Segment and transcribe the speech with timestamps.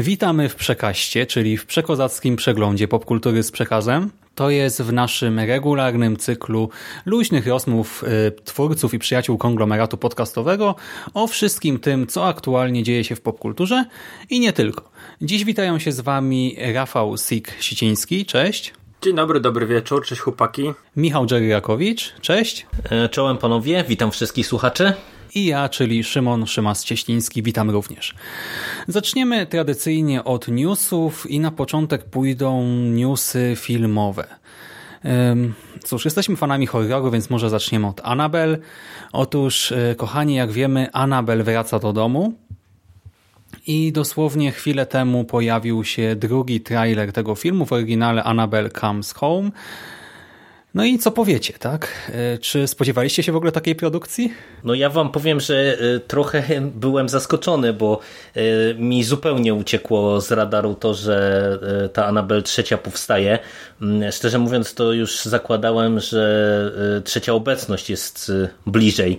[0.00, 4.10] Witamy w Przekaście, czyli w przekozackim przeglądzie popkultury z przekazem.
[4.34, 6.70] To jest w naszym regularnym cyklu
[7.06, 10.74] luźnych rozmów y, twórców i przyjaciół konglomeratu podcastowego
[11.14, 13.84] o wszystkim tym, co aktualnie dzieje się w popkulturze
[14.30, 14.90] i nie tylko.
[15.22, 18.74] Dziś witają się z Wami Rafał Sik-Siciński, cześć.
[19.02, 20.72] Dzień dobry, dobry wieczór, cześć chłopaki.
[20.96, 22.66] Michał Dżeryrakowicz, cześć.
[22.90, 24.92] E, czołem panowie, witam wszystkich słuchaczy.
[25.34, 28.14] I ja, czyli Szymon Szymas-Cieśliński, witam również.
[28.88, 34.26] Zaczniemy tradycyjnie od newsów i na początek pójdą newsy filmowe.
[35.84, 38.58] Cóż, jesteśmy fanami horroru, więc może zaczniemy od Annabelle.
[39.12, 42.32] Otóż, e, kochani, jak wiemy, Annabelle wraca do domu.
[43.66, 49.50] I dosłownie chwilę temu pojawił się drugi trailer tego filmu w oryginale Annabelle Comes Home.
[50.74, 52.10] No i co powiecie, tak?
[52.12, 54.32] E, czy spodziewaliście się w ogóle takiej produkcji?
[54.64, 56.42] No ja wam powiem, że e, trochę
[56.74, 58.00] byłem zaskoczony, bo
[58.34, 61.58] e, mi zupełnie uciekło z radaru to, że
[61.92, 63.38] ta Annabelle trzecia powstaje.
[63.82, 68.32] Mm, szczerze mówiąc, to już zakładałem, że trzecia obecność jest
[68.66, 69.18] bliżej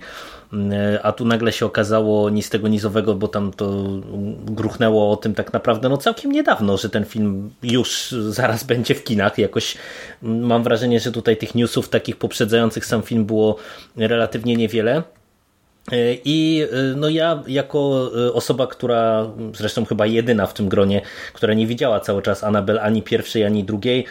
[1.04, 3.84] a tu nagle się okazało ni z tego nizowego, bo tam to
[4.46, 9.04] gruchnęło o tym tak naprawdę no całkiem niedawno, że ten film już zaraz będzie w
[9.04, 9.38] kinach.
[9.38, 9.78] Jakoś
[10.22, 13.56] mam wrażenie, że tutaj tych newsów takich poprzedzających sam film było
[13.98, 15.04] relatywnie niewiele.
[16.26, 21.02] I no ja jako osoba, która zresztą chyba jedyna w tym gronie,
[21.34, 24.06] która nie widziała cały czas Anabel ani pierwszej, ani drugiej,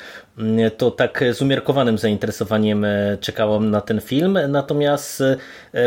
[0.76, 2.86] to tak z umiarkowanym zainteresowaniem
[3.20, 4.38] czekałam na ten film.
[4.48, 5.22] Natomiast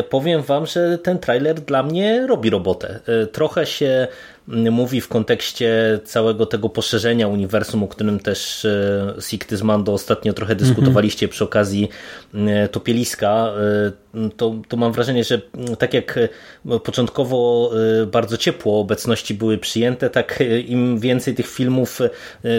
[0.09, 2.99] powiem wam, że ten trailer dla mnie robi robotę.
[3.31, 4.07] Trochę się
[4.47, 10.33] mówi w kontekście całego tego poszerzenia uniwersum, o którym też e, Sikty z Mando ostatnio
[10.33, 11.89] trochę dyskutowaliście przy okazji
[12.33, 13.53] e, Topieliska,
[13.88, 14.03] e,
[14.38, 15.41] to, to mam wrażenie, że
[15.79, 16.19] tak jak
[16.84, 17.72] początkowo
[18.07, 22.00] bardzo ciepło obecności były przyjęte, tak im więcej tych filmów,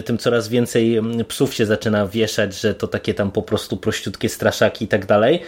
[0.04, 4.84] tym coraz więcej psów się zaczyna wieszać, że to takie tam po prostu prościutkie straszaki
[4.84, 5.40] i tak dalej,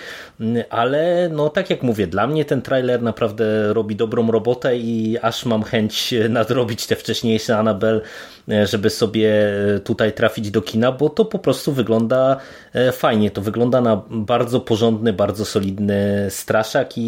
[0.71, 5.45] ale no tak jak mówię, dla mnie ten trailer naprawdę robi dobrą robotę i aż
[5.45, 8.01] mam chęć nadrobić te wcześniejsze Annabelle,
[8.49, 9.31] e, żeby sobie
[9.77, 12.37] e, tutaj trafić do kina, bo to po prostu wygląda
[12.73, 13.31] e, fajnie.
[13.31, 15.96] To wygląda na bardzo porządny, bardzo solidny
[16.29, 17.03] straszak i,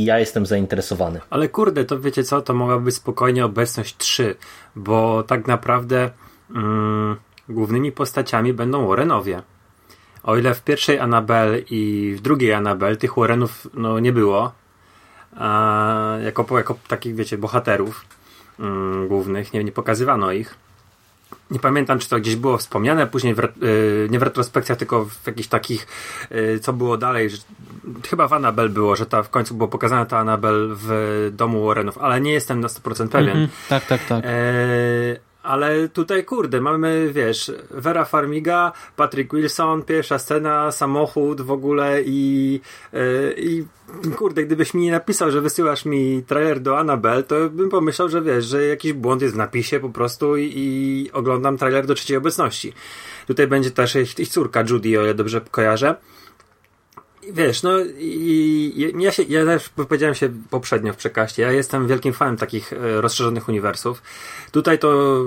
[0.00, 1.20] i ja jestem zainteresowany.
[1.30, 4.36] Ale kurde, to wiecie co, to mogła być spokojnie obecność 3,
[4.76, 6.10] bo tak naprawdę
[6.50, 7.16] mm,
[7.48, 9.42] głównymi postaciami będą Warrenowie.
[10.22, 14.52] O ile w pierwszej Annabelle i w drugiej Annabelle tych Warrenów no, nie było,
[15.36, 18.04] a, jako, jako takich, wiecie, bohaterów,
[18.60, 20.54] mm, głównych, nie, nie pokazywano ich.
[21.50, 25.26] Nie pamiętam, czy to gdzieś było wspomniane, później w, yy, nie w retrospekcjach, tylko w
[25.26, 25.86] jakichś takich,
[26.30, 27.30] yy, co było dalej.
[27.30, 27.36] Że,
[28.08, 31.98] chyba w Annabelle było, że ta w końcu było pokazane ta Annabelle w domu Warrenów,
[31.98, 33.36] ale nie jestem na 100% pewien.
[33.36, 33.68] Mm -hmm.
[33.68, 34.24] Tak, tak, tak.
[34.24, 34.30] Yy,
[35.42, 42.60] ale tutaj, kurde, mamy, wiesz, Vera Farmiga, Patrick Wilson, pierwsza scena, samochód w ogóle i,
[42.92, 43.64] yy, i
[44.16, 48.22] kurde, gdybyś mi nie napisał, że wysyłasz mi trailer do Annabelle, to bym pomyślał, że
[48.22, 52.16] wiesz, że jakiś błąd jest w napisie po prostu i, i oglądam trailer do trzeciej
[52.16, 52.72] obecności.
[53.26, 55.94] Tutaj będzie też ich, ich córka Judy, o ile dobrze kojarzę.
[57.32, 62.12] Wiesz, no i ja, się, ja też powiedziałem się poprzednio w przekaście, ja jestem wielkim
[62.12, 64.02] fanem takich e, rozszerzonych uniwersów.
[64.52, 65.20] Tutaj to,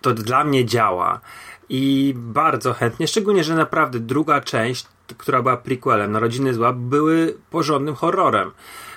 [0.00, 1.20] to dla mnie działa
[1.68, 4.86] i bardzo chętnie, szczególnie, że naprawdę druga część,
[5.18, 8.50] która była prequelem Narodziny Zła, były porządnym horrorem.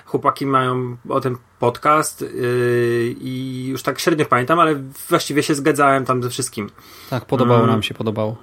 [0.04, 6.04] Chłopaki mają o tym podcast yy, i już tak średnio pamiętam, ale właściwie się zgadzałem
[6.04, 6.70] tam ze wszystkim.
[7.10, 7.70] Tak, podobało mm.
[7.70, 8.36] nam się, podobało.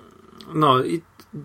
[0.54, 1.02] No i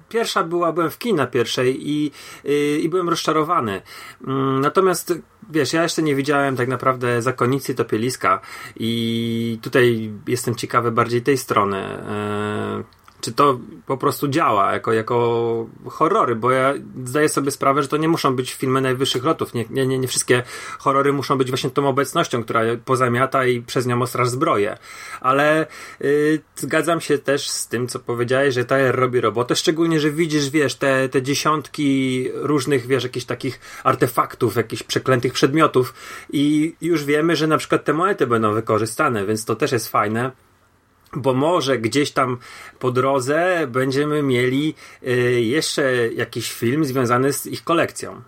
[0.09, 2.13] pierwsza była, byłem w kinie pierwszej i,
[2.45, 3.83] i, i byłem rozczarowany.
[4.27, 5.15] Mm, natomiast
[5.51, 8.41] wiesz, ja jeszcze nie widziałem tak naprawdę zakonicy topieliska
[8.77, 12.03] i tutaj jestem ciekawy bardziej tej strony.
[13.27, 16.75] Czy to po prostu działa jako, jako horrory, bo ja
[17.05, 19.55] zdaję sobie sprawę, że to nie muszą być filmy najwyższych lotów.
[19.55, 20.43] Nie, nie, nie, nie wszystkie
[20.79, 24.79] horrory muszą być właśnie tą obecnością, która pozamiata i przez nią ostraż zbroję.
[25.21, 25.67] Ale
[26.01, 30.51] yy, zgadzam się też z tym, co powiedziałeś, że Tajer robi robotę, szczególnie, że widzisz,
[30.51, 35.95] wiesz, te, te dziesiątki różnych, wiesz, jakichś takich artefaktów, jakichś przeklętych przedmiotów
[36.33, 40.46] i już wiemy, że na przykład te monety będą wykorzystane, więc to też jest fajne
[41.17, 42.39] bo może gdzieś tam
[42.79, 48.23] po drodze będziemy mieli y, jeszcze jakiś film związany z ich kolekcją.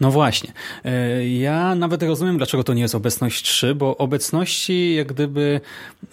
[0.00, 0.52] No właśnie.
[0.84, 5.60] E, ja nawet rozumiem, dlaczego to nie jest obecność 3, bo obecności jak gdyby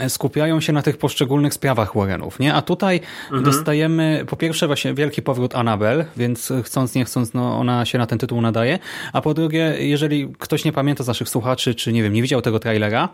[0.07, 2.53] skupiają się na tych poszczególnych sprawach Warrenów, nie?
[2.53, 3.43] A tutaj mhm.
[3.43, 8.07] dostajemy po pierwsze właśnie wielki powrót Annabel, więc chcąc nie chcąc, no ona się na
[8.07, 8.79] ten tytuł nadaje,
[9.13, 12.41] a po drugie, jeżeli ktoś nie pamięta z naszych słuchaczy, czy nie wiem, nie widział
[12.41, 13.09] tego trailera,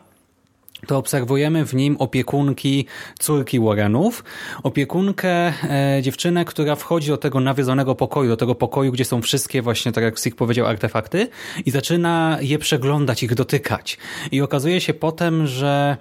[0.87, 2.85] to obserwujemy w nim opiekunki
[3.19, 4.23] córki Warrenów.
[4.63, 9.61] Opiekunkę e, dziewczynę, która wchodzi do tego nawiedzonego pokoju, do tego pokoju, gdzie są wszystkie
[9.61, 11.27] właśnie, tak jak Sik powiedział, artefakty
[11.65, 13.97] i zaczyna je przeglądać, ich dotykać.
[14.31, 15.97] I okazuje się potem, że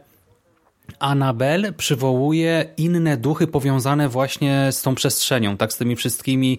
[0.99, 6.59] Anabel przywołuje inne duchy powiązane właśnie z tą przestrzenią, tak, z tymi wszystkimi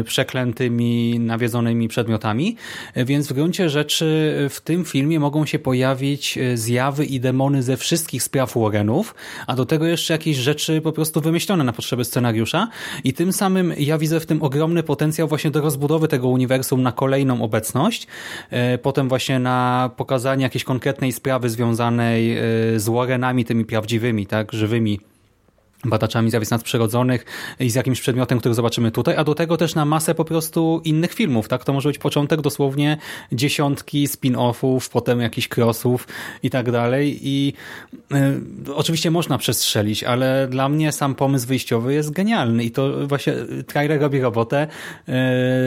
[0.00, 2.56] y, przeklętymi, nawiedzonymi przedmiotami,
[2.96, 4.04] więc w gruncie rzeczy
[4.50, 9.14] w tym filmie mogą się pojawić e, zjawy i demony ze wszystkich spraw Warrenów,
[9.46, 12.68] a do tego jeszcze jakieś rzeczy po prostu wymyślone na potrzeby scenariusza.
[13.04, 16.92] I tym samym ja widzę w tym ogromny potencjał właśnie do rozbudowy tego uniwersum na
[16.92, 18.06] kolejną obecność,
[18.82, 22.36] potem właśnie na pokazanie jakiejś konkretnej sprawy związanej
[22.76, 25.00] z Warrenami, tymi prawdziwymi, tak, żywymi
[25.84, 27.24] badaczami zjawisk nadprzyrodzonych
[27.60, 30.80] i z jakimś przedmiotem, który zobaczymy tutaj, a do tego też na masę po prostu
[30.84, 31.64] innych filmów, tak?
[31.64, 32.98] To może być początek dosłownie
[33.32, 36.08] dziesiątki spin-offów, potem jakichś crossów
[36.42, 37.52] i tak dalej i
[38.66, 43.34] y, oczywiście można przestrzelić, ale dla mnie sam pomysł wyjściowy jest genialny i to właśnie
[43.66, 44.66] trailer robi robotę.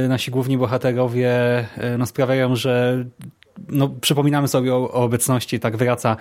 [0.05, 1.59] Y, nasi główni bohaterowie
[1.93, 3.05] y, no, sprawiają, że
[3.69, 6.17] no, przypominamy sobie o, o obecności, tak wraca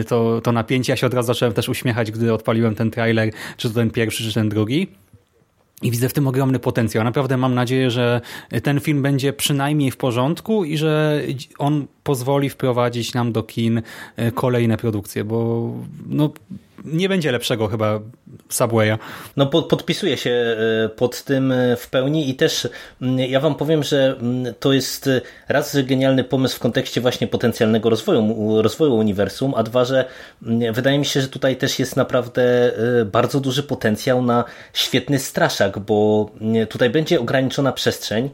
[0.00, 0.92] y, to, to napięcie.
[0.92, 4.24] Ja się od razu zacząłem też uśmiechać, gdy odpaliłem ten trailer, czy to ten pierwszy,
[4.24, 4.88] czy ten drugi.
[5.82, 7.04] I widzę w tym ogromny potencjał.
[7.04, 8.20] Naprawdę mam nadzieję, że
[8.62, 11.22] ten film będzie przynajmniej w porządku i że
[11.58, 13.82] on pozwoli wprowadzić nam do kin y,
[14.32, 15.70] kolejne produkcje, bo
[16.06, 16.30] no,
[16.84, 18.00] nie będzie lepszego chyba
[18.48, 18.98] Subwaya.
[19.36, 22.68] No podpisuję się e, pod tym e, w pełni i też
[23.02, 27.26] mm, ja wam powiem, że mm, to jest e, raz genialny pomysł w kontekście właśnie
[27.26, 30.04] potencjalnego rozwoju, rozwoju uniwersum, a dwa, że
[30.46, 32.72] mm, wydaje mi się, że tutaj też jest naprawdę
[33.06, 36.30] bardzo duży potencjał na świetny straszak, bo
[36.68, 38.30] tutaj będzie ograniczona przestrzeń,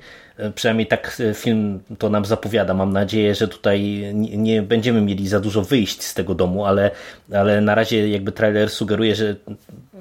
[0.55, 2.75] Przynajmniej tak film to nam zapowiada.
[2.75, 6.91] Mam nadzieję, że tutaj nie będziemy mieli za dużo wyjść z tego domu, ale,
[7.33, 9.37] ale na razie jakby trailer sugeruje, że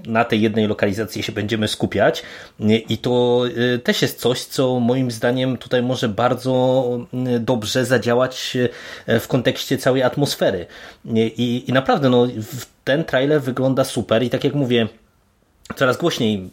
[0.07, 2.23] na tej jednej lokalizacji się będziemy skupiać
[2.89, 3.43] i to
[3.75, 6.85] y, też jest coś, co moim zdaniem tutaj może bardzo
[7.39, 8.57] dobrze zadziałać
[9.07, 10.65] w kontekście całej atmosfery.
[11.15, 12.27] I, i naprawdę no,
[12.83, 14.87] ten trailer wygląda super i tak jak mówię,
[15.75, 16.49] coraz głośniej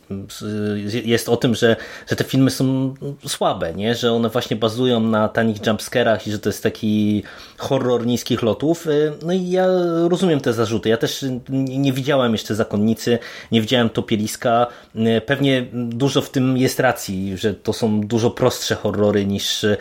[1.05, 1.76] jest o tym, że,
[2.11, 2.94] że te filmy są
[3.26, 3.94] słabe, nie?
[3.94, 7.23] że one właśnie bazują na tanich jumpscarach i że to jest taki
[7.59, 8.87] horror niskich lotów.
[8.87, 9.67] Y, no i ja
[10.09, 10.88] rozumiem te zarzuty.
[10.88, 13.19] Ja też nie widziałem jeszcze Zakonnicy,
[13.53, 14.67] nie widziałem Topieliska.
[14.97, 19.76] Y, pewnie dużo w tym jest racji, że to są dużo prostsze horrory niż, y,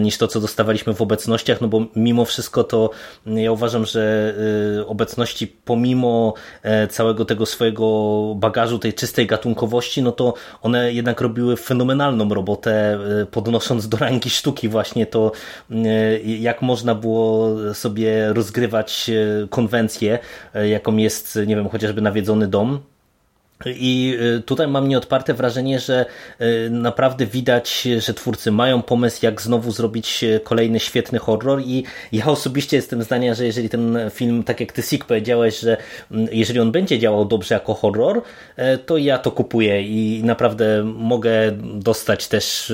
[0.00, 2.90] niż to, co dostawaliśmy w obecnościach, no bo mimo wszystko to
[3.26, 4.34] ja uważam, że
[4.86, 6.34] obecności pomimo
[6.90, 12.98] całego tego swojego bagażu bagażu tej czystej gatunkowości, no to one jednak robiły fenomenalną robotę,
[13.22, 15.32] e, podnosząc do rangi sztuki właśnie to,
[15.70, 20.18] e, jak można było sobie rozgrywać e, konwencję,
[20.54, 22.80] jaką jest, nie wiem, chociażby nawiedzony dom
[23.64, 26.06] i y, tutaj mam nieodparte wrażenie, że
[26.40, 31.60] y, naprawdę widać, że twórcy mają pomysł, jak znowu zrobić y, kolejny świetny horror.
[31.60, 35.76] I ja osobiście jestem zdania, że jeżeli ten film, tak jak ty Sik powiedziałeś, że
[36.10, 38.22] mm, jeżeli on będzie działał dobrze jako horror,
[38.86, 42.72] to ja to kupuję i naprawdę mogę dostać też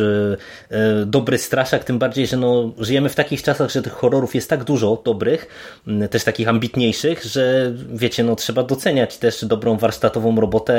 [1.07, 4.65] dobry straszak, tym bardziej, że no, żyjemy w takich czasach, że tych horrorów jest tak
[4.65, 5.47] dużo dobrych,
[5.87, 10.72] mm, też takich ambitniejszych, że wiecie, no trzeba doceniać też dobrą warsztatową robotę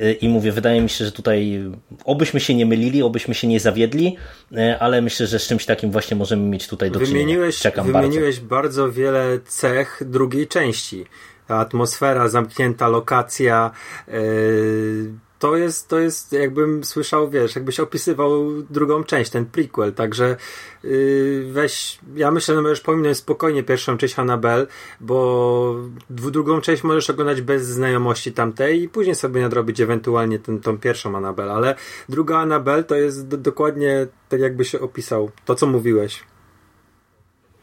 [0.00, 1.62] Y, i mówię, wydaje mi się, że tutaj
[2.04, 4.16] obyśmy się nie mylili, obyśmy się nie zawiedli,
[4.52, 7.72] y, ale myślę, że z czymś takim właśnie możemy mieć tutaj do wymieniłeś, czynienia.
[7.72, 8.54] Czekam wymieniłeś bardzo.
[8.54, 11.04] bardzo wiele cech drugiej części.
[11.46, 13.70] Ta atmosfera, zamknięta lokacja,
[14.08, 20.36] yy to jest, to jest jakbym słyszał, wiesz, jakbyś opisywał drugą część, ten prequel, także
[20.84, 24.66] yy, weź, ja myślę, że możesz pominąć spokojnie pierwszą część Annabelle,
[25.00, 25.76] bo
[26.10, 31.16] drugą część możesz oglądać bez znajomości tamtej i później sobie nadrobić ewentualnie ten, tą pierwszą
[31.16, 31.74] Annabelle, ale
[32.08, 36.24] druga Annabelle to jest do, dokładnie tak jakby się opisał, to co mówiłeś.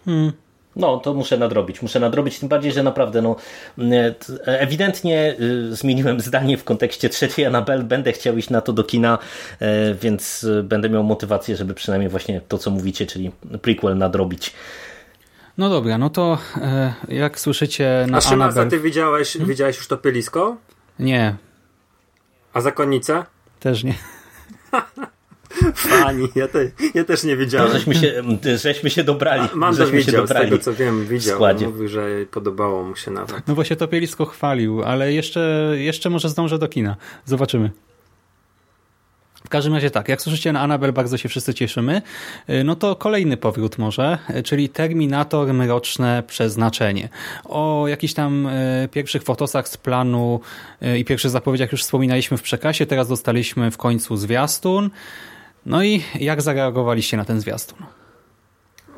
[0.06, 0.32] Hmm.
[0.75, 1.82] No, to muszę nadrobić.
[1.82, 3.36] Muszę nadrobić, tym bardziej, że naprawdę, no,
[4.46, 7.84] ewidentnie y, zmieniłem zdanie w kontekście trzeciej Anabel.
[7.84, 9.18] Będę chciał iść na to do kina,
[9.60, 14.54] e, więc będę miał motywację, żeby przynajmniej właśnie to, co mówicie, czyli prequel nadrobić.
[15.58, 18.68] No dobra, no to e, jak słyszycie na A Szymas, Anabel...
[18.68, 19.50] a ty widziałeś, hmm?
[19.50, 20.58] widziałeś już to pylisko?
[21.00, 21.36] Nie.
[22.54, 23.25] A zakonnicę?
[23.60, 23.94] Też nie.
[25.75, 27.67] Fani, ja, te, ja też nie wiedziałem.
[27.67, 28.24] No, żeśmy, się,
[28.58, 29.50] żeśmy się dobrali.
[29.53, 31.39] Mando żeśmy widział, się dobrali z tego co wiem, widział.
[31.62, 33.48] Mówił, że podobało mu się nawet.
[33.48, 36.96] No właśnie to Pielisko chwalił, ale jeszcze, jeszcze może zdążę do kina.
[37.25, 37.72] Zobaczymy.
[39.46, 42.01] W każdym razie tak, jak słyszycie na Anabel bardzo się wszyscy cieszymy,
[42.63, 47.10] no to kolejny powrót może, czyli Terminator Mroczne Przeznaczenie.
[47.46, 50.39] O jakichś tam e, pierwszych fotosach z planu
[50.98, 54.89] i pierwszych zapowiedziach już wspominaliśmy w przekazie, teraz dostaliśmy w końcu zwiastun.
[55.65, 57.77] No i jak zareagowaliście na ten zwiastun?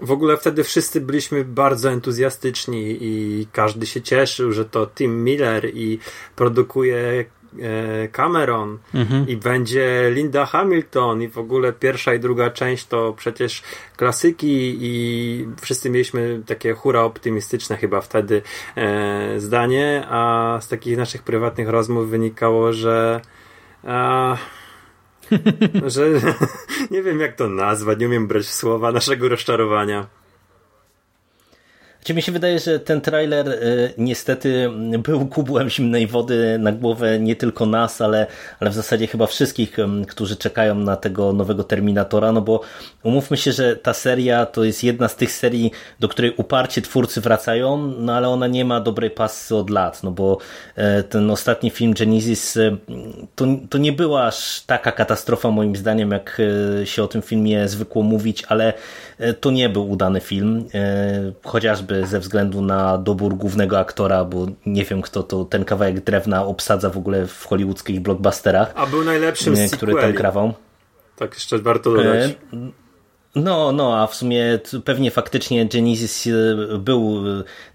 [0.02, 5.72] W ogóle wtedy wszyscy byliśmy bardzo entuzjastyczni i każdy się cieszył, że to Tim Miller
[5.74, 6.00] i
[6.36, 7.26] produkuje
[7.62, 9.28] e, Cameron mhm.
[9.28, 13.64] i będzie Linda Hamilton i w ogóle pierwsza i druga część to przecież
[13.98, 18.42] klasyki i wszyscy mieliśmy takie hura optymistyczne chyba wtedy
[18.76, 23.22] e, zdanie, a z takich naszych prywatnych rozmów wynikało, że
[25.88, 26.06] że
[26.92, 30.08] nie wiem jak to nazwać, nie umiem brać słowa naszego rozczarowania.
[32.04, 34.70] Czy mi się wydaje, że ten trailer y, niestety
[35.00, 38.28] był kubłem zimnej wody na głowę nie tylko nas, ale,
[38.60, 42.62] ale w zasadzie chyba wszystkich, którzy czekają na tego nowego Terminatora, no bo
[43.04, 47.22] umówmy się, że ta seria to jest jedna z tych serii, do której uparcie twórcy
[47.22, 50.38] wracają, no ale ona nie ma dobrej pasy od lat, no bo
[50.76, 52.78] e, ten ostatni film Genesis e,
[53.36, 56.42] to, to nie była aż taka katastrofa moim zdaniem, jak
[56.82, 58.74] e, się o tym filmie zwykło mówić, ale
[59.40, 60.66] to nie był udany film,
[61.44, 66.00] chociażby chociażby ze względu na dobór głównego aktora, bo nie wiem kto to ten kawałek
[66.00, 68.72] drewna obsadza w ogóle w hollywoodzkich blockbusterach.
[68.76, 70.54] A był najlepszym z który tam krawał.
[71.16, 72.32] Tak jeszcze warto dodać.
[72.32, 72.36] E,
[73.36, 77.24] no, no, a w sumie pewnie faktycznie Genesis e, był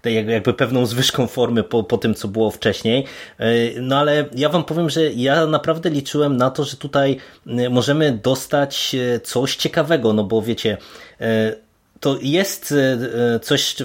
[0.05, 3.05] e, jakby pewną zwyżką formy po, po tym, co było wcześniej.
[3.81, 7.17] No ale ja wam powiem, że ja naprawdę liczyłem na to, że tutaj
[7.69, 10.77] możemy dostać coś ciekawego, no bo wiecie,
[11.99, 12.97] to jest e,
[13.35, 13.75] e, coś,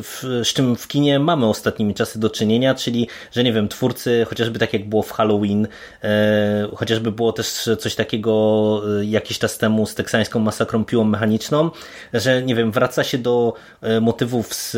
[0.44, 4.58] z czym w kinie mamy ostatnimi czasy do czynienia, czyli, że nie wiem, twórcy, chociażby
[4.58, 5.68] tak jak było w Halloween,
[6.04, 11.70] e, chociażby było też coś takiego jakiś czas temu z teksańską masakrą piłą mechaniczną,
[12.12, 13.54] że nie wiem, wraca się do
[14.00, 14.76] motywów z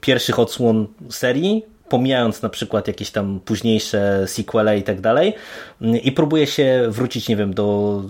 [0.00, 5.34] pierwszych odsłon serii, pomijając na przykład jakieś tam późniejsze sequele i tak dalej
[5.80, 8.02] i próbuje się wrócić, nie wiem, do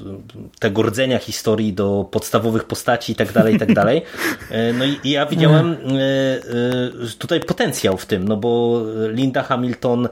[0.58, 4.02] tego rdzenia historii, do podstawowych postaci i tak dalej, i tak dalej.
[4.50, 10.08] E, no i ja widziałem e, e, tutaj potencjał w tym, no bo Linda Hamilton,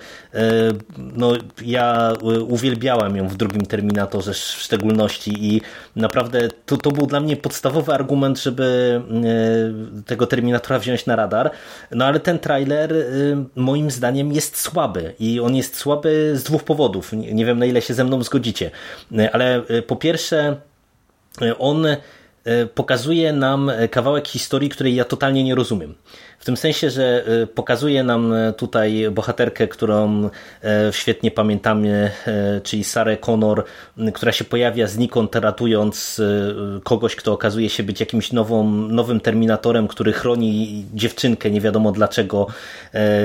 [0.96, 2.12] no ja
[2.48, 5.60] uwielbiałem ją w drugim Terminatorze w szczególności i
[5.96, 9.00] naprawdę to, to był dla mnie podstawowy argument, żeby
[10.06, 11.50] tego Terminatora wziąć na radar,
[11.90, 12.94] no ale ten trailer
[13.56, 17.12] moim zdaniem jest słaby i on jest słaby z dwóch powodów.
[17.12, 18.70] Nie wiem na ile się ze mną zgodzicie,
[19.32, 20.56] ale e, po pierwsze
[21.42, 21.96] e, on e,
[22.66, 25.94] pokazuje nam kawałek historii, której ja totalnie nie rozumiem.
[26.44, 30.30] W tym sensie, że y, pokazuje nam y, tutaj bohaterkę, którą y,
[30.90, 32.10] świetnie pamiętamy,
[32.62, 33.64] czyli Sarę Connor,
[34.14, 36.20] która się pojawia znikąd ratując
[36.82, 42.46] kogoś, kto okazuje się być jakimś nową, nowym terminatorem, który chroni dziewczynkę, nie wiadomo dlaczego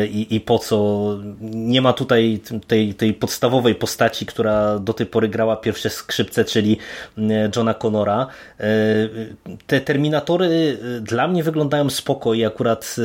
[0.09, 1.17] i, i po co.
[1.41, 6.77] Nie ma tutaj tej, tej podstawowej postaci, która do tej pory grała pierwsze skrzypce, czyli
[7.55, 8.27] Johna Connora.
[9.67, 12.95] Te terminatory dla mnie wyglądają spoko i akurat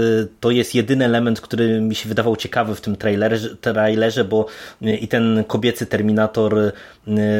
[0.40, 4.46] to jest jedyny element, który mi się wydawał ciekawy w tym trailerze, trailerze bo
[4.82, 6.72] y, i ten kobiecy Terminator y,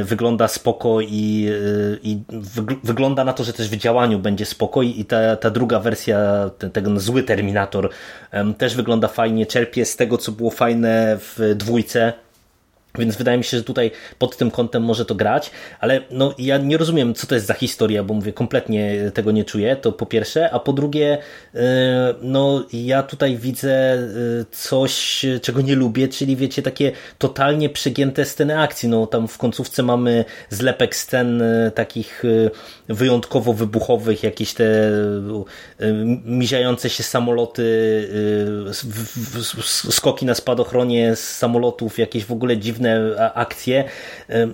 [0.05, 2.19] wygląda spoko i, y, i
[2.85, 6.71] wygląda na to, że też w działaniu będzie spoko i ta, ta druga wersja, ten,
[6.71, 7.91] ten zły Terminator
[8.59, 12.13] też wygląda fajnie, czerpie z tego, co było fajne w dwójce,
[12.99, 16.59] Więc wydaje mi się, że tutaj pod tym kątem może to grać, ale no, ja
[16.59, 20.07] nie rozumiem, co to jest za historia, bo mówię, kompletnie tego nie czuję, to po
[20.07, 21.19] pierwsze, a po drugie,
[21.55, 24.07] e, no ja tutaj widzę e,
[24.51, 28.89] coś, czego nie lubię, czyli wiecie, takie totalnie przegięte sceny akcji.
[28.89, 32.23] No tam w końcówce mamy zlepek scen e, takich
[32.89, 34.65] wyjątkowo wybuchowych, jakieś te
[36.25, 37.65] miziające się samoloty,
[39.91, 42.84] skoki na spadochronie z samolotów, jakieś w ogóle dziwne
[43.35, 43.85] akcje.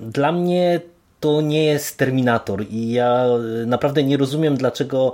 [0.02, 0.80] Dla mnie
[1.20, 3.26] to nie jest Terminator i ja
[3.66, 5.12] naprawdę nie rozumiem, dlaczego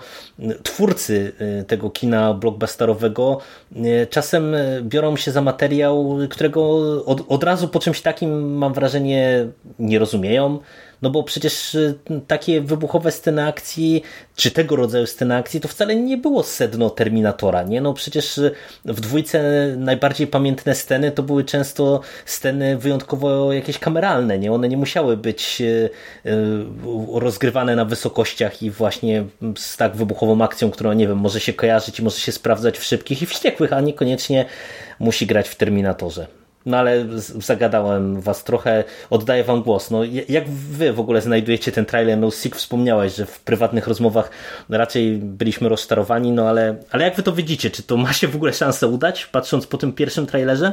[0.63, 3.39] twórcy e, tego kina blockbusterowego
[3.77, 9.47] e, czasem biorą się za materiał, którego od, od razu po czymś takim mam wrażenie
[9.79, 10.59] nie rozumieją,
[11.07, 14.03] no bo przecież y, takie wybuchowe sceny akcji,
[14.37, 17.81] czy tego rodzaju sceny akcji, to wcale nie było sedno Terminatora, nie?
[17.81, 19.43] No przecież y, w dwójce
[19.77, 24.53] najbardziej pamiętne sceny to były często sceny wyjątkowo jakieś kameralne, nie?
[24.53, 25.91] One nie musiały być y,
[27.13, 29.25] rozgrywane na wysokościach i właśnie
[29.59, 32.85] z tak wybuchową akcją, która, nie wiem, może się kojarzyć i może się sprawdzać w
[32.85, 34.45] szybkich i wściekłych, a niekoniecznie
[34.99, 36.46] musi grać w Terminatorze.
[36.67, 37.07] No ale
[37.39, 39.91] zagadałem was trochę, oddaję wam głos.
[39.91, 42.19] No, jak wy w ogóle znajdujecie ten trailer?
[42.19, 44.31] No Sik wspomniałeś, że w prywatnych rozmowach
[44.69, 47.71] raczej byliśmy rozczarowani, no ale, ale jak wy to widzicie?
[47.71, 50.73] Czy to ma się w ogóle szansę udać, patrząc po tym pierwszym trailerze?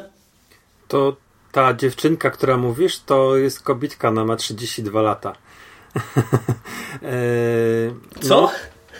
[0.87, 1.15] To
[1.51, 5.33] ta dziewczynka, która mówisz, to jest kobitka, ona ma 32 lata.
[7.01, 7.93] eee,
[8.29, 8.41] Co?
[8.41, 8.51] No,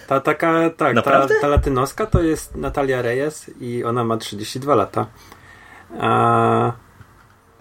[0.08, 5.08] ta taka, tak, ta, ta latynoska to jest Natalia Reyes i ona ma 32 lata.
[6.00, 6.74] A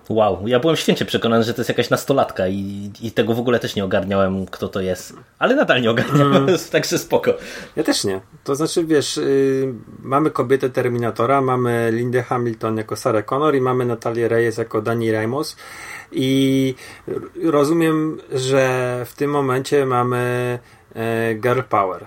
[0.09, 3.59] Wow, ja byłem święcie przekonany, że to jest jakaś nastolatka i, i tego w ogóle
[3.59, 5.17] też nie ogarniałem, kto to jest.
[5.39, 6.59] Ale nadal nie ogarniam, mm.
[6.73, 7.35] także spoko.
[7.77, 8.21] Ja też nie.
[8.45, 13.87] To znaczy, wiesz, yy, mamy kobietę Terminatora, mamy Lindę Hamilton jako Sarah Connor i mamy
[13.87, 15.57] Natalię Reyes jako Dani Ramos
[16.12, 16.75] i
[17.45, 20.59] rozumiem, że w tym momencie mamy
[20.95, 22.07] e, girl power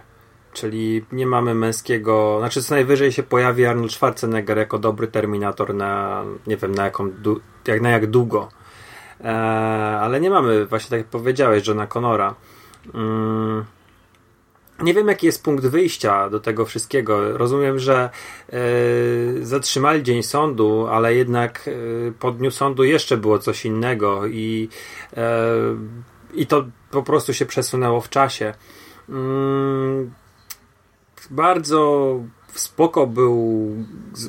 [0.55, 6.24] czyli nie mamy męskiego, znaczy co najwyżej się pojawi Arnold Schwarzenegger jako dobry Terminator na,
[6.47, 7.12] nie wiem, na jaką,
[7.67, 8.50] jak, na jak długo.
[9.24, 9.31] E,
[10.00, 12.35] ale nie mamy, właśnie tak jak powiedziałeś, Johna Connora.
[12.93, 13.65] Mm,
[14.81, 17.38] nie wiem, jaki jest punkt wyjścia do tego wszystkiego.
[17.38, 18.09] Rozumiem, że
[18.50, 18.59] e,
[19.41, 21.71] zatrzymali dzień sądu, ale jednak e,
[22.12, 24.69] po dniu sądu jeszcze było coś innego i,
[26.33, 28.53] i to po prostu się przesunęło w czasie.
[31.32, 32.20] Bardzo
[32.60, 33.70] spoko był,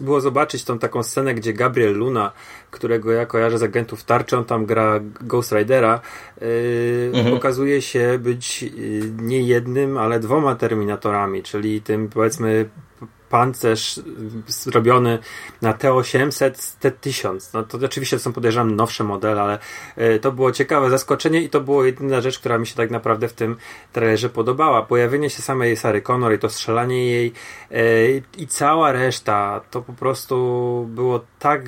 [0.01, 2.33] było zobaczyć tą taką scenę, gdzie Gabriel Luna,
[2.71, 6.01] którego ja kojarzę z agentów tarczą, tam gra Ghost Ridera,
[6.41, 7.35] yy, mhm.
[7.35, 8.71] okazuje się być yy,
[9.19, 12.69] nie jednym, ale dwoma Terminatorami, czyli tym powiedzmy
[13.29, 14.01] pancerz
[14.47, 15.19] zrobiony
[15.63, 16.51] na T800,
[16.83, 17.51] T1000.
[17.55, 19.59] No to oczywiście są podejrzewam nowsze modele, ale
[19.97, 23.29] e, to było ciekawe zaskoczenie i to było jedyna rzecz, która mi się tak naprawdę
[23.29, 23.57] w tym
[23.93, 24.83] trailerze podobała.
[24.83, 27.33] Pojawienie się samej Sary Connor i to strzelanie jej
[27.71, 27.83] e,
[28.39, 30.37] i cała reszta to po prostu
[30.91, 31.63] było tak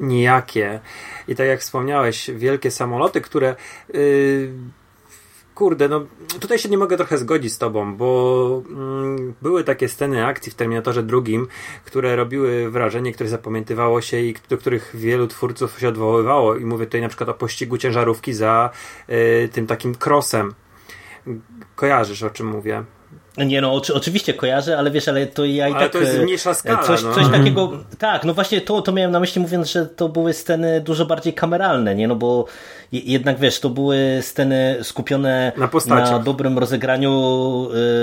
[0.00, 0.80] nijakie.
[1.28, 3.56] I tak jak wspomniałeś, wielkie samoloty, które
[3.94, 4.52] yy,
[5.62, 6.06] kurde, no
[6.40, 10.54] tutaj się nie mogę trochę zgodzić z tobą, bo mm, były takie sceny akcji w
[10.54, 11.48] Terminatorze drugim,
[11.84, 16.86] które robiły wrażenie, które zapamiętywało się i do których wielu twórców się odwoływało i mówię
[16.86, 18.70] tutaj na przykład o pościgu ciężarówki za
[19.10, 20.54] y, tym takim crossem.
[21.76, 22.84] Kojarzysz o czym mówię?
[23.38, 25.92] Nie no, oczy, oczywiście kojarzę, ale wiesz, ale to ja i ale tak...
[25.92, 27.14] to jest e, mniejsza skala, Coś, no.
[27.14, 27.72] coś takiego...
[27.98, 31.34] Tak, no właśnie to, to miałem na myśli mówiąc, że to były sceny dużo bardziej
[31.34, 32.08] kameralne, nie?
[32.08, 32.46] No bo
[32.92, 35.52] jednak wiesz, to były sceny skupione
[35.86, 37.12] na, na dobrym rozegraniu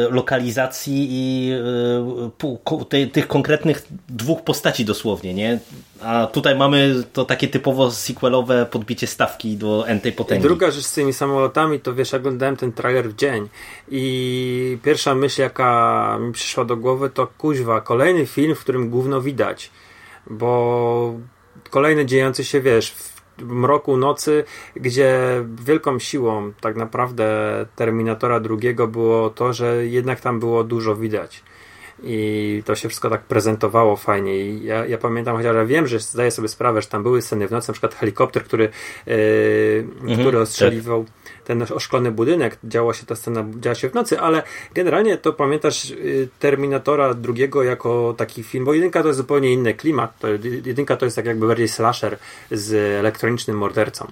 [0.07, 1.51] y, lokalizacji i
[3.03, 5.59] y, tych konkretnych dwóch postaci dosłownie, nie?
[6.01, 10.45] A tutaj mamy to takie typowo sequelowe podbicie stawki do entej potęgi.
[10.45, 13.49] I druga rzecz z tymi samolotami, to wiesz, oglądałem ten trailer w dzień
[13.91, 19.21] i pierwsza myśl, jaka mi przyszła do głowy, to kuźwa, kolejny film, w którym gówno
[19.21, 19.71] widać,
[20.29, 21.13] bo
[21.69, 24.43] kolejny dziejący się, wiesz, w mroku nocy,
[24.75, 25.19] gdzie
[25.65, 27.25] wielką siłą tak naprawdę
[27.75, 31.43] Terminatora drugiego było to, że jednak tam było dużo widać.
[32.03, 34.37] I to się wszystko tak prezentowało fajnie.
[34.37, 37.47] I ja, ja pamiętam chociaż ja wiem, że zdaję sobie sprawę, że tam były sceny
[37.47, 38.69] w nocy, na przykład helikopter, który,
[39.05, 41.13] yy, mhm, który ostrzeliwał tak.
[41.49, 45.89] Ten oszklony budynek, działa się ta scena, działa się w nocy, ale generalnie to pamiętasz
[45.89, 50.27] yy, Terminatora drugiego jako taki film, bo jedynka to jest zupełnie inny klimat, to,
[50.65, 52.17] jedynka to jest tak jakby bardziej slasher
[52.51, 54.11] z elektronicznym mordercą,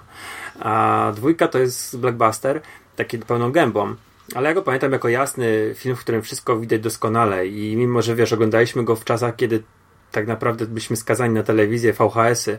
[0.60, 2.62] a dwójka to jest blockbuster,
[2.96, 3.96] taki pełną gębą.
[4.36, 8.16] Ale ja go pamiętam jako jasny film, w którym wszystko widać doskonale i mimo, że
[8.16, 9.64] wiesz, oglądaliśmy go w czasach, kiedy
[10.12, 12.58] tak naprawdę byliśmy skazani na telewizję, VHS-y.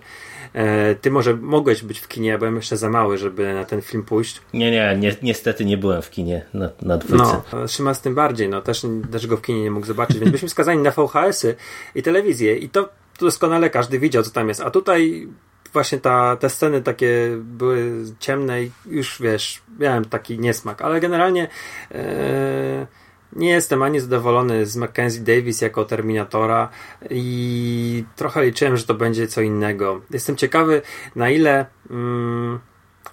[0.53, 3.83] E, ty może mogłeś być w kinie, ja byłem jeszcze za mały, żeby na ten
[3.83, 4.41] film pójść.
[4.55, 7.41] Nie, nie, ni niestety nie byłem w kinie na, na dwójce.
[7.53, 10.49] No, Szymas tym bardziej, no też, też go w kinie nie mógł zobaczyć, więc byliśmy
[10.49, 11.55] skazani na VHS-y
[11.95, 12.89] i telewizję i to
[13.21, 14.61] doskonale każdy widział, co tam jest.
[14.61, 15.29] A tutaj
[15.73, 21.49] właśnie ta, te sceny takie były ciemne i już wiesz, miałem taki niesmak, ale generalnie
[21.91, 22.87] e,
[23.33, 26.69] nie jestem ani zadowolony z Mackenzie Davis jako Terminatora
[27.11, 30.01] i trochę liczyłem, że to będzie co innego.
[30.11, 30.83] Jestem ciekawy,
[31.17, 32.59] na ile mm,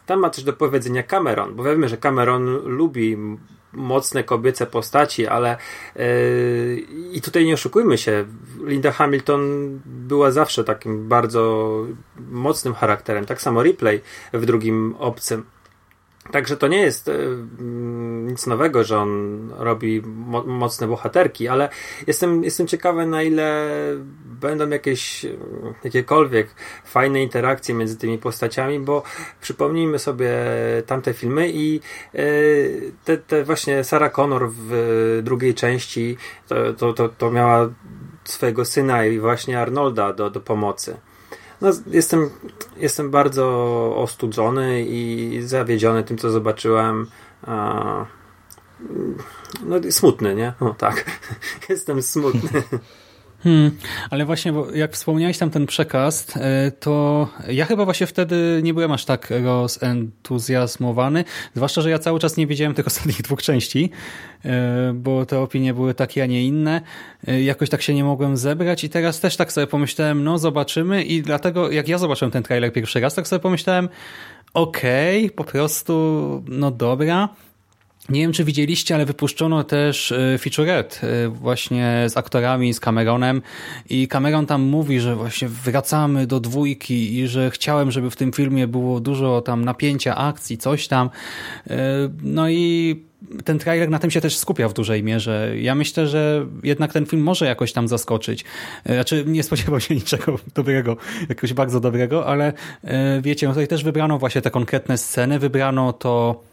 [0.05, 3.17] tam ma coś do powiedzenia Cameron, bo wiemy, że Cameron lubi
[3.73, 5.57] mocne kobiece postaci, ale
[5.95, 8.25] yy, i tutaj nie oszukujmy się,
[8.63, 9.41] Linda Hamilton
[9.85, 11.75] była zawsze takim bardzo
[12.31, 14.01] mocnym charakterem, tak samo Ripley
[14.33, 15.45] w drugim obcym.
[16.31, 17.13] Także to nie jest e,
[18.25, 21.69] nic nowego, że on robi mo mocne bohaterki, ale
[22.07, 23.69] jestem, jestem ciekawy, na ile
[24.25, 25.25] będą jakieś
[25.83, 26.47] jakiekolwiek
[26.85, 29.03] fajne interakcje między tymi postaciami, bo
[29.41, 30.29] przypomnijmy sobie
[30.85, 31.79] tamte filmy i
[32.13, 32.19] e,
[33.05, 37.69] te, te właśnie Sarah Connor w drugiej części to, to, to, to miała
[38.23, 40.97] swojego syna i właśnie Arnolda do, do pomocy.
[41.61, 42.29] No, jestem,
[42.77, 43.45] jestem bardzo
[43.95, 47.07] ostudzony i zawiedziony tym, co zobaczyłem.
[49.63, 50.53] No, smutny, nie?
[50.61, 51.05] No tak.
[51.69, 52.63] Jestem smutny.
[53.45, 53.71] Hmm,
[54.09, 58.91] ale właśnie, jak wspomniałeś tam ten przekaz, e, to ja chyba właśnie wtedy nie byłem
[58.91, 61.23] aż tak rozentuzjazmowany,
[61.55, 63.91] zwłaszcza, że ja cały czas nie widziałem tych ostatnich dwóch części,
[64.45, 66.81] e, bo te opinie były takie, a nie inne.
[67.27, 71.03] E, jakoś tak się nie mogłem zebrać i teraz też tak sobie pomyślałem, no zobaczymy
[71.03, 73.89] i dlatego jak ja zobaczyłem ten trailer pierwszy raz, tak sobie pomyślałem,
[74.53, 77.29] okej, okay, po prostu, no dobra,
[78.09, 83.41] nie wiem, czy widzieliście, ale wypuszczono też e, featurette e, właśnie z aktorami, z Cameronem
[83.89, 88.31] i Cameron tam mówi, że właśnie wracamy do dwójki i że chciałem, żeby w tym
[88.31, 91.09] filmie było dużo tam napięcia, akcji, coś tam.
[91.69, 91.77] E,
[92.21, 92.95] no i
[93.45, 95.51] ten trailer na tym się też skupia w dużej mierze.
[95.59, 98.45] Ja myślę, że jednak ten film może jakoś tam zaskoczyć.
[98.85, 100.97] Znaczy nie spodziewał się niczego dobrego,
[101.29, 102.53] jakoś bardzo dobrego, ale
[103.21, 106.43] wiecie, no tutaj też wybrano właśnie te konkretne sceny, wybrano to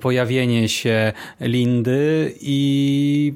[0.00, 3.34] pojawienie się Lindy i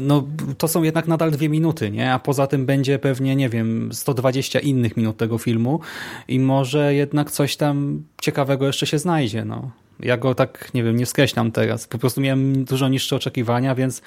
[0.00, 0.26] no,
[0.58, 2.12] to są jednak nadal dwie minuty, nie?
[2.12, 5.80] A poza tym będzie pewnie, nie wiem, 120 innych minut tego filmu
[6.28, 9.70] i może jednak coś tam ciekawego jeszcze się znajdzie, no.
[10.00, 11.86] Ja go tak, nie wiem, nie skreślam teraz.
[11.86, 14.02] Po prostu miałem dużo niższe oczekiwania, więc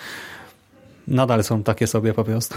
[1.09, 2.55] nadal są takie sobie po prostu.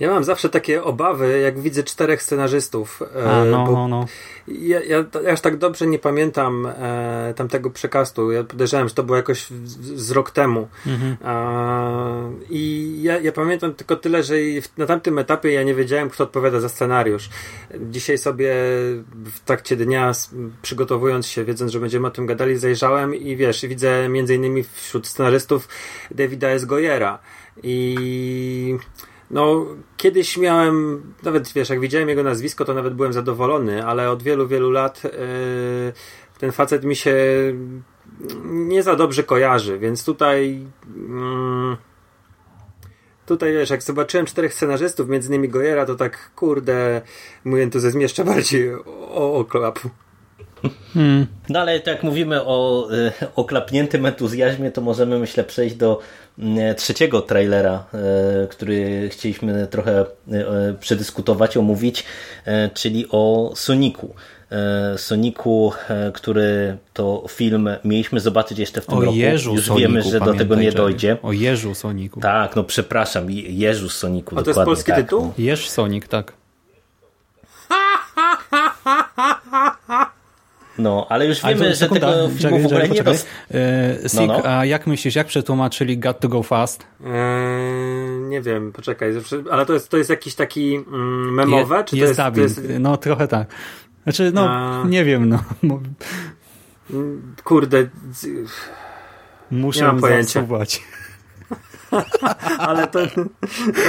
[0.00, 3.02] Ja mam zawsze takie obawy, jak widzę czterech scenarzystów.
[3.16, 4.06] E, A, no, no, no.
[4.48, 8.32] Ja, ja, ja aż tak dobrze nie pamiętam e, tamtego przekastu.
[8.32, 10.68] Ja podejrzewam, że to było jakoś z, z rok temu.
[10.86, 11.16] Mhm.
[11.24, 14.34] E, I ja, ja pamiętam tylko tyle, że
[14.76, 17.28] na tamtym etapie ja nie wiedziałem, kto odpowiada za scenariusz.
[17.90, 18.54] Dzisiaj sobie
[19.24, 20.12] w trakcie dnia,
[20.62, 25.06] przygotowując się, wiedząc, że będziemy o tym gadali, zajrzałem i wiesz, widzę między innymi wśród
[25.06, 25.68] scenarzystów
[26.10, 26.64] Davida S.
[26.64, 27.18] Goyera.
[27.62, 28.76] I
[29.30, 29.66] no,
[29.96, 34.48] kiedyś miałem, nawet wiesz, jak widziałem jego nazwisko, to nawet byłem zadowolony, ale od wielu,
[34.48, 35.10] wielu lat yy,
[36.38, 37.16] ten facet mi się
[38.44, 40.66] nie za dobrze kojarzy, więc tutaj.
[40.96, 41.76] Yy,
[43.26, 47.02] tutaj wiesz, jak zobaczyłem czterech scenarzystów, między innymi Gojera, to tak kurde,
[47.44, 48.74] mój entuzjazm jeszcze bardziej
[49.14, 49.88] oklapł.
[50.94, 51.26] Hmm.
[51.48, 56.00] No ale jak mówimy o y, oklapniętym entuzjazmie, to możemy myślę przejść do
[56.38, 57.84] y, trzeciego trailera,
[58.44, 60.04] y, który chcieliśmy trochę
[60.80, 62.04] przedyskutować, omówić,
[62.74, 64.14] czyli o Soniku.
[64.96, 65.72] Soniku,
[66.14, 69.16] który to film mieliśmy zobaczyć jeszcze w tym o roku.
[69.16, 71.16] Jeżu Już Soniku, wiemy, że do tego nie dojdzie.
[71.22, 72.20] O Jeżu Soniku.
[72.20, 74.38] Tak, no przepraszam, Jeżu Soniku.
[74.38, 75.00] A to jest polski tak.
[75.00, 75.32] tytuł?
[75.38, 76.32] Jeż Sonik, tak.
[80.78, 83.26] No, ale już wiemy, ale że tego filmu czekaj, w ogóle czekaj, nie roz...
[83.50, 84.42] Eee, Sik, no, no.
[84.44, 86.86] a jak myślisz, jak przetłumaczyli Got to go fast?
[87.04, 87.10] Eee,
[88.28, 89.12] nie wiem, poczekaj,
[89.50, 91.76] ale to jest, to jest jakiś taki mm, memowe?
[91.76, 92.80] Je, czy jest to jest, to jest...
[92.80, 93.48] No, trochę tak.
[94.02, 94.84] Znaczy, no, a...
[94.88, 95.42] nie wiem, no.
[97.44, 97.88] Kurde.
[99.50, 100.40] Muszę nie mam pojęcia.
[100.40, 100.82] zasuwać.
[102.58, 102.98] ale to,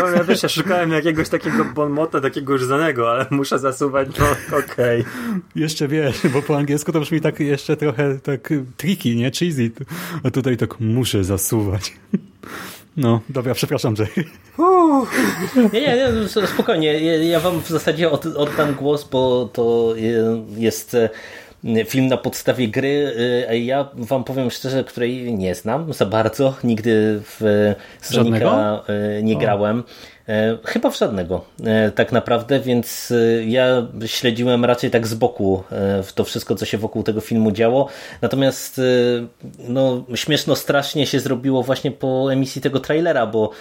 [0.02, 4.58] no, ja wiesz, ja szukałem jakiegoś takiego bonmota, takiego już znanego, ale muszę zasuwać, no
[4.58, 5.02] okej.
[5.02, 5.42] Okay.
[5.56, 9.32] Jeszcze wiesz, bo po angielsku to brzmi tak jeszcze trochę tak tricky, nie?
[9.32, 9.72] Cheesy.
[10.24, 11.94] A tutaj tak muszę zasuwać.
[12.98, 14.08] No, dobra, przepraszam, że.
[15.74, 15.96] Nie, nie,
[16.42, 17.00] nie, spokojnie.
[17.28, 19.94] Ja wam w zasadzie oddam głos, bo to
[20.58, 20.98] jest
[21.88, 23.14] film na podstawie gry.
[23.52, 26.56] Y, ja wam powiem szczerze, której nie znam za bardzo.
[26.64, 28.84] Nigdy w Sonika
[29.20, 29.84] y, nie grałem.
[30.28, 31.46] E, chyba w żadnego
[31.96, 33.14] tak naprawdę, więc
[33.46, 35.64] ja śledziłem raczej tak z boku
[36.04, 37.88] w to wszystko, co się wokół tego filmu działo.
[38.22, 38.82] Natomiast
[39.60, 43.52] no, śmieszno strasznie się zrobiło właśnie po emisji tego trailera, bo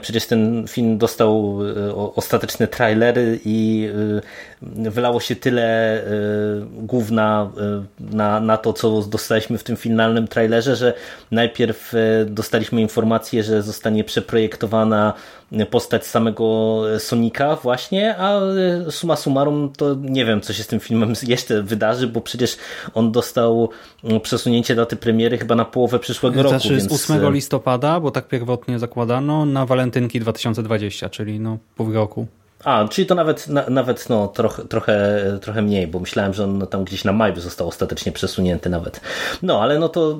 [0.00, 1.58] przecież ten film dostał
[2.14, 3.88] ostateczne trailery i
[4.62, 6.02] wylało się tyle
[6.72, 7.50] główna
[8.00, 10.94] na, na to, co dostaliśmy w tym finalnym trailerze, że
[11.30, 11.92] najpierw
[12.26, 15.12] dostaliśmy informację, że zostanie przeprojektowana
[15.70, 18.40] postać samego Sonika właśnie, a
[18.90, 22.56] suma summarum to nie wiem, co się z tym filmem jeszcze wydarzy, bo przecież
[22.94, 23.70] on dostał
[24.22, 26.60] przesunięcie daty premiery chyba na połowę przyszłego znaczy, roku.
[26.60, 27.06] Znaczy więc...
[27.06, 32.26] z 8 listopada, bo tak pierwotnie zakładano, na walentynki 2020, czyli no pół roku.
[32.64, 36.66] A, czyli to nawet, na, nawet no, trochę, trochę, trochę mniej, bo myślałem, że on
[36.66, 39.00] tam gdzieś na maj został ostatecznie przesunięty nawet.
[39.42, 40.18] No, ale no to,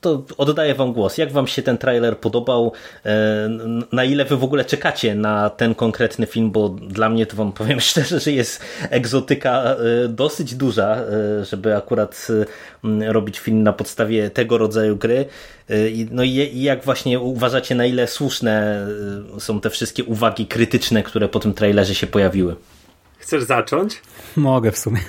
[0.00, 1.18] to oddaję wam głos.
[1.18, 2.72] Jak wam się ten trailer podobał?
[3.06, 3.48] E,
[3.92, 6.50] na ile wy w ogóle czekacie na ten konkretny film?
[6.50, 9.76] Bo dla mnie to wam powiem szczerze, że jest egzotyka e,
[10.08, 12.28] dosyć duża, e, żeby akurat
[13.08, 15.24] robić film na podstawie tego rodzaju gry.
[16.10, 18.86] No i jak właśnie uważacie, na ile słuszne
[19.38, 22.56] są te wszystkie uwagi krytyczne, które po tym trailerze się pojawiły?
[23.18, 24.02] Chcesz zacząć?
[24.36, 25.00] Mogę w sumie.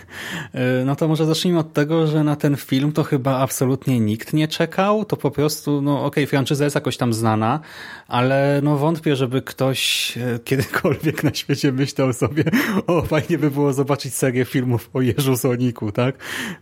[0.53, 4.33] E, no to może zacznijmy od tego, że na ten film to chyba absolutnie nikt
[4.33, 5.05] nie czekał.
[5.05, 7.59] To po prostu, no okej, okay, franczyza jest jakoś tam znana,
[8.07, 12.43] ale no wątpię, żeby ktoś e, kiedykolwiek na świecie myślał sobie,
[12.87, 16.15] o fajnie by było zobaczyć serię filmów o Jeżu Soniku, tak?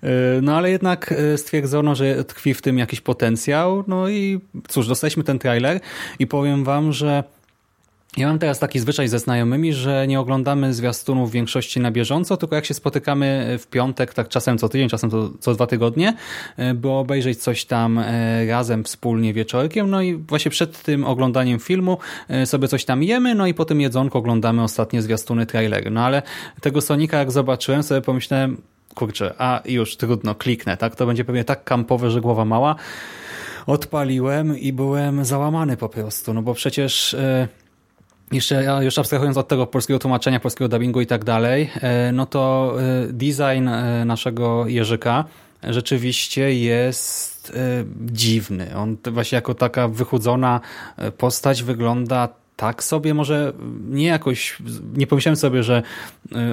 [0.03, 0.07] E,
[0.41, 3.83] no ale jednak stwierdzono, że tkwi w tym jakiś potencjał.
[3.88, 5.79] No i cóż, dostaliśmy ten trailer
[6.19, 7.23] i powiem wam, że
[8.17, 12.38] ja mam teraz taki zwyczaj ze znajomymi, że nie oglądamy zwiastunów w większości na bieżąco,
[12.38, 16.13] tylko jak się spotykamy w piątek, tak czasem co tydzień, czasem co, co dwa tygodnie,
[16.58, 21.60] e, by obejrzeć coś tam e, razem wspólnie wieczorkiem, no i właśnie przed tym oglądaniem
[21.60, 21.97] filmu
[22.30, 25.91] e, sobie coś tam jemy, no i po tym jedzonku oglądamy ostatnie zwiastuny, trailery.
[25.91, 26.21] No ale
[26.62, 28.62] tego Sonika jak zobaczyłem, sobie pomyślałem,
[28.95, 30.95] kurczę, a już trudno, kliknę, tak?
[30.95, 32.75] To będzie pewnie tak kampowe, że głowa mała.
[33.67, 37.15] Odpaliłem i byłem załamany po prostu, no bo przecież...
[37.19, 37.66] Yy,
[38.32, 42.74] jeszcze już abstrahując od tego polskiego tłumaczenia, polskiego dubbingu i tak dalej, e, no to
[42.80, 45.26] e, design e, naszego Jerzyka
[45.63, 47.58] rzeczywiście jest
[48.06, 48.76] dziwny.
[48.76, 50.62] On właśnie jako taka wychudzona
[51.18, 53.54] postać wygląda tak sobie, może
[53.90, 54.58] nie jakoś,
[54.94, 55.84] nie pomyślałem sobie, że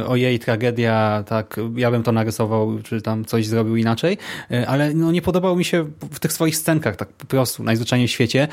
[0.07, 4.19] o jej tragedia, tak, ja bym to narysował, czy tam coś zrobił inaczej,
[4.67, 8.11] ale no, nie podobał mi się w tych swoich scenkach, tak po prostu, najzwyczajniej w
[8.11, 8.49] świecie.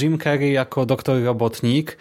[0.00, 1.96] Jim Carrey jako doktor robotnik,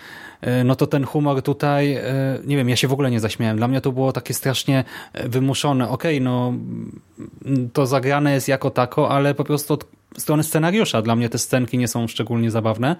[0.65, 2.03] no to ten humor tutaj, e,
[2.45, 3.57] nie wiem, ja się w ogóle nie zaśmiałem.
[3.57, 5.89] Dla mnie to było takie strasznie e, wymuszone.
[5.89, 6.53] Okej, okay, no
[7.73, 9.85] to zagrane jest jako tako, ale po prostu od
[10.17, 12.95] strony scenariusza dla mnie te scenki nie są szczególnie zabawne.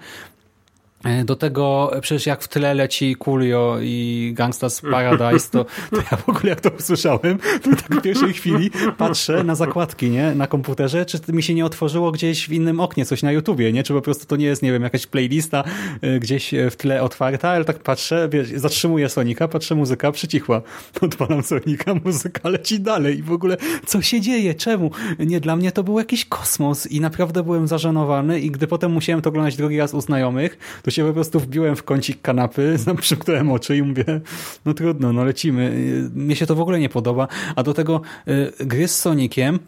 [1.04, 6.16] E, do tego przecież jak w tle leci Coolio i Gangsta's Paradise, to, to ja
[6.16, 10.46] w ogóle jak to usłyszałem, to tak w pierwszej chwili patrzę na zakładki, nie, na
[10.46, 13.92] komputerze, czy mi się nie otworzyło gdzieś w innym oknie coś na YouTubie, nie, czy
[13.92, 15.64] po prostu to nie jest, nie wiem, jakaś playlista
[16.00, 20.62] e, gdzieś w tle otwarta, ale tak patrzę, wiesz, zatrzymuję Sonika, patrzę, muzyka przycichła,
[21.00, 23.18] odpalam Sonika, muzyka leci dalej.
[23.18, 24.90] I w ogóle co się dzieje, czemu?
[25.18, 29.22] Nie, dla mnie to był jakiś kosmos i naprawdę byłem zażenowany i gdy potem musiałem
[29.22, 32.76] to oglądać drugi raz u znajomych, to to się po prostu wbiłem w kącik kanapy,
[33.00, 34.04] przymknąłem oczy i mówię,
[34.64, 35.72] no trudno, no lecimy.
[36.14, 37.28] Mnie się to w ogóle nie podoba.
[37.56, 39.58] A do tego y, gry z Sonikiem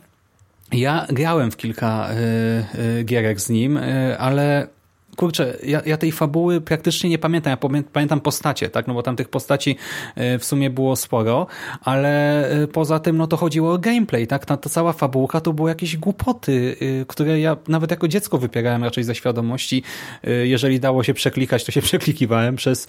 [0.73, 3.79] ja grałem w kilka y, y, gierek z nim,
[4.19, 4.69] ale
[5.17, 7.51] kurczę, ja, ja, tej fabuły praktycznie nie pamiętam.
[7.51, 8.87] Ja pamiętam postacie, tak?
[8.87, 9.77] No bo tam tych postaci
[10.15, 11.47] e, w sumie było sporo,
[11.81, 14.47] ale e, poza tym no to chodziło o gameplay, tak?
[14.47, 18.85] Ta, ta cała fabułka to były jakieś głupoty, e, które ja nawet jako dziecko wypierałem
[18.85, 19.83] raczej ze świadomości.
[20.43, 22.87] Jeżeli dało się przeklikać, to się przeklikiwałem przez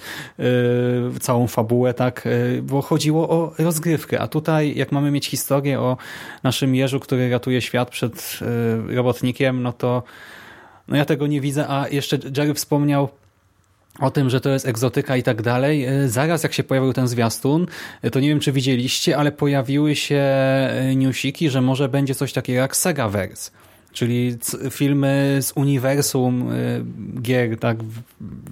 [1.21, 2.27] całą fabułę, tak?
[2.61, 5.97] Bo chodziło o rozgrywkę, a tutaj jak mamy mieć historię o
[6.43, 8.39] naszym Jerzu, który ratuje świat przed
[8.87, 10.03] robotnikiem, no to
[10.87, 13.09] no ja tego nie widzę, a jeszcze Jerry wspomniał
[13.99, 15.85] o tym, że to jest egzotyka i tak dalej.
[15.85, 17.67] E, zaraz jak się pojawił ten zwiastun,
[18.01, 22.33] e, to nie wiem czy widzieliście, ale pojawiły się e, newsiki, że może będzie coś
[22.33, 23.51] takiego jak Segaverse
[23.93, 24.37] czyli
[24.71, 26.49] filmy z uniwersum
[27.21, 27.77] gier tak,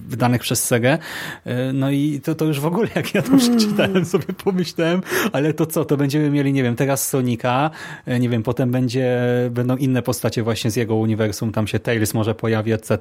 [0.07, 0.97] wydanych przez Sega.
[1.73, 5.01] No i to, to już w ogóle, jak ja to przeczytałem, sobie pomyślałem,
[5.31, 7.69] ale to co, to będziemy mieli, nie wiem, teraz Sonika,
[8.19, 12.35] nie wiem, potem będzie, będą inne postacie właśnie z jego uniwersum, tam się Tails może
[12.35, 12.97] pojawi, etc.,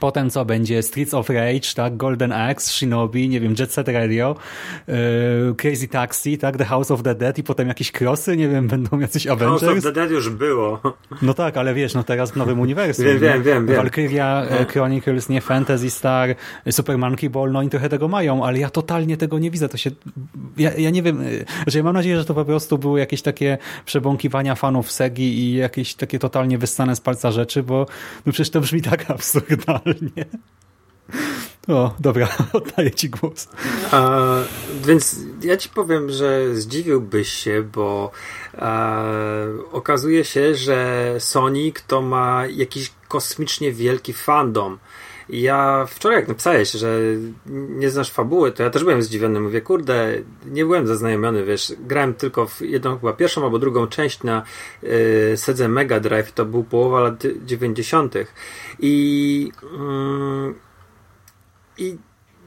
[0.00, 0.82] Potem co będzie?
[0.82, 1.96] Streets of Rage, tak?
[1.96, 4.36] Golden Axe, Shinobi, nie wiem, Jet Set Radio,
[4.88, 4.94] yy,
[5.56, 6.56] Crazy Taxi, tak?
[6.56, 9.62] The House of the Dead i potem jakieś crossy, nie wiem, będą jacyś Avengers.
[9.62, 10.80] House of the Dead już było.
[11.22, 13.04] No tak, ale wiesz, no teraz w nowym uniwersum.
[13.04, 13.76] wiem, wiem, wiem, wiem.
[13.76, 16.34] Valkyria e, Chronicles, nie Fantasy Star,
[16.70, 19.68] Super Monkey Ball, no i trochę tego mają, ale ja totalnie tego nie widzę.
[19.68, 19.90] To się,
[20.56, 21.22] ja, ja nie wiem,
[21.62, 25.54] znaczy ja mam nadzieję, że to po prostu były jakieś takie przebąkiwania fanów Segi i
[25.54, 27.86] jakieś takie totalnie wyssane z palca rzeczy, bo
[28.26, 29.85] no przecież to brzmi tak absurdalnie.
[31.68, 33.48] O, dobra, oddaję ci głos.
[33.90, 34.20] A,
[34.86, 38.10] więc ja ci powiem, że zdziwiłbyś się, bo
[38.58, 39.02] a,
[39.72, 44.78] okazuje się, że Sonic to ma jakiś kosmicznie wielki fandom.
[45.28, 47.00] Ja wczoraj jak napisałeś, że
[47.46, 49.40] nie znasz fabuły, to ja też byłem zdziwiony.
[49.40, 54.22] Mówię, kurde, nie byłem zaznajomiony, wiesz, grałem tylko w jedną, chyba pierwszą albo drugą część
[54.22, 54.42] na
[54.82, 58.14] y, Sedze Mega Drive, to był połowa lat 90.
[58.78, 60.54] I, mm,
[61.78, 61.96] i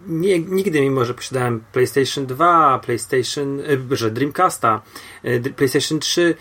[0.10, 4.82] nie, nigdy, mimo że posiadałem PlayStation 2, PlayStation, że Dreamcasta,
[5.24, 6.36] e, PlayStation 3,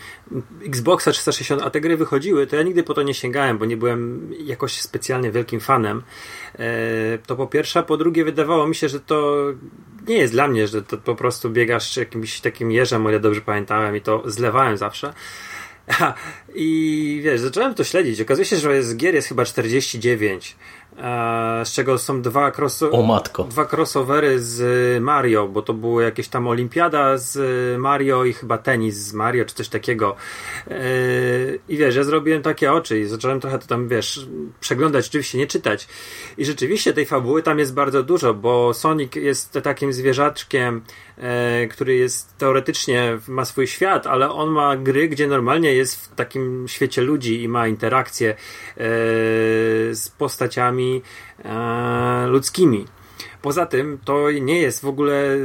[0.65, 3.77] Xboxa 360, a te gry wychodziły, to ja nigdy po to nie sięgałem, bo nie
[3.77, 6.03] byłem jakoś specjalnie wielkim fanem.
[6.59, 9.45] E, to po pierwsze, a po drugie wydawało mi się, że to
[10.07, 13.41] nie jest dla mnie, że to po prostu biegasz jakimś takim jeżem, o ile dobrze
[13.41, 15.13] pamiętałem i to zlewałem zawsze.
[16.55, 18.21] I wiesz, zacząłem to śledzić.
[18.21, 20.55] Okazuje się, że jest gier jest chyba 49.
[20.97, 23.43] E, z czego są dwa, crossovery, o matko.
[23.43, 27.37] dwa crossovery z Mario, bo to było jakieś tam olimpiada z
[27.79, 30.15] Mario i chyba tenis z Mario, czy coś takiego.
[30.67, 30.79] E,
[31.69, 34.27] I wiesz, ja zrobiłem takie oczy i zacząłem trochę to tam, wiesz,
[34.59, 35.87] przeglądać, oczywiście nie czytać.
[36.37, 40.81] I rzeczywiście tej fabuły tam jest bardzo dużo, bo Sonic jest takim zwierzaczkiem,
[41.17, 46.15] e, który jest teoretycznie, ma swój świat, ale on ma gry, gdzie normalnie jest w
[46.15, 48.35] takim świecie ludzi i ma interakcje
[49.91, 50.78] z postaciami
[51.45, 52.85] e, ludzkimi.
[53.41, 55.37] Poza tym to nie jest w ogóle.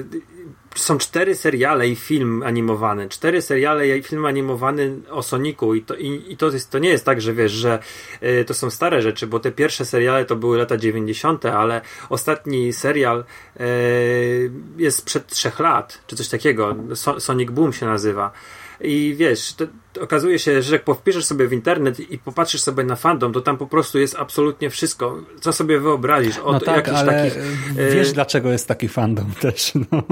[0.74, 3.08] Są cztery seriale i film animowany.
[3.08, 5.74] Cztery seriale i film animowany o Soniku.
[5.74, 7.78] I to, i, i to, jest, to nie jest tak, że wiesz, że
[8.22, 12.72] y, to są stare rzeczy, bo te pierwsze seriale to były lata 90., ale ostatni
[12.72, 13.24] serial
[13.60, 16.76] y, jest sprzed trzech lat, czy coś takiego.
[16.94, 18.32] So, Sonic Boom się nazywa.
[18.80, 22.84] I wiesz, to, to okazuje się, że jak powpiszesz sobie w internet i popatrzysz sobie
[22.84, 26.38] na fandom, to tam po prostu jest absolutnie wszystko, co sobie wyobrazisz.
[26.38, 27.42] Od no tak, jakichś takich.
[27.94, 30.02] Wiesz, dlaczego jest taki fandom też, no.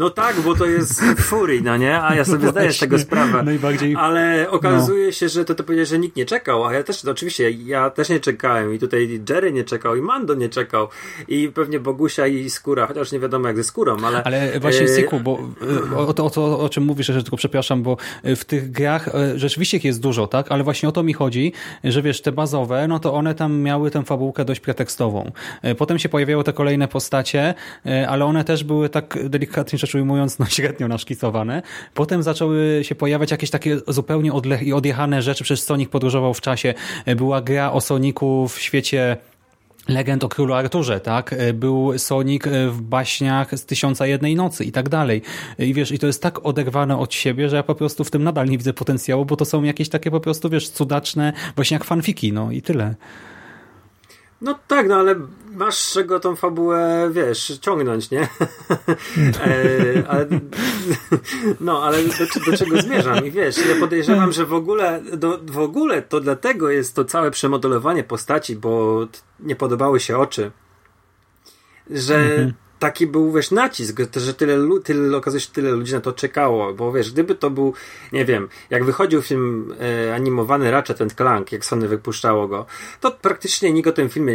[0.00, 2.02] No tak, bo to jest Fury, no nie?
[2.02, 3.42] A ja sobie zdaję z tego sprawę.
[3.42, 3.96] Najbardziej...
[3.98, 5.12] Ale okazuje no.
[5.12, 7.90] się, że to, to powiedzieć, że nikt nie czekał, a ja też, to oczywiście, ja
[7.90, 10.88] też nie czekałem i tutaj Jerry nie czekał i Mando nie czekał
[11.28, 14.22] i pewnie Bogusia i Skóra, chociaż nie wiadomo jak ze Skórą, ale...
[14.22, 14.96] Ale właśnie e...
[14.96, 15.38] Siku, bo
[15.92, 18.70] e, o to, o to, o czym mówisz, że tylko przepraszam, bo e, w tych
[18.70, 20.52] grach rzeczywiście ich jest dużo, tak?
[20.52, 21.52] Ale właśnie o to mi chodzi,
[21.84, 25.32] że wiesz, te bazowe, no to one tam miały tę fabułkę dość pretekstową.
[25.78, 27.54] Potem się pojawiały te kolejne postacie,
[28.08, 31.62] ale one też były tak delikatnie rzecz ujmując, no średnio naszkicowane.
[31.94, 36.40] Potem zaczęły się pojawiać jakieś takie zupełnie odle- i odjechane rzeczy, przecież Sonic podróżował w
[36.40, 36.74] czasie.
[37.16, 39.16] Była gra o Soniku w świecie
[39.88, 41.34] legend o królu Arturze, tak?
[41.54, 45.22] Był Sonic w baśniach z Tysiąca Jednej Nocy i tak dalej.
[45.58, 48.24] I wiesz, i to jest tak oderwane od siebie, że ja po prostu w tym
[48.24, 51.84] nadal nie widzę potencjału, bo to są jakieś takie po prostu, wiesz, cudaczne, właśnie jak
[51.84, 52.94] fanfiki, no i tyle.
[54.40, 55.14] No tak, no ale
[55.52, 58.20] masz czego tą fabułę, wiesz, ciągnąć, nie?
[59.44, 60.26] e, ale,
[61.60, 63.26] no, ale do, do, czego zmierzam?
[63.26, 67.30] I wiesz, ja podejrzewam, że w ogóle, do, w ogóle to dlatego jest to całe
[67.30, 69.06] przemodelowanie postaci, bo
[69.40, 70.50] nie podobały się oczy.
[71.90, 76.12] Że mhm taki był, wiesz, nacisk, że tyle, tyle, okazuje się, tyle ludzi na to
[76.12, 77.74] czekało, bo wiesz, gdyby to był,
[78.12, 79.74] nie wiem, jak wychodził film
[80.08, 82.66] e, animowany Ratchet Clank, jak Sony wypuszczało go,
[83.00, 84.34] to praktycznie nikt o tym filmie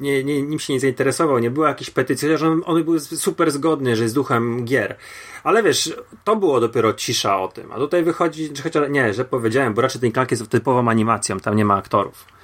[0.00, 3.50] nie, nie, nim się nie zainteresował, nie było jakiejś petycji, chociaż on, on był super
[3.50, 4.96] zgodny, że jest duchem gier.
[5.44, 9.74] Ale wiesz, to było dopiero cisza o tym, a tutaj wychodzi, chociaż nie, że powiedziałem,
[9.74, 12.41] bo Ratchet Clank jest typową animacją, tam nie ma aktorów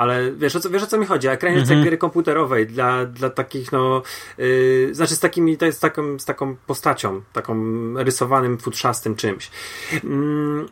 [0.00, 1.28] ale wiesz o co, wiesz o co mi chodzi?
[1.28, 1.86] Ekraniec mm -hmm.
[1.86, 4.02] gry komputerowej dla, dla takich, no,
[4.38, 7.54] yy, znaczy z takimi, to jest taką, z taką postacią, taką
[7.94, 9.50] rysowanym, futrzastym czymś.
[9.92, 10.00] Yy,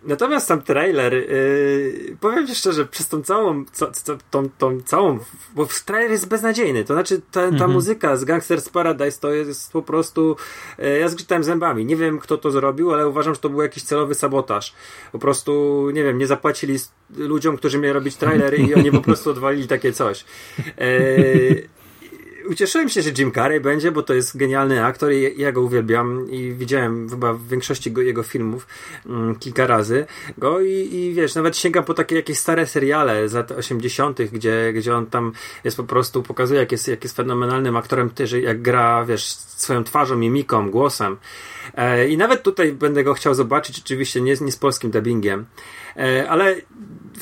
[0.04, 5.18] natomiast sam trailer, yy, powiem ci szczerze, przez tą całą, co, co, tą, tą całą,
[5.54, 7.68] bo trailer jest beznadziejny, to znaczy ta, ta -hmm.
[7.68, 10.36] muzyka z Gangsters Paradise to jest po prostu,
[10.78, 13.82] yy, ja zgrzytałem zębami, nie wiem kto to zrobił, ale uważam, że to był jakiś
[13.82, 14.74] celowy sabotaż.
[15.12, 16.78] Po prostu, nie wiem, nie zapłacili
[17.16, 20.24] ludziom, którzy mieli robić trailery i oni po prostu odwalili takie coś.
[20.78, 20.88] E,
[22.48, 26.30] ucieszyłem się, że Jim Carrey będzie, bo to jest genialny aktor i ja go uwielbiam
[26.30, 28.66] i widziałem chyba w większości go, jego filmów
[29.06, 30.06] mm, kilka razy
[30.38, 34.72] go i, i wiesz, nawet sięgam po takie jakieś stare seriale z lat 80., gdzie,
[34.72, 35.32] gdzie on tam
[35.64, 39.84] jest po prostu, pokazuje jak jest, jak jest fenomenalnym aktorem, też jak gra, wiesz, swoją
[39.84, 41.16] twarzą, mimiką, głosem.
[41.74, 45.46] E, I nawet tutaj będę go chciał zobaczyć, oczywiście nie, nie z polskim dubbingiem.
[45.96, 46.54] E, ale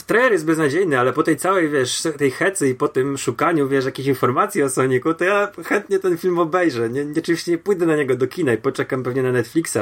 [0.07, 3.85] trailer jest beznadziejny, ale po tej całej, wiesz, tej hecy i po tym szukaniu, wiesz,
[3.85, 6.91] jakichś informacji o Sonicu, to ja chętnie ten film obejrzę.
[6.91, 9.79] Nie, nie, oczywiście nie pójdę na niego do kina i poczekam pewnie na Netflixa,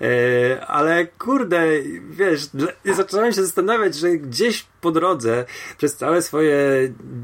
[0.00, 1.66] e, ale kurde,
[2.10, 2.48] wiesz,
[2.84, 5.44] zacząłem się zastanawiać, że gdzieś po drodze
[5.78, 6.56] przez całe swoje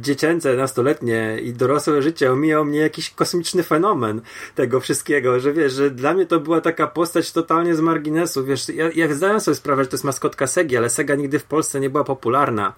[0.00, 4.20] dziecięce, nastoletnie i dorosłe życie omijał mnie jakiś kosmiczny fenomen
[4.54, 8.68] tego wszystkiego, że wiesz, że dla mnie to była taka postać totalnie z marginesu, wiesz,
[8.68, 11.80] ja, ja zdałem sobie sprawę, że to jest maskotka Segi, ale Sega nigdy w Polsce
[11.80, 12.74] nie była popularna.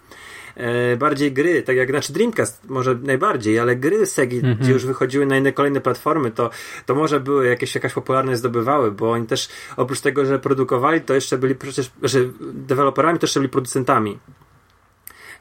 [0.57, 4.57] E, bardziej gry, tak jak znaczy Dreamcast może najbardziej, ale gry Segi, -hmm.
[4.57, 6.51] gdzie już wychodziły na inne kolejne platformy, to,
[6.87, 11.15] to może były jakieś jakaś popularność zdobywały, bo oni też oprócz tego, że produkowali, to
[11.15, 14.19] jeszcze byli przecież, że deweloperami, to jeszcze byli producentami.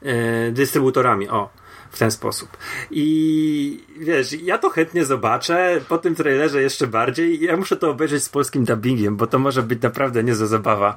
[0.04, 1.50] E, dystrybutorami, o
[1.92, 2.58] w ten sposób.
[2.92, 7.42] I wiesz, ja to chętnie zobaczę, po tym trailerze jeszcze bardziej.
[7.42, 10.96] Ja muszę to obejrzeć z polskim dubbingiem, bo to może być naprawdę niezła zabawa.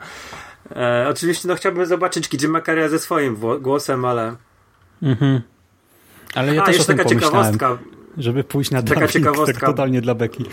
[0.76, 4.36] E, oczywiście, no chciałbym zobaczyć Kijima Karia ze swoim głosem, ale.
[5.02, 5.40] Mhm.
[6.34, 7.78] Ale ja A, też jeszcze taka ciekawostka.
[8.18, 9.60] Żeby pójść na taka ciekawostka.
[9.60, 10.44] Tak totalnie dla Beki.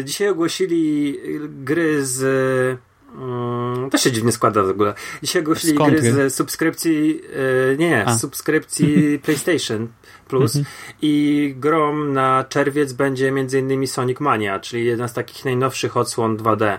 [0.00, 1.18] E, dzisiaj ogłosili
[1.48, 2.80] gry z
[3.18, 4.94] Hmm, to się dziwnie składa w ogóle.
[5.22, 7.20] Dzisiaj ogłosili gry z subskrypcji,
[7.68, 8.94] yy, nie, z subskrypcji
[9.24, 9.88] PlayStation
[10.28, 10.74] Plus mhm.
[11.02, 13.86] i grom na czerwiec będzie m.in.
[13.86, 16.78] Sonic Mania, czyli jedna z takich najnowszych odsłon 2D.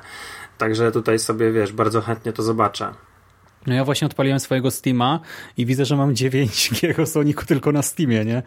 [0.57, 2.93] Także tutaj sobie, wiesz, bardzo chętnie to zobaczę.
[3.67, 5.19] No ja właśnie odpaliłem swojego Steama
[5.57, 8.43] i widzę, że mam 9 gier o Sonicu tylko na Steamie, nie?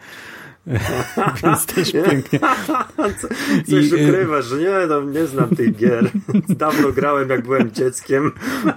[1.43, 2.39] Więc też pięknie.
[2.67, 3.27] Co,
[3.69, 6.11] coś I, y, ukrywasz, że nie, no, nie znam tych gier.
[6.49, 8.31] Dawno grałem, jak byłem dzieckiem.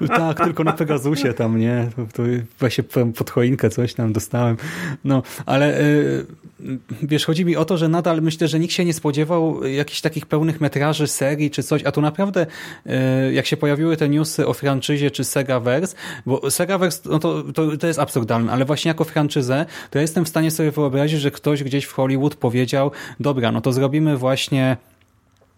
[0.09, 1.91] tak, tylko na Pegasusie tam, nie?
[2.13, 2.23] To
[2.61, 2.85] właśnie
[3.17, 4.57] pod choinkę coś tam dostałem.
[5.05, 6.27] No, ale y,
[7.03, 10.27] wiesz, chodzi mi o to, że nadal myślę, że nikt się nie spodziewał jakichś takich
[10.27, 12.47] pełnych metraży serii czy coś, a tu naprawdę
[12.87, 17.77] y, jak się pojawiły te newsy o franczyzie czy Segaverse, bo Segaverse, no to, to,
[17.77, 21.31] to jest absurdalne, ale właśnie jako franczyzę, to ja jestem w stanie sobie wyobrazić, że
[21.31, 24.77] ktoś gdzieś w Hollywood powiedział, dobra, no to zrobimy właśnie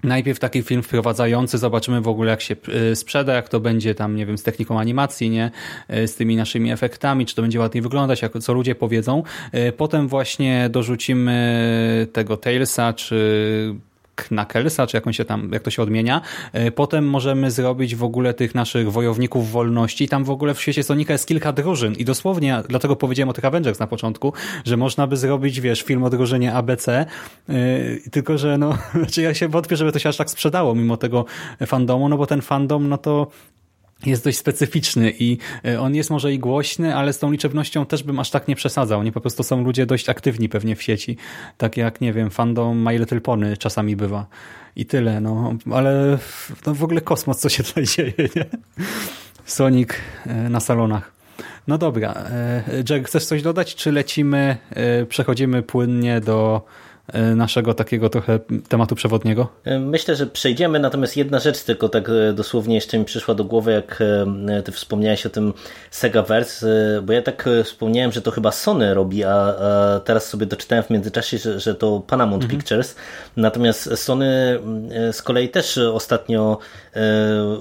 [0.04, 2.56] najpierw taki film wprowadzający, zobaczymy w ogóle jak się
[2.92, 5.50] y, sprzeda, jak to będzie tam, nie wiem, z techniką animacji, nie,
[5.94, 9.22] y, z tymi naszymi efektami, czy to będzie ładniej wyglądać, jak, co ludzie powiedzą.
[9.54, 13.74] Y, potem właśnie dorzucimy tego Talesa, czy
[14.28, 16.20] Knackelsa, czy jak, on się tam, jak to się odmienia.
[16.52, 20.08] E, potem możemy zrobić w ogóle tych naszych wojowników wolności.
[20.08, 23.44] Tam w ogóle w świecie Sonika jest kilka drużyn i dosłownie, dlatego powiedziałem o tych
[23.44, 24.32] Avengers na początku,
[24.64, 27.06] że można by zrobić, wiesz, film o drużynie ABC,
[27.48, 27.54] yy,
[28.10, 31.24] tylko że no, znaczy ja się wątpię, żeby to się aż tak sprzedało mimo tego
[31.66, 33.26] fandomu, no bo ten fandom, no to
[34.06, 38.02] jest dość specyficzny i e, on jest może i głośny, ale z tą liczebnością też
[38.02, 39.02] bym aż tak nie przesadzał.
[39.02, 41.16] Nie po prostu są ludzie dość aktywni pewnie w sieci.
[41.56, 44.26] Tak jak, nie wiem, fandom My Little Pony czasami bywa.
[44.76, 45.54] I tyle, no.
[45.72, 46.18] Ale
[46.66, 48.44] no, w ogóle kosmos, co się tutaj dzieje, nie?
[49.44, 49.90] Sonic
[50.26, 51.12] e, na salonach.
[51.68, 52.14] No dobra.
[52.14, 54.56] E, Jack, chcesz coś dodać, czy lecimy,
[55.08, 56.64] przechodzimy płynnie do
[57.36, 58.38] naszego takiego trochę
[58.68, 59.48] tematu przewodniego?
[59.64, 63.44] E, myślę, że przejdziemy, natomiast jedna rzecz tylko tak e, dosłownie jeszcze mi przyszła do
[63.44, 64.02] głowy, jak
[64.64, 65.52] ty wspomniałeś o tym
[65.90, 66.66] Segaverse,
[67.02, 69.54] bo ja tak wspomniałem, że to chyba Sony robi, a,
[70.04, 72.60] teraz sobie doczytałem w międzyczasie, że, że to Paramount mhm.
[72.60, 72.96] Pictures,
[73.36, 74.58] natomiast Sony
[75.12, 76.58] z kolei też ostatnio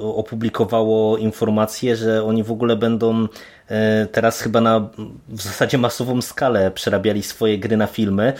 [0.01, 3.58] opublikowało informację, że oni w ogóle będą E,
[4.11, 4.89] teraz chyba na
[5.27, 8.33] w zasadzie masową skalę przerabiali swoje gry na filmy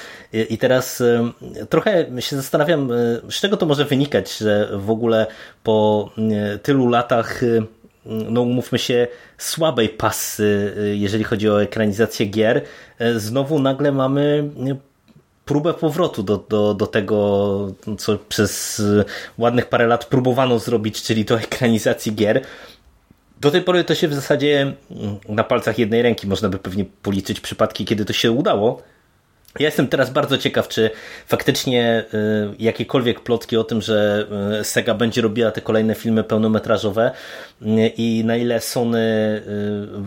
[0.50, 1.32] i teraz e,
[1.70, 2.96] trochę się zastanawiam, e,
[3.32, 5.28] z czego to może wynikać, że w ogóle
[5.64, 6.10] po
[6.64, 7.42] tylu latach
[8.06, 9.08] no umówmy się,
[9.38, 12.62] słabej pasy, jeżeli chodzi o ekranizację gier,
[13.16, 14.50] znowu nagle mamy
[15.46, 18.82] próbę powrotu do, do, do tego, co przez
[19.38, 22.42] ładnych parę lat próbowano zrobić, czyli do ekranizacji gier.
[23.40, 24.76] Do tej pory to się w zasadzie mm,
[25.30, 28.82] na palcach jednej ręki można by pewnie policzyć przypadki, kiedy to się udało.
[29.60, 30.90] Ja jestem teraz bardzo ciekaw, czy
[31.28, 34.28] faktycznie y, jakiekolwiek plotki o tym, że
[34.62, 37.12] y, Sega będzie robiła te kolejne filmy pełnometrażowe
[37.62, 37.66] y,
[37.98, 39.00] i na ile Sony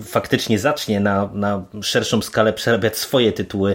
[0.04, 3.74] faktycznie zacznie na, na szerszą skalę przerabiać swoje tytuły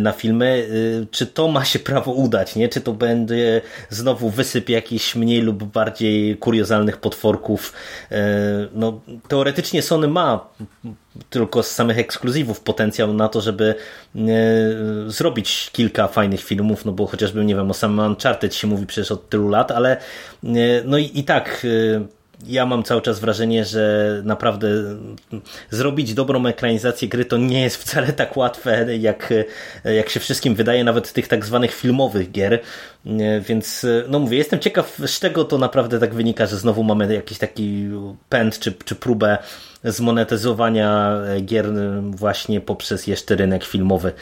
[0.00, 0.68] na filmy,
[1.10, 2.68] czy to ma się prawo udać, nie?
[2.68, 7.72] Czy to będzie znowu wysyp jakichś mniej lub bardziej kuriozalnych potworków.
[8.72, 10.48] No, teoretycznie Sony ma
[11.30, 13.74] tylko z samych ekskluzywów potencjał na to, żeby
[14.16, 14.20] e,
[15.06, 19.12] zrobić kilka fajnych filmów, no bo chociażby, nie wiem, o samym Uncharted się mówi przecież
[19.12, 20.48] od tylu lat, ale e,
[20.84, 21.66] no i, i tak
[22.44, 24.68] ja mam cały czas wrażenie, że naprawdę
[25.70, 29.32] zrobić dobrą ekranizację gry to nie jest wcale tak łatwe, jak,
[29.84, 32.60] jak się wszystkim wydaje, nawet tych tak zwanych filmowych gier.
[33.40, 37.38] Więc, no mówię, jestem ciekaw, z czego to naprawdę tak wynika, że znowu mamy jakiś
[37.38, 37.88] taki
[38.28, 39.38] pęd czy, czy próbę
[39.86, 41.66] zmonetyzowania gier
[42.02, 44.12] właśnie poprzez jeszcze rynek filmowy.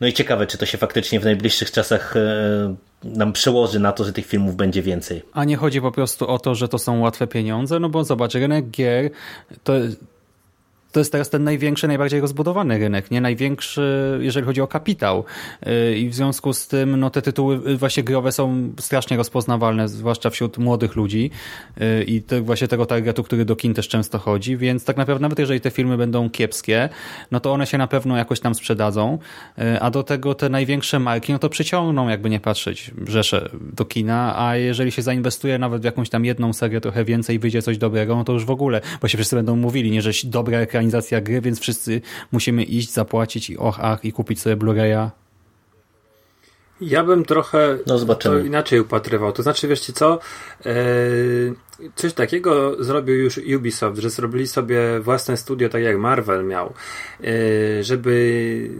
[0.00, 4.04] No i ciekawe, czy to się faktycznie w najbliższych czasach e, nam przełoży na to,
[4.04, 5.22] że tych filmów będzie więcej.
[5.32, 8.34] A nie chodzi po prostu o to, że to są łatwe pieniądze, no bo zobacz,
[8.34, 9.10] rynek gier
[9.64, 9.72] to
[10.92, 13.20] to jest teraz ten największy, najbardziej rozbudowany rynek, nie?
[13.20, 15.24] Największy, jeżeli chodzi o kapitał.
[15.66, 19.88] Y, I w związku z tym no, te tytuły y, właśnie growe są strasznie rozpoznawalne,
[19.88, 21.30] zwłaszcza wśród młodych ludzi.
[21.80, 25.22] Y, i te, właśnie tego targetu, który do kin też często chodzi, więc tak naprawdę
[25.22, 26.88] nawet jeżeli te filmy będą kiepskie,
[27.30, 29.18] no to one się na pewno jakoś tam sprzedadzą,
[29.80, 34.46] a do tego te największe marki, no to przyciągną, jakby nie patrzeć, rzesze do kina,
[34.46, 37.78] a jeżeli się zainwestuje nawet w jakąś tam jedną serię trochę więcej i wyjdzie coś
[37.78, 40.81] dobrego, no to już w ogóle, bo się wszyscy będą mówili, nie, że dobra ekran
[40.82, 42.00] ekranizacja gry, więc wszyscy
[42.32, 45.10] musimy iść, zapłacić i och, ach, i kupić sobie Blu-raya.
[46.80, 49.32] Ja bym trochę no, to inaczej upatrywał.
[49.32, 50.18] To znaczy, wieszcie co?
[50.64, 51.54] Eee,
[51.94, 56.72] coś takiego zrobił już Ubisoft, że zrobili sobie własne studio, tak jak Marvel miał,
[57.24, 58.70] eee, żeby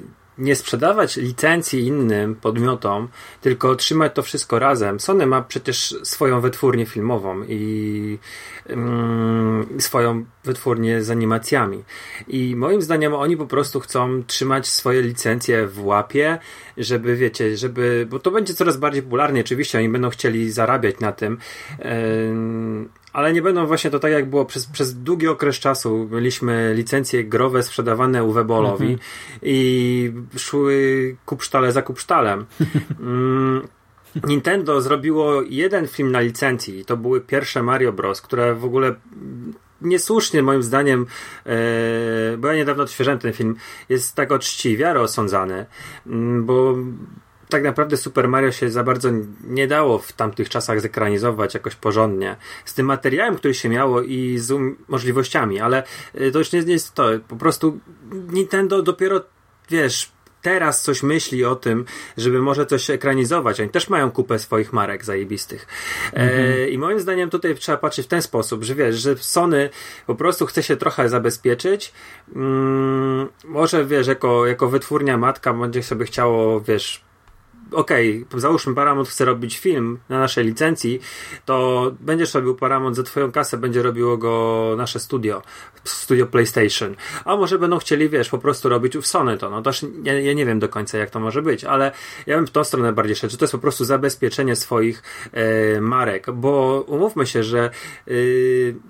[0.42, 3.08] nie sprzedawać licencji innym podmiotom,
[3.40, 5.00] tylko trzymać to wszystko razem.
[5.00, 8.18] Sony ma przecież swoją wytwórnię filmową i
[8.66, 11.84] mm, swoją wytwórnię z animacjami.
[12.28, 16.38] I moim zdaniem oni po prostu chcą trzymać swoje licencje w łapie,
[16.76, 19.40] żeby wiecie, żeby, bo to będzie coraz bardziej popularne.
[19.40, 21.38] Oczywiście oni będą chcieli zarabiać na tym.
[21.78, 26.08] Yy, ale nie będą właśnie to tak jak było przez, przez długi okres czasu.
[26.12, 29.38] Mieliśmy licencje growe sprzedawane Uwebolowi -hmm.
[29.42, 32.46] i szły kupsztale za kupsztalem.
[33.00, 33.68] mm,
[34.26, 36.84] Nintendo zrobiło jeden film na licencji.
[36.84, 38.94] To były pierwsze Mario Bros., które w ogóle
[39.80, 41.06] niesłusznie moim zdaniem,
[41.46, 41.56] e,
[42.38, 43.56] bo ja niedawno odświeżyłem ten film,
[43.88, 45.66] jest tak oczciwie osądzany,
[46.06, 46.76] mm, bo
[47.52, 49.08] tak naprawdę Super Mario się za bardzo
[49.44, 52.36] nie dało w tamtych czasach zekranizować jakoś porządnie.
[52.64, 55.82] Z tym materiałem, który się miało i z um możliwościami, ale
[56.20, 57.08] y, to już nie jest to.
[57.28, 57.78] Po prostu
[58.12, 59.20] Nintendo dopiero,
[59.70, 61.84] wiesz, teraz coś myśli o tym,
[62.16, 63.60] żeby może coś ekranizować.
[63.60, 65.66] Oni też mają kupę swoich marek zajebistych.
[66.12, 66.68] E, mhm.
[66.68, 69.70] I moim zdaniem tutaj trzeba patrzeć w ten sposób, że wiesz, że Sony
[70.06, 71.92] po prostu chce się trochę zabezpieczyć.
[72.36, 77.04] Mm, może wiesz, jako, jako wytwórnia matka będzie sobie chciało, wiesz,
[77.74, 81.00] okej, okay, załóżmy Paramount chce robić film na naszej licencji,
[81.44, 85.42] to będziesz robił Paramount za twoją kasę, będzie robiło go nasze studio,
[85.84, 86.96] studio PlayStation.
[87.24, 89.50] A może będą chcieli, wiesz, po prostu robić w Sony to.
[89.50, 91.92] No też ja, ja nie wiem do końca, jak to może być, ale
[92.26, 95.02] ja bym w tą stronę bardziej szedł, że to jest po prostu zabezpieczenie swoich
[95.32, 97.70] e, marek, bo umówmy się, że
[98.08, 98.12] e,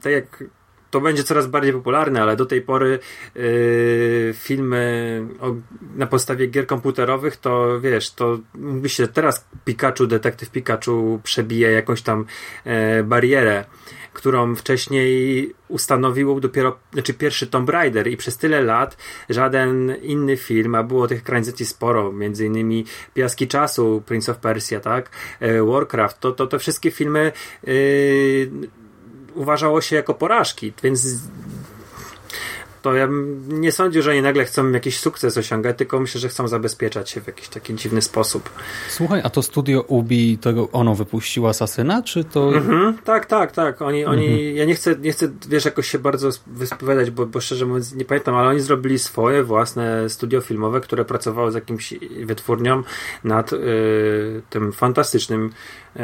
[0.02, 0.44] tak jak
[0.92, 2.98] to będzie coraz bardziej popularne, ale do tej pory
[3.34, 5.54] yy, filmy o,
[5.96, 12.02] na podstawie gier komputerowych, to wiesz, to mówi się teraz Pikachu, detektyw Pikachu przebije jakąś
[12.02, 12.24] tam
[12.64, 13.64] e, barierę
[14.12, 18.96] którą wcześniej ustanowił dopiero, znaczy pierwszy Tomb Raider i przez tyle lat
[19.28, 22.84] żaden inny film, a było tych ekranizacji sporo, między innymi
[23.14, 27.32] Piaski Czasu, Prince of Persia, tak, e, Warcraft, to, to te wszystkie filmy
[27.64, 27.72] yy,
[29.34, 31.06] uważało się jako porażki, więc
[32.82, 33.08] to ja
[33.48, 37.20] nie sądzę, że oni nagle chcą jakiś sukces osiągać, tylko myślę, że chcą zabezpieczać się
[37.20, 38.50] w jakiś taki dziwny sposób.
[38.88, 42.54] Słuchaj, a to studio Ubi, to ono wypuściło Asasyna, czy to...
[42.54, 43.82] Mhm, tak, tak, tak.
[43.82, 44.18] Oni, mhm.
[44.18, 47.94] oni, ja nie chcę, nie chcę, wiesz, jakoś się bardzo wyspowiadać, bo, bo szczerze mówiąc
[47.94, 52.82] nie pamiętam, ale oni zrobili swoje własne studio filmowe, które pracowało z jakimś wytwórnią
[53.24, 55.50] nad y, tym fantastycznym,
[55.96, 56.00] y,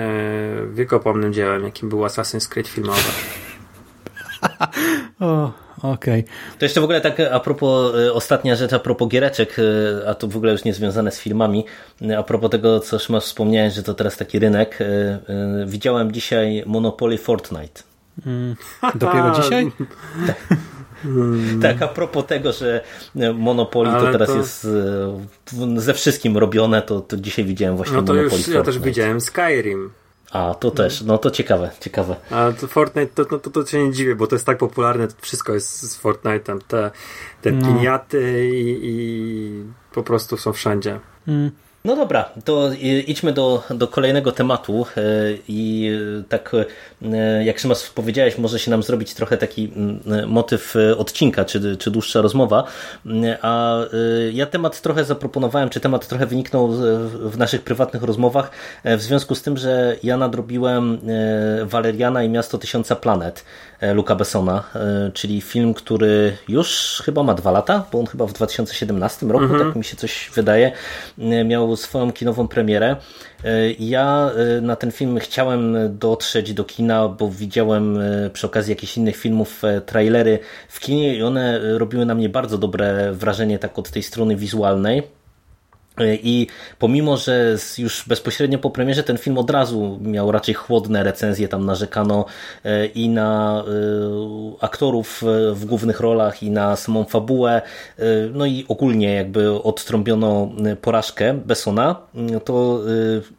[0.73, 3.01] wiekopomnym dziełem, jakim był Assassin's Creed filmowy.
[5.21, 6.21] o, okej.
[6.21, 6.25] Okay.
[6.59, 10.15] To jeszcze w ogóle tak a propos, y, ostatnia rzecz a propos giereczek, y, a
[10.15, 11.65] to w ogóle już nie związane z filmami,
[12.03, 14.79] y, a propos tego, co masz wspomniałeś, że to teraz taki rynek.
[15.67, 17.83] Widziałem dzisiaj Monopoly Fortnite.
[18.27, 18.57] Mm,
[18.95, 19.73] dopiero dzisiaj?
[20.27, 20.37] tak.
[21.03, 21.61] Hmm.
[21.63, 22.81] Tak, a propos tego, że
[23.35, 24.37] Monopoly to teraz to...
[24.37, 24.67] jest
[25.77, 28.59] ze wszystkim robione, to, to dzisiaj widziałem właśnie no to Monopoly już, Fortnite.
[28.59, 29.91] Ja też widziałem Skyrim.
[30.33, 32.17] A, to też, no to ciekawe, ciekawe.
[32.31, 35.09] A to Fortnite, to, to, to, to się nie dziwię, bo to jest tak popularne,
[35.21, 36.91] wszystko jest z Fortnite'em, te,
[37.43, 37.67] te no.
[37.67, 41.01] piniaty i, i, po prostu są wszędzie.
[41.29, 41.51] Mm.
[41.85, 42.71] No dobra, to
[43.07, 45.03] idźmy do, do kolejnego tematu e,
[45.49, 45.91] i
[46.29, 46.53] tak
[47.03, 49.73] e, jak Szymas powiedziałeś, może się nam zrobić trochę taki
[50.27, 52.65] motyw odcinka, czy, czy dłuższa rozmowa,
[53.43, 53.77] a
[54.33, 56.69] ja temat trochę zaproponowałem, czy temat trochę wyniknął
[57.13, 58.51] w naszych prywatnych rozmowach
[58.85, 60.99] w związku z tym, że ja nadrobiłem
[61.65, 63.45] Waleriana i Miasto Tysiąca Planet
[63.95, 64.65] Luca Bessona,
[65.15, 69.65] czyli film, który już chyba ma dwa lata, bo on chyba w 2017 roku, mhm.
[69.65, 70.73] tak mi się coś wydaje,
[71.45, 72.97] miał swoją kinową premierę.
[73.45, 78.71] E, ja e, na ten film chciałem dotrzeć do kina, bo widziałem e, przy okazji
[78.71, 80.39] jakichś innych filmów trailery
[80.69, 85.18] w kinie i one robiły na mnie bardzo dobre wrażenie tak od tej strony wizualnej.
[86.23, 86.47] I
[86.79, 91.67] pomimo, że już bezpośrednio po premierze ten film od razu miał raczej chłodne recenzje, tam
[91.67, 92.25] narzekano
[92.65, 97.63] e, i na e, aktorów e, w głównych rolach, i na samą fabułę,
[98.35, 100.51] no i ogólnie jakby odtrąbiono
[100.83, 101.97] porażkę Bessona,
[102.45, 102.81] to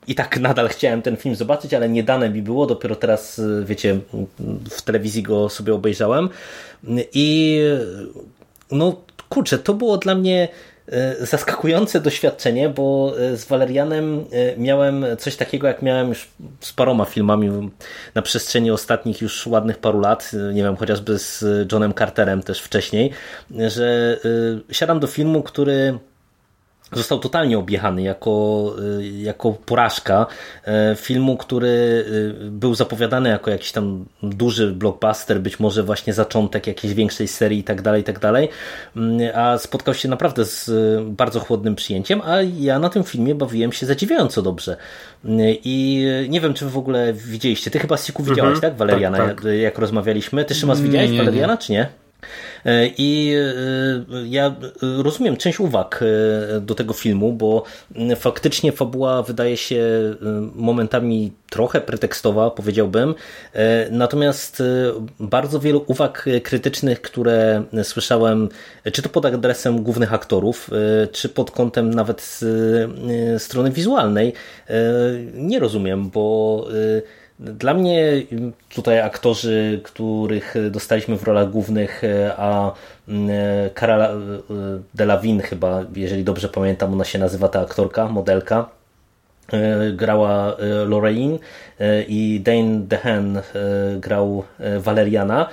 [0.07, 3.99] i tak nadal chciałem ten film zobaczyć, ale nie dane mi było, dopiero teraz, wiecie,
[4.69, 6.29] w telewizji go sobie obejrzałem.
[7.13, 7.59] I
[8.71, 8.95] no
[9.29, 10.68] kurczę, to było dla mnie E,
[11.19, 16.27] zaskakujące doświadczenie, bo e, z Walerianem e, miałem coś takiego, jak miałem już
[16.59, 17.71] z paroma filmami
[18.15, 23.11] na przestrzeni ostatnich już ładnych paru lat, nie wiem, chociażby z Johnem Carterem też wcześniej,
[23.67, 24.17] że
[24.71, 25.99] siadam do filmu, który
[26.93, 30.25] został totalnie objechany jako, y, jako porażka
[30.65, 36.67] e, filmu, który y, był zapowiadany jako jakiś tam duży blockbuster, być może właśnie zaczątek
[36.67, 38.49] jakiejś większej serii i tak dalej, i tak dalej,
[38.95, 43.35] mm, a spotkał się naprawdę z y, bardzo chłodnym przyjęciem, a ja na tym filmie
[43.35, 44.77] bawiłem się zadziwiająco dobrze.
[45.63, 49.17] I nie wiem, czy wy w ogóle widzieliście, ty chyba Siku widziałaś, mhm, tak, Waleriana,
[49.17, 49.53] tak, tak.
[49.61, 51.59] jak rozmawialiśmy, ty Szymas widziałeś nie, Waleriana, nie.
[51.59, 51.89] czy nie?
[52.65, 57.63] E, I e, ja rozumiem część uwag e, do tego filmu, bo
[58.15, 59.83] faktycznie fabuła wydaje się
[60.55, 63.15] momentami trochę pretekstowa, powiedziałbym.
[63.91, 64.63] Natomiast
[65.19, 68.49] bardzo wielu uwag krytycznych, które słyszałem,
[68.93, 70.69] czy to pod adresem głównych aktorów,
[71.11, 72.39] czy pod kątem nawet
[73.37, 74.33] strony wizualnej,
[75.33, 76.67] nie rozumiem, bo
[77.39, 78.03] dla mnie
[78.75, 82.01] tutaj aktorzy, których dostaliśmy w rolach głównych,
[82.37, 82.71] a
[83.79, 84.09] Cara
[84.93, 88.69] Delevingne chyba, jeżeli dobrze pamiętam, ona się nazywa ta aktorka, modelka,
[89.53, 91.39] E, grała e, Lorraine
[91.79, 93.41] e, i Dane DeHaan
[93.97, 94.43] grał
[94.79, 95.47] Valeriana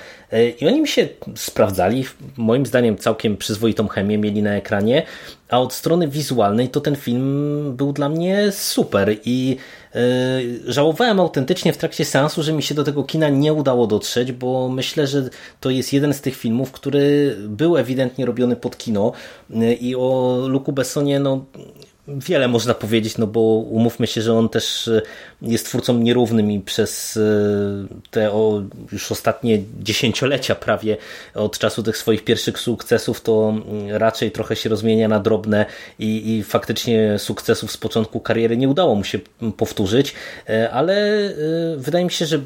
[0.61, 2.05] i oni mi się sprawdzali,
[2.37, 5.03] moim zdaniem całkiem przyzwoitą chemię mieli na ekranie,
[5.49, 9.57] a od strony wizualnej to ten film był dla mnie super i
[10.66, 14.68] żałowałem autentycznie w trakcie seansu, że mi się do tego kina nie udało dotrzeć, bo
[14.68, 15.28] myślę, że
[15.61, 19.12] to jest jeden z tych filmów, który był ewidentnie robiony pod kino
[19.80, 21.44] i o Luku Bessonie no
[22.09, 23.40] wiele można powiedzieć, no bo
[23.70, 25.02] umówmy się, że on też e,
[25.42, 27.20] jest twórcą nierównym i przez e,
[28.11, 28.30] te
[28.92, 30.96] już ostatnie dziesięciolecia prawie
[31.34, 35.66] od czasu tych swoich pierwszych sukcesów to mm, raczej trochę się rozmienia na drobne
[35.98, 39.18] i, i faktycznie sukcesów z początku kariery nie udało mu się
[39.57, 40.14] powtórzyć,
[40.48, 40.96] e, ale
[41.76, 42.40] wydaje mi się, że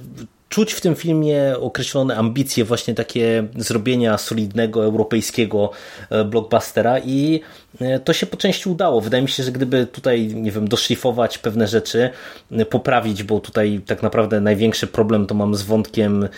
[0.51, 5.71] czuć w tym filmie określone ambicje właśnie takie zrobienia solidnego europejskiego
[6.11, 7.41] e, blockbustera i
[7.81, 9.01] e, to się po części udało.
[9.01, 12.11] Wydaje mi się, że gdyby tutaj, nie wiem, doszlifować pewne rzeczy,
[12.53, 16.29] e, poprawić, bo tutaj tak naprawdę największy problem to mam z wątkiem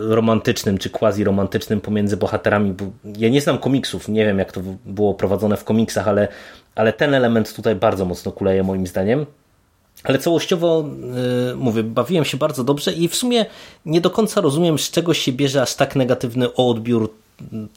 [0.00, 2.84] romantycznym, czy quasi-romantycznym pomiędzy bohaterami, bo
[3.18, 6.28] ja nie znam komiksów, nie wiem jak to było prowadzone w komiksach, ale,
[6.74, 9.26] ale ten element tutaj bardzo mocno kuleje moim zdaniem.
[10.06, 10.84] Ale całościowo,
[11.48, 13.46] yy, mówię, bawiłem się bardzo dobrze i w sumie
[13.86, 17.12] nie do końca rozumiem, z czego się bierze aż tak negatywny odbiór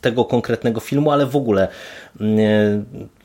[0.01, 1.67] tego konkretnego filmu, ale w ogóle
[2.19, 2.27] yy,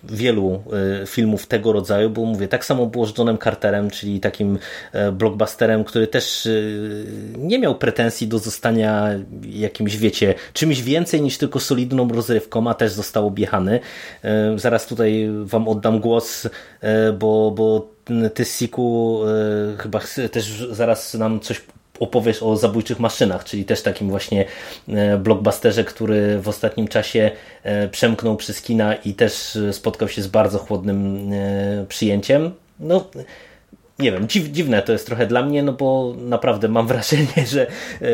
[0.05, 0.63] wielu
[1.07, 4.59] filmów tego rodzaju, bo mówię, tak samo było z Johnem Carterem, czyli takim
[4.95, 6.49] yy, blockbusterem, który też
[7.39, 9.11] nie miał pretensji do zostania
[9.43, 13.81] jakimś, wiecie, czymś więcej niż tylko solidną rozrywką, a też został objechany.
[14.57, 16.49] Zaraz tutaj wam oddam głos,
[17.19, 17.94] bo, bo
[18.35, 19.21] ty Siku
[19.75, 20.01] e, chyba
[20.33, 21.61] też zaraz nam coś
[22.01, 24.45] opowiesz o zabójczych maszynach, czyli też takim właśnie
[24.89, 27.31] e, blockbusterze, który w ostatnim czasie
[27.63, 31.31] e, przemknął przez kina i też spotkał się z bardzo chłodnym
[31.89, 32.51] przyjęciem.
[32.81, 33.11] No,
[33.99, 37.67] nie wiem, dziw, dziwne to jest trochę dla mnie, no bo naprawdę mam wrażenie, że
[37.67, 37.69] e,
[38.03, 38.07] e,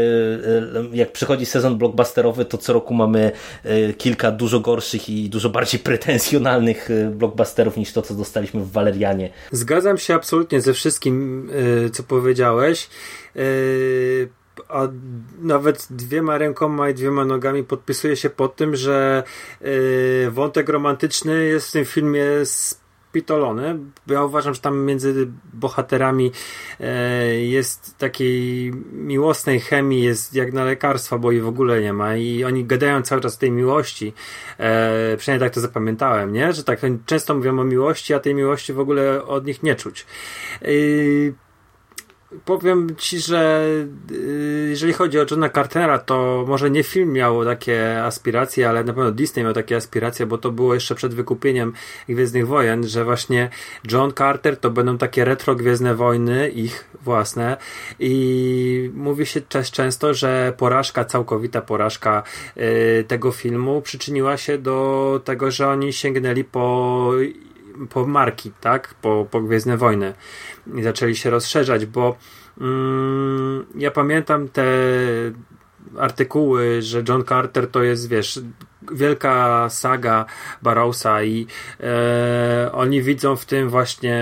[0.92, 3.32] jak przychodzi sezon blockbusterowy, to co roku mamy
[3.64, 9.30] e, kilka dużo gorszych i dużo bardziej pretensjonalnych blockbusterów niż to, co dostaliśmy w Walerianie.
[9.52, 11.50] Zgadzam się absolutnie ze wszystkim,
[11.92, 12.88] co powiedziałeś.
[14.68, 14.88] A
[15.40, 19.22] nawet dwiema rękoma i dwiema nogami podpisuję się pod tym, że
[20.30, 22.24] wątek romantyczny jest w tym filmie
[23.12, 23.78] pitolony.
[24.06, 26.32] Ja uważam, że tam między bohaterami
[26.80, 32.16] e, jest takiej miłosnej chemii, jest jak na lekarstwa, bo jej w ogóle nie ma
[32.16, 34.12] i oni gadają cały czas o tej miłości.
[34.58, 36.52] E, przynajmniej tak to zapamiętałem, nie?
[36.52, 40.06] Że tak często mówią o miłości, a tej miłości w ogóle od nich nie czuć.
[42.44, 43.64] Powiem ci, że
[44.10, 48.92] y, jeżeli chodzi o Johna Cartera, to może nie film miał takie aspiracje, ale na
[48.92, 51.72] pewno Disney miał takie aspiracje, bo to było jeszcze przed wykupieniem
[52.08, 53.50] Gwiezdnych Wojen, że właśnie
[53.92, 57.56] John Carter to będą takie retro Gwiezdne Wojny, ich własne.
[57.98, 59.40] I mówi się
[59.72, 62.22] często, że porażka, całkowita porażka
[62.56, 67.12] y, tego filmu przyczyniła się do tego, że oni sięgnęli po
[67.90, 68.94] po marki, tak?
[68.94, 70.14] Po, po Gwiezdne Wojny
[70.74, 72.16] i zaczęli się rozszerzać, bo
[72.60, 74.64] mm, ja pamiętam te
[75.98, 78.40] artykuły, że John Carter to jest, wiesz,
[78.92, 80.26] wielka saga
[80.62, 81.46] Barrowsa i
[81.80, 84.20] e, oni widzą w tym właśnie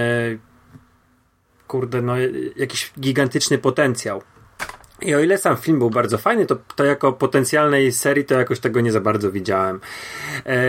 [1.66, 2.14] kurde, no
[2.56, 4.22] jakiś gigantyczny potencjał.
[5.02, 8.60] I o ile sam film był bardzo fajny, to, to jako potencjalnej serii to jakoś
[8.60, 9.80] tego nie za bardzo widziałem.
[10.46, 10.60] E,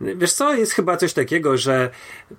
[0.00, 1.90] wiesz co, jest chyba coś takiego, że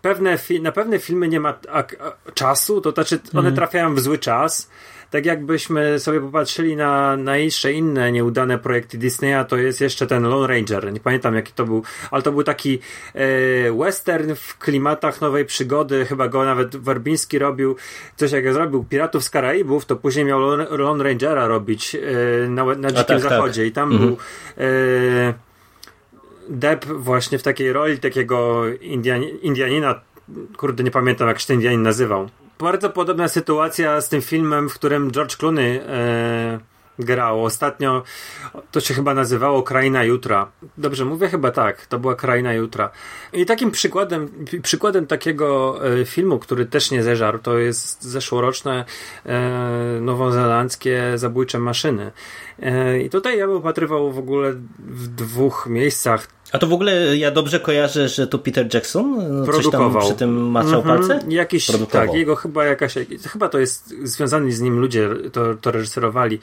[0.01, 3.55] pewne na pewne filmy nie ma a, a, czasu, to znaczy one mm.
[3.55, 4.70] trafiają w zły czas
[5.16, 10.24] tak jakbyśmy sobie popatrzyli na, na jeszcze inne nieudane projekty Disneya, to jest jeszcze ten
[10.24, 10.93] Lone Ranger.
[10.93, 12.80] Nie pamiętam jaki to był, ale to był taki
[13.13, 16.05] e, western w klimatach nowej przygody.
[16.05, 17.76] Chyba go nawet Warbiński robił.
[18.16, 22.66] Coś jak zrobił Piratów z Karaibów, to później miał Lone, Lone Rangera robić e, na,
[22.66, 23.61] na Dzikim tak, Zachodzie.
[23.61, 23.70] Tak.
[23.70, 24.09] I tam mhm.
[24.09, 24.18] był
[24.57, 25.34] e,
[26.49, 30.01] Deb właśnie w takiej roli takiego Indian, Indianina.
[30.57, 32.30] Kurde, nie pamiętam jak się ten Indianin nazywał
[32.60, 36.60] bardzo podobna sytuacja z tym filmem, w którym George Clooney e,
[36.99, 37.45] grał.
[37.45, 38.03] Ostatnio
[38.72, 40.51] to się chyba nazywało Kraina Jutra.
[40.78, 41.30] Dobrze mówię?
[41.30, 41.86] Chyba tak.
[41.86, 42.89] To była Kraina Jutra.
[43.34, 48.86] I takim przykładem, przykładem takiego e, filmu, który też nie zeżarł, to jest zeszłoroczne
[49.26, 52.12] e, nowozelandzkie Zabójcze Maszyny.
[52.60, 57.18] E, I tutaj ja bym upatrywał w ogóle w dwóch miejscach a to w ogóle
[57.18, 61.08] ja dobrze kojarzę, że to Peter Jackson coś tam przy tym maczał mm -hmm.
[61.08, 61.20] palce?
[61.30, 62.93] Jakiś, tak, jego chyba jakaś,
[63.32, 66.39] chyba to jest związani z nim ludzie to, to reżyserowali.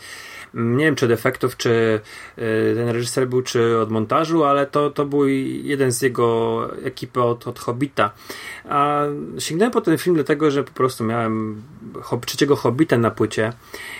[0.54, 2.00] Nie wiem, czy od efektów, czy
[2.38, 5.28] y, ten reżyser był, czy od montażu, ale to, to był
[5.62, 8.10] jeden z jego ekipy od, od Hobbita.
[8.68, 9.02] A
[9.38, 11.62] sięgnąłem po ten film dlatego, że po prostu miałem
[12.26, 13.52] trzeciego Hobbita na płycie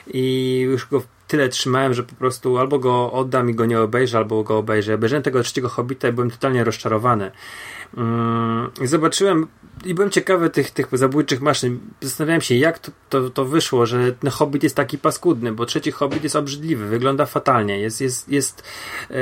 [0.07, 4.19] i już go tyle trzymałem, że po prostu albo go oddam i go nie obejrzę,
[4.19, 4.95] albo go obejrzę.
[4.95, 7.31] Obejrzałem tego trzeciego Hobbita i byłem totalnie rozczarowany.
[7.97, 9.47] Mm, zobaczyłem
[9.85, 11.81] i byłem ciekawy tych, tych zabójczych maszyn.
[12.01, 15.93] Zastanawiałem się, jak to, to, to wyszło, że ten Hobbit jest taki paskudny, bo trzeci
[15.93, 17.81] Hobbit jest obrzydliwy, wygląda fatalnie.
[17.81, 18.63] Jest, jest, jest,
[19.11, 19.17] yy,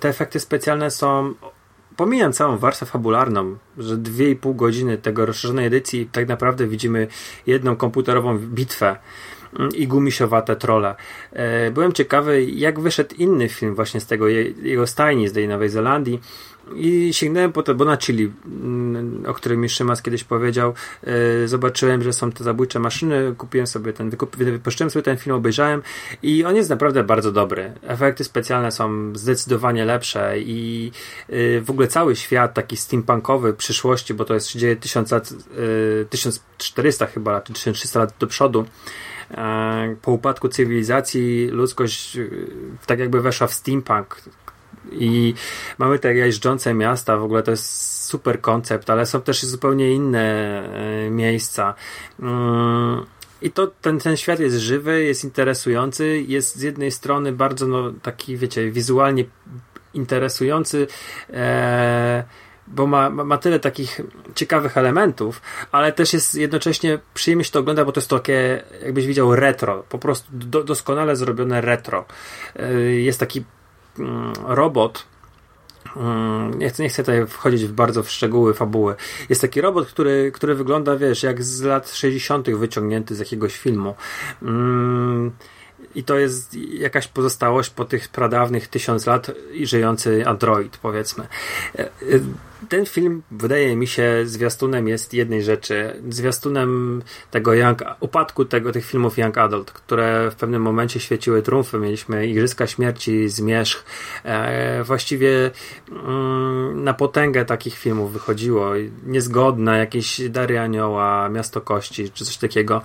[0.00, 1.34] te efekty specjalne są
[1.96, 7.06] pomijam całą warstwę fabularną, że 2,5 godziny tego rozszerzonej edycji tak naprawdę widzimy
[7.46, 8.96] jedną komputerową bitwę
[9.74, 10.94] i gumisiowate trole.
[11.32, 15.68] E, byłem ciekawy, jak wyszedł inny film właśnie z tego jego stajni z tej Nowej
[15.68, 16.20] Zelandii
[16.74, 20.74] i sięgnąłem po to, bo na Chili, mm, o którym mi Szymas kiedyś powiedział,
[21.04, 25.82] e, zobaczyłem, że są te zabójcze maszyny, kupiłem sobie ten, wypuszczyłem sobie ten film, obejrzałem
[26.22, 27.72] i on jest naprawdę bardzo dobry.
[27.82, 30.92] Efekty specjalne są zdecydowanie lepsze i
[31.28, 35.34] e, w ogóle cały świat taki steampunkowy przyszłości, bo to jest się dzieje 1000 lat,
[36.10, 38.64] 1400 chyba, czy 1300 lat do przodu,
[40.02, 42.28] po upadku cywilizacji ludzkość e,
[42.86, 44.22] tak jakby weszła w steampunk
[44.92, 45.34] i
[45.78, 50.20] mamy te jeżdżące miasta, w ogóle to jest super koncept, ale są też zupełnie inne
[51.06, 51.74] e, miejsca.
[52.20, 53.06] Mm,
[53.42, 57.92] I to ten, ten świat jest żywy, jest interesujący, jest z jednej strony bardzo no,
[58.02, 59.24] taki, wiecie, wizualnie
[59.94, 60.86] interesujący.
[61.30, 62.24] E,
[62.70, 64.00] bo ma, ma tyle takich
[64.34, 65.42] ciekawych elementów,
[65.72, 69.84] ale też jest jednocześnie przyjemnie się to ogląda, bo to jest takie, jakbyś widział, retro,
[69.88, 72.04] po prostu do, doskonale zrobione retro.
[72.60, 73.44] Y, jest taki
[73.98, 75.06] mm, robot,
[75.96, 78.94] mm, nie chcę, nie chcę tutaj wchodzić w bardzo w szczegóły fabuły.
[79.28, 82.50] Jest taki robot, który, który wygląda, wiesz, jak z lat 60.
[82.50, 83.94] wyciągnięty z jakiegoś filmu.
[84.42, 85.30] Mm,
[85.94, 91.26] i to jest jakaś pozostałość po tych pradawnych tysiąc lat i żyjący android, powiedzmy.
[92.68, 96.02] Ten film, wydaje mi się, zwiastunem jest jednej rzeczy.
[96.08, 101.78] Zwiastunem tego young, upadku tego, tych filmów Young Adult, które w pewnym momencie świeciły triumfy.
[101.78, 103.84] Mieliśmy Igrzyska Śmierci, Zmierzch.
[104.24, 105.50] E, właściwie
[105.90, 108.70] mm, na potęgę takich filmów wychodziło.
[109.06, 112.82] Niezgodne, jakieś Dary Anioła, Miasto Kości, czy coś takiego.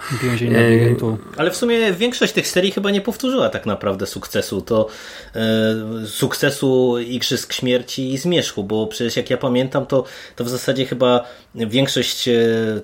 [0.52, 0.96] E,
[1.38, 4.62] Ale w sumie większość tych serii chyba nie powtórzyła tak naprawdę sukcesu.
[4.62, 4.88] To
[5.36, 10.04] e, sukcesu Igrzysk Śmierci i Zmierzchu, bo przecież jak ja pamiętam, pamiętam, to,
[10.36, 11.24] to w zasadzie chyba
[11.56, 12.30] większość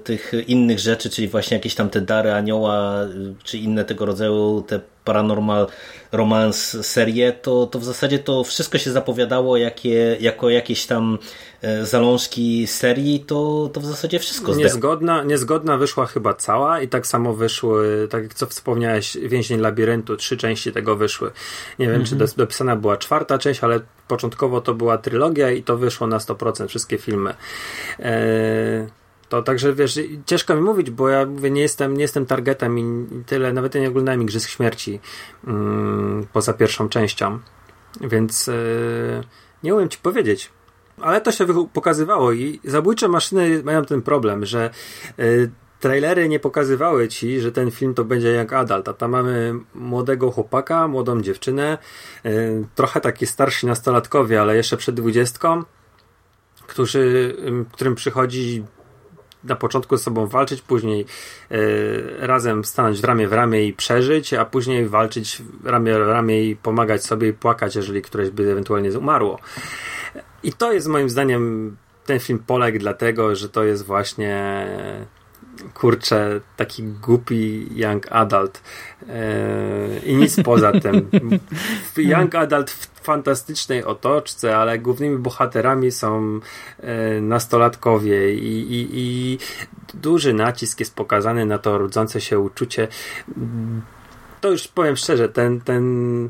[0.03, 2.95] tych innych rzeczy, czyli właśnie jakieś tam te dary anioła,
[3.43, 5.67] czy inne tego rodzaju te paranormal
[6.11, 11.17] romance serię, to, to w zasadzie to wszystko się zapowiadało jakie, jako jakieś tam
[11.61, 17.07] e, zalążki serii, to, to w zasadzie wszystko niezgodna, niezgodna wyszła chyba cała i tak
[17.07, 21.31] samo wyszły, tak jak co wspomniałeś, Więzień Labiryntu, trzy części tego wyszły.
[21.79, 22.31] Nie wiem, czy mhm.
[22.37, 26.97] dopisana była czwarta część, ale początkowo to była trylogia i to wyszło na 100% wszystkie
[26.97, 27.33] filmy.
[27.99, 29.00] Eee
[29.31, 33.07] to także wiesz, ciężko mi mówić, bo ja mówię, nie jestem, nie jestem targetem i,
[33.25, 34.99] tyle, nawet nie oglądałem Igrzysk Śmierci
[35.47, 37.39] mm, poza pierwszą częścią,
[38.01, 38.53] więc yy,
[39.63, 40.49] nie umiem ci powiedzieć.
[41.01, 44.69] Ale to się pokazywało i zabójcze maszyny mają ten problem, że
[45.17, 49.53] yy, trailery nie pokazywały ci, że ten film to będzie jak adult, a tam mamy
[49.75, 51.77] młodego chłopaka, młodą dziewczynę,
[52.23, 55.63] yy, trochę taki starsi nastolatkowie, ale jeszcze przed dwudziestką,
[56.67, 57.35] którzy,
[57.71, 58.63] którym przychodzi
[59.43, 61.05] na początku ze sobą walczyć, później
[61.51, 61.57] y,
[62.19, 66.55] razem stanąć w ramię w ramię i przeżyć, a później walczyć ramię w ramię i
[66.55, 69.39] pomagać sobie i płakać, jeżeli któreś by ewentualnie umarło.
[70.43, 74.65] I to jest moim zdaniem ten film poległ dlatego, że to jest właśnie
[75.73, 78.61] kurczę, taki głupi young adult
[79.01, 79.13] yy,
[80.05, 81.09] i nic poza tym.
[81.97, 86.39] Young adult w fantastycznej otoczce, ale głównymi bohaterami są
[86.83, 89.37] yy, nastolatkowie i, i, i
[89.93, 92.87] duży nacisk jest pokazany na to rodzące się uczucie.
[94.41, 96.29] To już powiem szczerze, ten, ten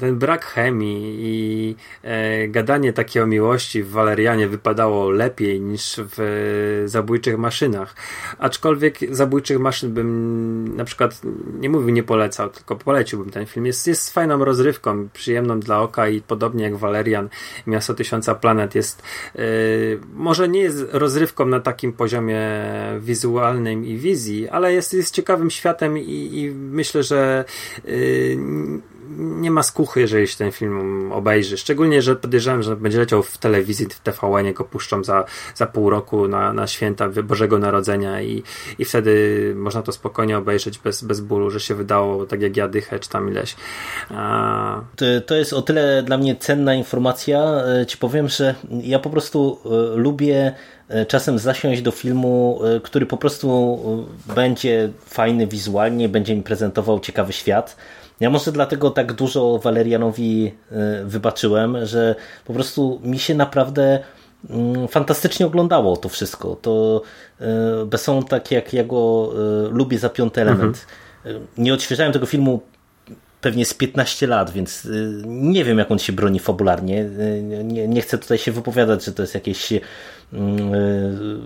[0.00, 6.20] ten brak chemii i e, gadanie takie o miłości w Walerianie wypadało lepiej niż w
[6.20, 7.94] e, zabójczych maszynach.
[8.38, 11.20] Aczkolwiek zabójczych maszyn bym na przykład
[11.60, 13.66] nie mówił, nie polecał, tylko poleciłbym ten film.
[13.66, 17.28] Jest, jest fajną rozrywką, przyjemną dla oka i podobnie jak Walerian,
[17.66, 19.02] Miasto Tysiąca Planet jest
[19.36, 19.42] e,
[20.14, 22.40] może nie jest rozrywką na takim poziomie
[23.00, 27.44] wizualnym i wizji, ale jest, jest ciekawym światem i, i myślę, że
[27.84, 27.90] e,
[29.18, 31.56] nie ma skuchy, jeżeli się ten film obejrzy.
[31.56, 35.24] Szczególnie, że podejrzewam, że będzie leciał w telewizji, w TVN, go puszczą za,
[35.54, 38.42] za pół roku na, na święta Bożego Narodzenia i,
[38.78, 42.68] i wtedy można to spokojnie obejrzeć bez, bez bólu, że się wydało tak jak ja
[42.68, 43.56] dychę, czy tam ileś.
[44.10, 44.80] A...
[44.96, 47.64] To, to jest o tyle dla mnie cenna informacja.
[47.80, 50.54] E, ci powiem, że ja po prostu e, lubię
[50.88, 53.78] e, czasem zasiąść do filmu, który po prostu
[54.34, 57.76] będzie fajny wizualnie, będzie mi prezentował ciekawy świat.
[58.24, 62.14] Ja może dlatego tak dużo Walerianowi e, wybaczyłem, że
[62.44, 63.98] po prostu mi się naprawdę
[64.50, 66.56] mm, fantastycznie oglądało to wszystko.
[66.62, 67.02] To
[67.40, 67.46] e,
[67.86, 70.86] Besson, tak jak ja go e, lubię za piąty element.
[71.24, 71.46] Mhm.
[71.58, 72.60] Nie odświeżałem tego filmu
[73.44, 74.88] pewnie z 15 lat, więc
[75.26, 77.04] nie wiem, jak on się broni fabularnie.
[77.64, 79.80] Nie, nie chcę tutaj się wypowiadać, że to jest jakieś y,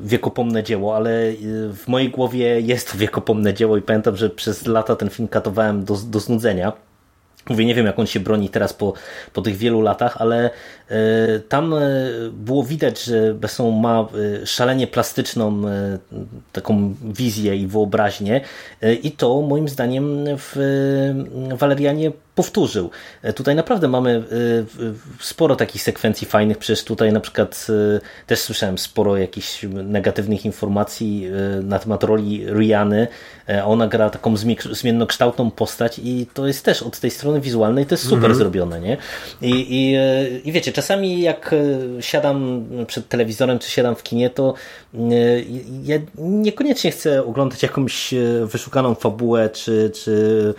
[0.02, 1.34] wiekopomne dzieło, ale y,
[1.72, 5.96] w mojej głowie jest wiekopomne dzieło i pamiętam, że przez lata ten film katowałem do,
[5.96, 6.72] do znudzenia.
[7.48, 8.92] Mówię, nie wiem jak on się broni teraz po,
[9.32, 10.50] po tych wielu latach, ale
[10.90, 10.94] y,
[11.48, 11.74] tam
[12.32, 14.06] było widać, że Besson ma
[14.44, 15.62] szalenie plastyczną
[16.52, 18.40] taką wizję i wyobraźnię
[19.02, 20.56] i to moim zdaniem w
[21.58, 22.90] Walerianie powtórzył.
[23.22, 24.22] E, tutaj naprawdę mamy e,
[25.20, 31.30] sporo takich sekwencji fajnych, przecież tutaj na przykład e, też słyszałem sporo jakichś negatywnych informacji
[31.62, 33.08] na temat roli Riany.
[33.64, 34.34] Ona gra taką
[34.72, 38.34] zmiennokształtną postać i to jest też od tej strony wizualnej to jest super mhm.
[38.34, 38.96] zrobione, nie?
[39.42, 39.96] I, i,
[40.48, 41.54] I wiecie, czasami jak
[42.00, 44.54] siadam przed telewizorem czy siadam w kinie, to
[45.84, 50.54] ja niekoniecznie chcę oglądać jakąś wyszukaną fabułę czy, czy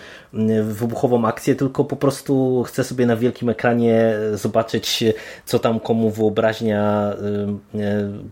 [0.63, 5.03] wybuchową akcję, tylko po prostu chcę sobie na wielkim ekranie zobaczyć,
[5.45, 7.13] co tam komu wyobraźnia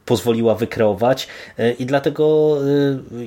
[0.06, 1.28] pozwoliła wykreować
[1.80, 2.58] i dlatego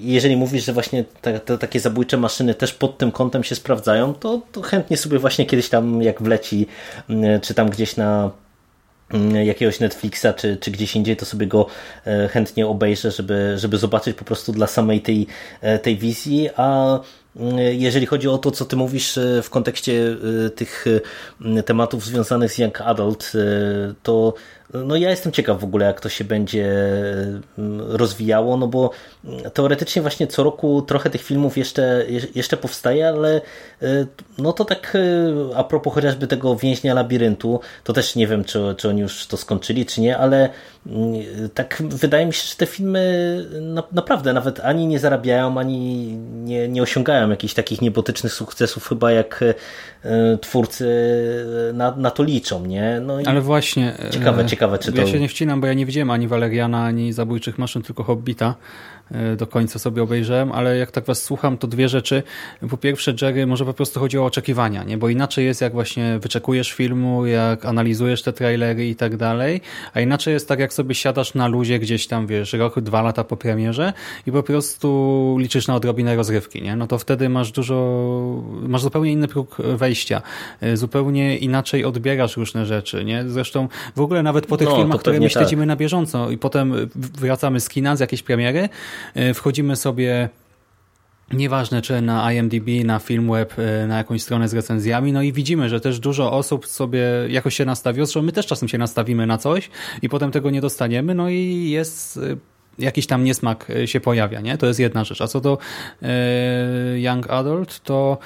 [0.00, 4.14] jeżeli mówisz, że właśnie te, te takie zabójcze maszyny też pod tym kątem się sprawdzają,
[4.14, 6.66] to, to chętnie sobie właśnie kiedyś tam jak wleci,
[7.42, 8.30] czy tam gdzieś na
[9.44, 11.66] jakiegoś Netflixa czy, czy gdzieś indziej, to sobie go
[12.30, 15.26] chętnie obejrzę, żeby, żeby zobaczyć po prostu dla samej tej,
[15.82, 16.98] tej wizji, a
[17.72, 20.16] jeżeli chodzi o to, co ty mówisz e, w kontekście
[20.46, 20.84] e, tych
[21.56, 23.32] e, tematów związanych z Young Adult,
[24.02, 24.34] to
[24.74, 26.68] no ja jestem ciekaw w ogóle, jak to się będzie
[27.78, 28.90] rozwijało, no bo
[29.54, 32.04] teoretycznie właśnie co roku trochę tych filmów jeszcze,
[32.34, 33.40] jeszcze powstaje, ale
[34.38, 34.96] no to tak
[35.56, 39.36] a propos chociażby tego więźnia labiryntu, to też nie wiem, czy, czy oni już to
[39.36, 40.48] skończyli, czy nie, ale
[41.54, 43.00] tak wydaje mi się, że te filmy
[43.92, 46.06] naprawdę nawet ani nie zarabiają, ani
[46.44, 49.44] nie, nie osiągają jakichś takich niebotycznych sukcesów chyba jak
[50.40, 50.86] twórcy
[51.74, 53.00] na, na to liczą, nie?
[53.02, 53.94] No Ale właśnie.
[54.10, 55.00] Ciekawe, ciekawe, czy to...
[55.00, 58.54] Ja się nie wcinam, bo ja nie widziałem ani Waleriana, ani Zabójczych Maszyn, tylko Hobbita.
[59.12, 62.22] E, do końca sobie obejrzałem, ale jak tak was słucham, to dwie rzeczy.
[62.70, 64.98] Po pierwsze, Jerry, może po prostu chodzi o oczekiwania, nie?
[64.98, 69.60] bo inaczej jest jak właśnie wyczekujesz filmu, jak analizujesz te trailery i tak dalej,
[69.94, 73.24] a inaczej jest tak, jak sobie siadasz na luzie gdzieś tam, wiesz, rok, dwa lata
[73.24, 73.92] po premierze
[74.26, 76.76] i po prostu liczysz na odrobinę rozrywki, nie?
[76.76, 77.76] No to wtedy masz dużo,
[78.62, 80.22] masz zupełnie inny próg wejścia,
[80.60, 83.24] e, zupełnie inaczej odbierasz różne rzeczy, nie?
[83.28, 85.32] Zresztą w ogóle nawet po tych no, filmach, które my tak.
[85.32, 88.68] śledzimy na bieżąco i potem wracamy z kina, z jakiejś premiery,
[89.34, 90.28] wchodzimy sobie
[91.32, 95.68] Nieważne, czy na IMDb, na Filmweb, e, na jakąś stronę z recenzjami, no i widzimy,
[95.68, 99.38] że też dużo osób sobie jakoś się nastawiło, że my też czasem się nastawimy na
[99.38, 99.70] coś
[100.02, 102.20] i potem tego nie dostaniemy, no i jest e,
[102.78, 104.58] jakiś tam niesmak się pojawia, nie?
[104.58, 105.20] To jest jedna rzecz.
[105.20, 105.58] A co do
[106.96, 108.18] Young Adult, to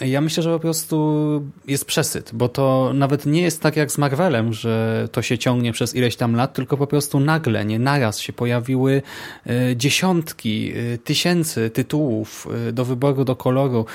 [0.00, 1.20] ja myślę, że po prostu
[1.66, 5.72] jest przesyt, bo to nawet nie jest tak jak z Marvelem, że to się ciągnie
[5.72, 7.78] przez ileś tam lat, tylko po prostu nagle, nie?
[7.78, 9.02] Naraz się pojawiły
[9.46, 13.86] e, dziesiątki, e, tysięcy tytułów e, do wyboru, do koloru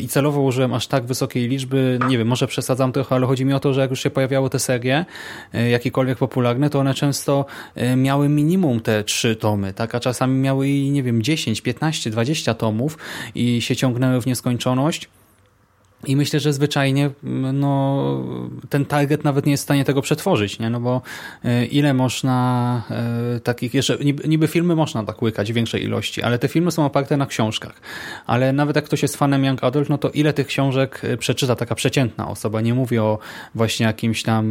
[0.00, 3.52] i celowo użyłem aż tak wysokiej liczby, nie wiem, może przesadzam trochę, ale chodzi mi
[3.52, 5.04] o to, że jak już się pojawiały te serie,
[5.70, 7.46] jakiekolwiek popularne, to one często
[7.96, 12.54] miały minimum te trzy tomy, tak, a czasami miały i nie wiem, 10, 15, 20
[12.54, 12.98] tomów
[13.34, 15.08] i się ciągnęły w nieskończoność.
[16.06, 17.10] I myślę, że zwyczajnie
[17.52, 18.24] no,
[18.68, 20.70] ten target nawet nie jest w stanie tego przetworzyć, nie?
[20.70, 21.02] no bo
[21.44, 22.82] e, ile można
[23.36, 26.70] e, takich, jeszcze niby, niby, filmy można tak łykać w większej ilości, ale te filmy
[26.70, 27.80] są oparte na książkach.
[28.26, 31.56] Ale nawet jak ktoś jest fanem Young Adult, no to ile tych książek e, przeczyta
[31.56, 32.60] taka przeciętna osoba?
[32.60, 33.18] Nie mówię o
[33.54, 34.42] właśnie jakimś tam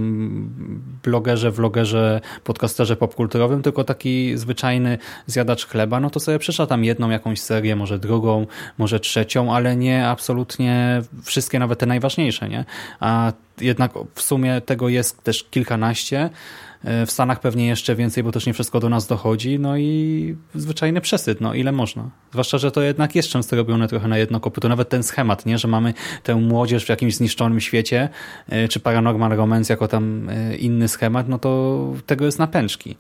[1.04, 4.98] blogerze, vlogerze, podcasterze popkulturowym, tylko taki zwyczajny
[5.28, 8.48] zjadacz chleba, no to sobie przeczyta tam jedną jakąś serię, może drugą,
[8.78, 12.66] może trzecią, ale nie absolutnie wszystko wszystkie, nawet te najważniejsze, nie?
[13.00, 16.30] A jednak w sumie tego jest też kilkanaście.
[16.84, 19.60] E, w Stanach pewnie jeszcze więcej, bo też nie wszystko do nas dochodzi.
[19.60, 22.10] No i zwyczajny przesyt, no ile można.
[22.32, 24.70] Zwłaszcza, że to jednak jest często robione trochę na jedno kopyto.
[24.70, 25.58] Nawet ten schemat, nie?
[25.58, 28.10] Że mamy tę młodzież w jakimś zniszczonym świecie,
[28.50, 32.98] e, czy Paranormal Romance jako tam e, inny schemat, no to tego jest na pęczki.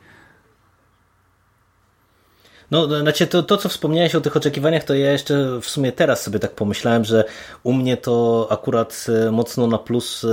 [2.71, 6.23] No, znaczy to, to, co wspomniałeś o tych oczekiwaniach, to ja jeszcze w sumie teraz
[6.23, 7.23] sobie tak pomyślałem, że
[7.63, 10.27] u mnie to akurat e, mocno na plus e,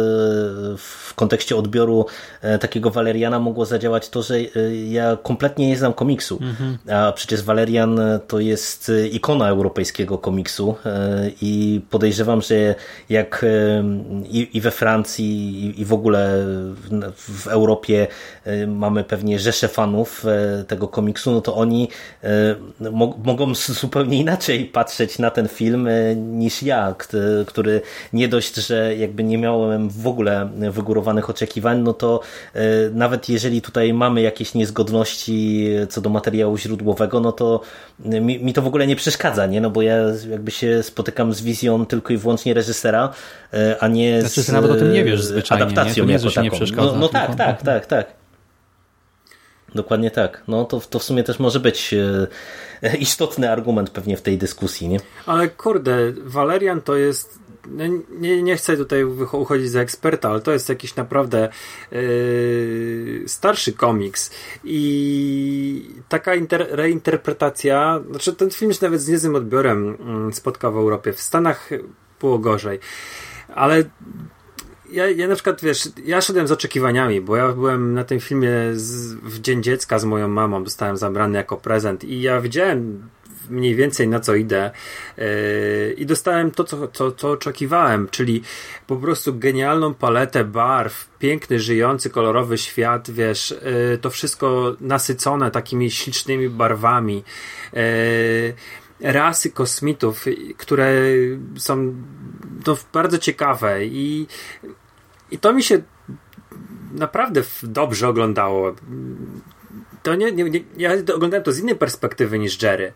[0.78, 2.06] w kontekście odbioru
[2.42, 4.40] e, takiego Valeriana mogło zadziałać to, że
[4.88, 6.78] ja kompletnie nie znam komiksu, mhm.
[6.90, 10.74] a przecież Valerian to jest ikona europejskiego komiksu
[11.42, 12.74] i podejrzewam, że
[13.08, 13.44] jak
[14.30, 16.44] i, we Francji i w ogóle
[17.16, 18.06] w Europie
[18.66, 20.24] mamy pewnie rzesze fanów
[20.68, 21.88] tego komiksu, no to oni
[23.24, 26.94] mogą zupełnie inaczej patrzeć na ten film e, niż ja,
[27.46, 27.80] który
[28.12, 32.20] nie dość, że jakby nie miałem w ogóle wygórowanych oczekiwań, no to
[32.54, 32.60] e,
[32.92, 37.60] nawet jeżeli tutaj mamy jakieś niezgodności co do materiału źródłowego, no to
[37.98, 39.60] mi, mi to w ogóle nie przeszkadza, nie?
[39.60, 39.96] No bo ja
[40.30, 43.12] jakby się spotykam z wizją tylko i wyłącznie reżysera,
[43.80, 46.18] a nie znaczy, z nawet o tym nie wiesz zwyczajnie, adaptacją nie?
[46.18, 46.82] To nie, jako taką.
[46.82, 48.17] Nie no, no tak, tak, tak, tak.
[49.74, 50.42] Dokładnie tak.
[50.48, 51.94] No to, to w sumie też może być
[52.82, 55.00] e, istotny argument pewnie w tej dyskusji, nie?
[55.26, 57.38] Ale kurde, Valerian to jest
[57.70, 61.48] no nie, nie chcę tutaj uchodzić za eksperta, ale to jest jakiś naprawdę
[61.92, 64.30] yy, starszy komiks
[64.64, 70.76] i taka inter, reinterpretacja, znaczy ten film się nawet z niezłym odbiorem mm, spotkał w
[70.76, 71.12] Europie.
[71.12, 71.70] W Stanach
[72.20, 72.78] było gorzej,
[73.54, 73.84] ale
[74.90, 78.50] ja, ja na przykład, wiesz, ja szedłem z oczekiwaniami, bo ja byłem na tym filmie
[78.72, 83.08] z, w Dzień Dziecka z moją mamą, dostałem zabrany jako prezent i ja widziałem
[83.50, 84.70] mniej więcej na co idę
[85.16, 85.24] yy,
[85.96, 88.42] i dostałem to, co, co, co oczekiwałem, czyli
[88.86, 93.54] po prostu genialną paletę barw, piękny, żyjący, kolorowy świat, wiesz,
[93.90, 97.24] yy, to wszystko nasycone takimi ślicznymi barwami.
[97.72, 97.80] Yy,
[99.00, 100.24] rasy kosmitów,
[100.56, 100.92] które
[101.56, 101.94] są
[102.64, 104.26] to bardzo ciekawe i,
[105.30, 105.82] i to mi się
[106.92, 108.74] naprawdę dobrze oglądało.
[110.02, 112.92] To nie, nie, nie, ja oglądałem to z innej perspektywy niż Jerry.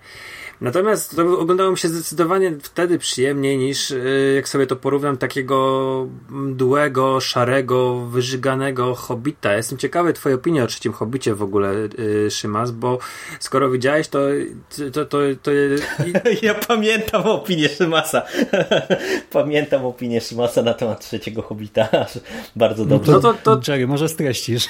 [0.62, 6.08] Natomiast to oglądało mi się zdecydowanie wtedy przyjemniej niż y, jak sobie to porównam takiego
[6.28, 9.54] mdłego, szarego, wyżyganego Hobbita.
[9.54, 12.98] Jestem ciekawy twojej opinii o trzecim Hobbicie w ogóle, y, Szymas, bo
[13.40, 14.20] skoro widziałeś to...
[14.92, 15.50] to, to, to...
[16.42, 18.22] ja pamiętam opinię Szymasa.
[19.32, 21.88] pamiętam opinię Szymasa na temat trzeciego Hobbita.
[22.56, 23.12] Bardzo dobrze.
[23.12, 23.60] No to, to...
[23.68, 24.68] Jerry, może streścisz.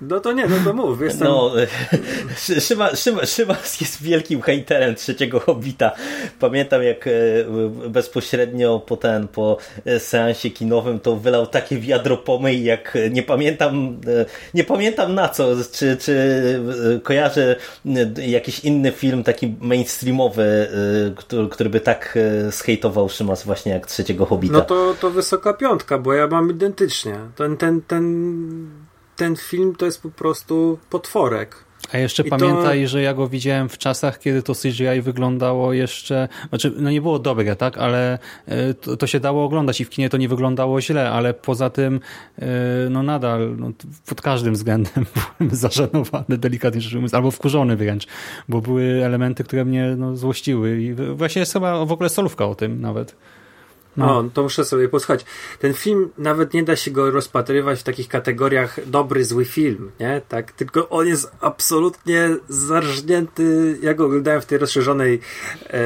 [0.00, 1.00] No to nie, no to mów.
[1.00, 1.28] Jestem...
[1.28, 1.52] No,
[2.68, 5.92] Szyma, Szyma, Szymas jest wielkim hejterem trzeciego Hobbita.
[6.40, 7.10] Pamiętam jak e,
[7.88, 9.56] bezpośrednio po ten, po
[9.98, 14.24] seansie kinowym to wylał takie wiadro pomyj, jak nie pamiętam e,
[14.54, 16.14] nie pamiętam na co, czy, czy
[16.96, 17.56] e, kojarzę
[18.26, 20.68] jakiś inny film taki mainstreamowy,
[21.16, 22.18] który, który by tak
[22.48, 24.52] zhejtował Szymas właśnie jak trzeciego Hobbita.
[24.52, 27.14] No to, to wysoka piątka, bo ja mam identycznie.
[27.36, 28.68] Ten, ten, ten,
[29.18, 31.56] ten film to jest po prostu potworek.
[31.92, 32.88] A jeszcze I pamiętaj, to...
[32.88, 37.18] że ja go widziałem w czasach, kiedy to CGI wyglądało jeszcze, znaczy no nie było
[37.18, 40.80] dobre, tak, ale e, to, to, się dało oglądać i w kinie to nie wyglądało
[40.80, 42.00] źle, ale poza tym
[42.38, 42.46] e,
[42.90, 43.70] no nadal no,
[44.06, 45.06] pod każdym względem
[45.38, 48.06] byłem zażenowany, delikatnie rzecz ujmując, albo wkurzony wręcz,
[48.48, 52.54] bo były elementy, które mnie no, złościły i właśnie jest chyba w ogóle solówka o
[52.54, 53.16] tym nawet.
[53.98, 54.24] No.
[54.34, 55.24] to muszę sobie posłuchać.
[55.58, 60.22] Ten film nawet nie da się go rozpatrywać w takich kategoriach dobry, zły film, nie?
[60.28, 63.78] Tak, tylko on jest absolutnie zarżnięty.
[63.82, 65.20] Ja go oglądałem w tej rozszerzonej
[65.66, 65.80] e,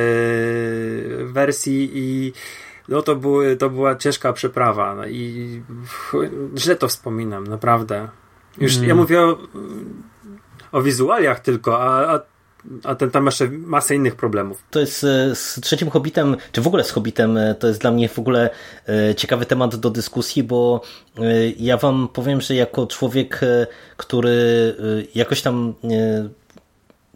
[1.24, 2.32] wersji i
[2.88, 5.62] no to, były, to była ciężka przeprawa no i
[6.56, 8.08] źle to wspominam, naprawdę.
[8.58, 8.88] Już mm.
[8.88, 9.38] ja mówię o,
[10.72, 12.20] o wizualiach tylko, a, a
[12.84, 14.64] a ten tam jeszcze masę innych problemów.
[14.70, 17.90] To jest e, z trzecim Hobbitem, czy w ogóle z Hobbitem, e, to jest dla
[17.90, 18.50] mnie w ogóle
[18.88, 20.80] e, ciekawy temat do dyskusji, bo
[21.58, 23.40] ja wam powiem, że jako człowiek,
[23.96, 24.76] który
[25.14, 25.74] jakoś tam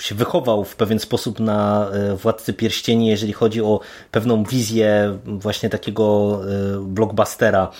[0.00, 1.90] się wychował w pewien sposób na
[2.22, 3.80] Władcy Pierścieni, jeżeli chodzi o
[4.10, 6.40] pewną wizję właśnie takiego
[6.80, 7.70] blockbustera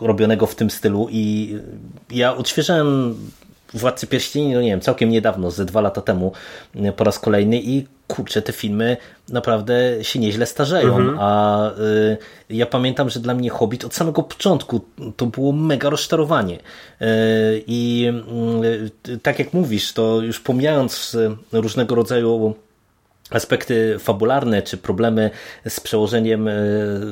[0.00, 1.54] robionego w tym stylu i
[2.10, 3.16] ja odświeżałem
[3.74, 6.32] Władcy Pierścieni, no nie wiem, całkiem niedawno, ze dwa lata temu
[6.74, 8.96] e, po raz kolejny i kurczę, te filmy
[9.28, 11.16] naprawdę się nieźle starzeją, mhm.
[11.20, 12.16] a y,
[12.50, 14.80] ja pamiętam, że dla mnie Hobbit od samego początku
[15.16, 17.06] to było mega rozczarowanie y,
[17.66, 18.12] i
[19.08, 21.16] y, tak jak mówisz, to już pomijając
[21.52, 22.54] różnego rodzaju
[23.30, 25.30] aspekty fabularne, czy problemy
[25.68, 26.54] z przełożeniem e,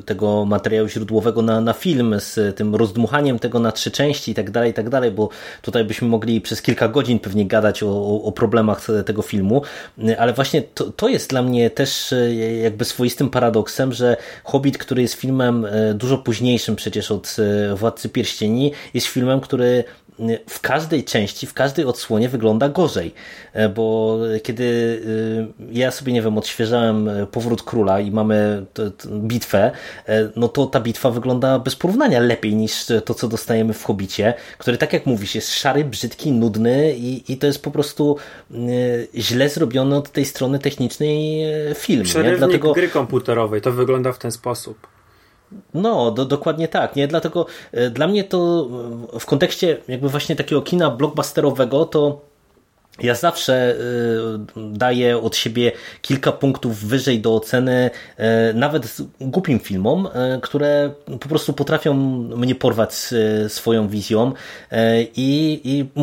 [0.06, 4.50] tego materiału źródłowego na, na film, z tym rozdmuchaniem tego na trzy części i tak
[4.50, 5.28] dalej, i tak dalej, bo
[5.62, 9.62] tutaj byśmy mogli przez kilka godzin pewnie gadać o, o problemach tego filmu,
[10.18, 15.02] ale właśnie to, to jest dla mnie też e, jakby swoistym paradoksem, że Hobbit, który
[15.02, 17.36] jest filmem e, dużo późniejszym przecież od
[17.74, 19.84] Władcy Pierścieni, jest filmem, który
[20.48, 23.14] w każdej części, w każdej odsłonie wygląda gorzej,
[23.52, 25.00] e, bo kiedy
[25.60, 28.66] e, ja sobie, nie wiem, odświeżałem e, Powrót Króla i mamy
[29.08, 29.70] bitwę,
[30.36, 34.78] no to ta bitwa wygląda bez porównania lepiej niż to, co dostajemy w Hobicie, który,
[34.78, 38.16] tak jak mówisz, jest szary, brzydki, nudny i, i to jest po prostu
[39.14, 41.44] źle zrobiony od tej strony technicznej
[41.74, 42.02] film.
[42.02, 42.38] Przerywnik nie?
[42.38, 42.72] Dlatego...
[42.72, 44.97] gry komputerowej, to wygląda w ten sposób.
[45.74, 47.08] No, do, dokładnie tak, nie?
[47.08, 48.68] Dlatego e, dla mnie to
[49.20, 52.28] w kontekście jakby właśnie takiego kina blockbusterowego to
[53.02, 55.72] ja zawsze y, daję od siebie
[56.02, 58.22] kilka punktów wyżej do oceny y,
[58.54, 60.08] nawet głupim filmom,
[60.42, 60.90] które
[61.20, 61.94] po prostu potrafią
[62.36, 62.94] mnie porwać
[63.48, 64.32] swoją wizją
[65.16, 66.02] i, i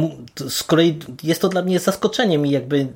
[0.50, 2.88] z kolei jest to dla mnie zaskoczeniem i jakby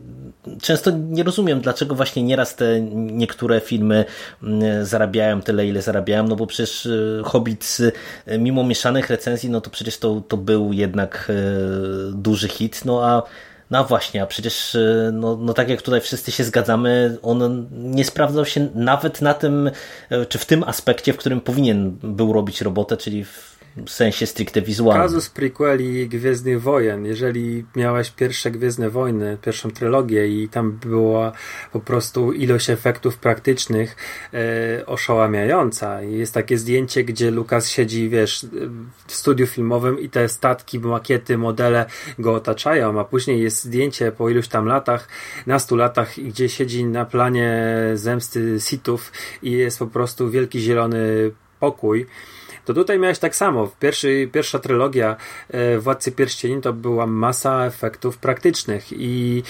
[0.62, 4.06] często nie rozumiem, dlaczego właśnie nieraz te niektóre filmy
[4.44, 7.78] mm, zarabiają tyle, ile zarabiają, no bo przecież e, Hobbit
[8.26, 11.34] e, mimo mieszanych recenzji, no to przecież to, to był jednak e,
[12.12, 13.24] duży hit, no a
[13.72, 14.78] no właśnie, a przecież
[15.14, 19.72] no, no tak jak tutaj wszyscy się zgadzamy, on nie sprawdzał się nawet na tym,
[20.30, 23.49] czy w tym aspekcie, w którym powinien był robić robotę, czyli w
[23.86, 25.04] w sensie stricte wizualnym.
[25.04, 27.06] Kazus prequeli Gwiezdnych Wojen.
[27.06, 31.32] Jeżeli miałeś pierwsze Gwiezdne Wojny, pierwszą trylogię i tam była
[31.72, 33.96] po prostu ilość efektów praktycznych
[34.34, 36.02] e, oszałamiająca.
[36.02, 38.46] Jest takie zdjęcie, gdzie Lukas siedzi, wiesz,
[39.08, 41.86] w studiu filmowym i te statki, makiety, modele
[42.20, 45.08] go otaczają, a później jest zdjęcie po iluś tam latach,
[45.48, 47.52] nastu latach, gdzie siedzi na planie
[47.94, 49.12] zemsty Sithów
[49.44, 52.08] i jest po prostu wielki zielony pokój
[52.70, 53.72] to tutaj miałeś tak samo.
[53.80, 55.16] Pierwszy, pierwsza trylogia
[55.50, 59.44] e, Władcy Pierścieni to była masa efektów praktycznych i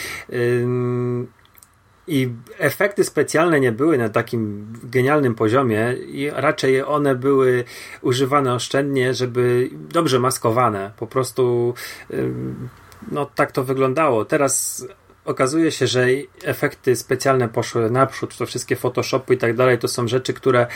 [2.08, 7.64] i efekty specjalne nie były na takim genialnym poziomie i raczej one były
[8.02, 10.92] używane oszczędnie, żeby dobrze maskowane.
[10.98, 11.74] Po prostu
[13.12, 14.26] no tak to wyglądało.
[14.26, 14.86] Teraz
[15.26, 16.08] okazuje się, że
[16.44, 20.68] efekty specjalne poszły naprzód, to wszystkie Photoshopy i tak dalej, to są rzeczy, które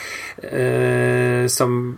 [0.44, 1.94] e, są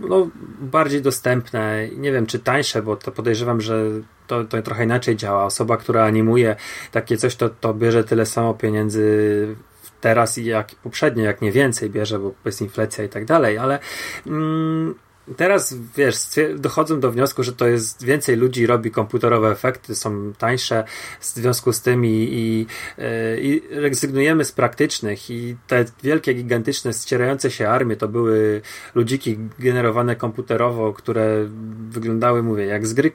[0.00, 0.28] no,
[0.60, 3.84] bardziej dostępne, nie wiem czy tańsze, bo to podejrzewam, że
[4.26, 5.44] to, to trochę inaczej działa.
[5.44, 6.56] Osoba, która animuje
[6.92, 9.56] takie coś, to, to bierze tyle samo pieniędzy
[10.00, 13.78] teraz jak poprzednio, jak nie więcej bierze, bo jest inflacja i tak dalej, ale
[14.26, 14.94] mm,
[15.36, 16.16] teraz, wiesz,
[16.58, 20.84] dochodzą do wniosku, że to jest więcej ludzi robi komputerowe efekty, są tańsze
[21.20, 22.66] w związku z tym i, i,
[22.98, 28.60] e, i rezygnujemy z praktycznych i te wielkie, gigantyczne, ścierające się armie to były
[28.94, 31.48] ludziki generowane komputerowo, które
[31.90, 33.12] wyglądały, mówię, jak z gry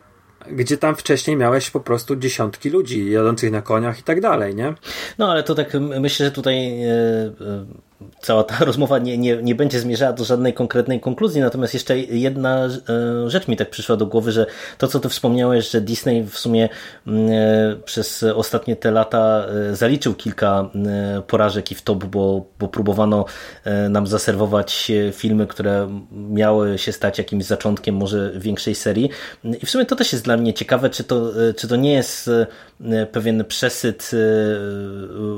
[0.51, 4.73] gdzie tam wcześniej miałeś po prostu dziesiątki ludzi jadących na koniach i tak dalej, nie?
[5.17, 6.91] No ale to tak myślę, że tutaj e,
[7.41, 7.65] e,
[8.21, 12.65] cała ta rozmowa nie, nie, nie będzie zmierzała do żadnej konkretnej konkluzji, natomiast jeszcze jedna
[12.65, 12.69] e,
[13.29, 14.45] rzecz mi tak przyszła do głowy, że
[14.77, 16.69] to, co ty wspomniałeś, że Disney w sumie
[17.07, 20.69] mm, e, przez ostatnie te lata e, zaliczył kilka
[21.27, 23.25] porażek i w top, bo, bo próbowano
[23.89, 29.09] nam zaserwować filmy, które miały się stać jakimś zaczątkiem może większej serii.
[29.43, 32.29] I w sumie to też jest dla mnie ciekawe, czy to, czy to nie jest
[33.11, 34.11] pewien przesyt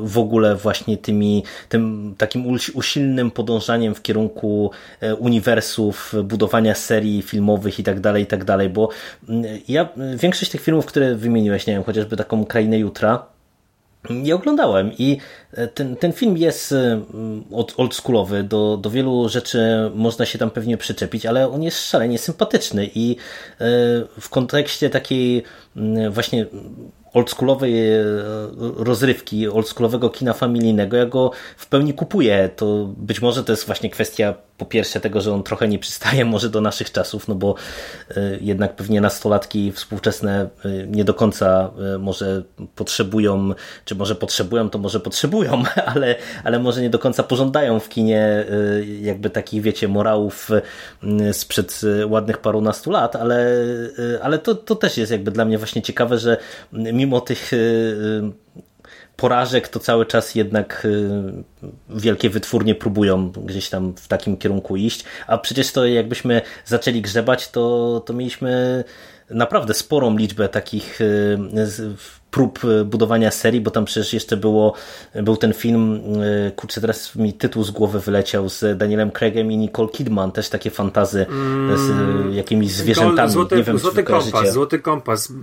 [0.03, 4.71] w ogóle właśnie tymi, tym takim usilnym podążaniem w kierunku
[5.01, 8.89] e, uniwersów, budowania serii filmowych i tak dalej, i tak dalej, bo
[9.29, 13.33] mm, ja większość tych filmów, które wymieniłeś, nie wiem, chociażby taką Krainę Jutra,
[14.09, 15.17] nie oglądałem i
[15.53, 17.43] e, ten, ten film jest mm,
[17.77, 22.89] oldschoolowy, do, do wielu rzeczy można się tam pewnie przyczepić, ale on jest szalenie sympatyczny
[22.95, 23.15] i e,
[24.19, 25.43] w kontekście takiej
[25.75, 26.45] mm, właśnie
[27.13, 28.03] oldschoolowej e,
[28.77, 32.49] rozrywki, oldschoolowego kina familijnego, ja go w pełni kupuję.
[32.55, 36.25] To być może to jest właśnie kwestia po pierwsze tego, że on trochę nie przystaje
[36.33, 37.55] może do naszych czasów, no bo
[38.09, 42.43] e, jednak pewnie nastolatki współczesne e, nie do końca może
[42.75, 43.53] potrzebują,
[43.85, 45.63] czy może potrzebują, to może potrzebują,
[45.95, 48.45] ale, ale może nie do końca pożądają w kinie
[49.01, 50.49] jakby takich, wiecie, morałów
[51.31, 53.55] sprzed ładnych parunastu lat, ale,
[54.21, 56.37] ale to, to też jest jakby dla mnie właśnie ciekawe, że
[56.73, 57.51] mimo tych
[59.17, 61.09] porażek, to cały czas jednak y,
[61.89, 67.51] wielkie wytwórnie próbują gdzieś tam w takim kierunku iść, a przecież to jakbyśmy zaczęli grzebać,
[67.51, 68.83] to, to mieliśmy
[69.29, 70.99] naprawdę sporą liczbę takich
[72.31, 74.73] prób budowania serii, bo tam przecież jeszcze było,
[75.15, 76.03] był ten film,
[76.55, 80.71] kurczę teraz mi tytuł z głowy wyleciał, z Danielem Craigiem i Nicole Kidman, też takie
[80.71, 81.25] fantazy
[81.75, 82.33] z mm.
[82.33, 83.31] jakimiś zwierzętami.
[83.31, 85.33] Złoty, Nie wiem, złoty kompas, złoty kompas.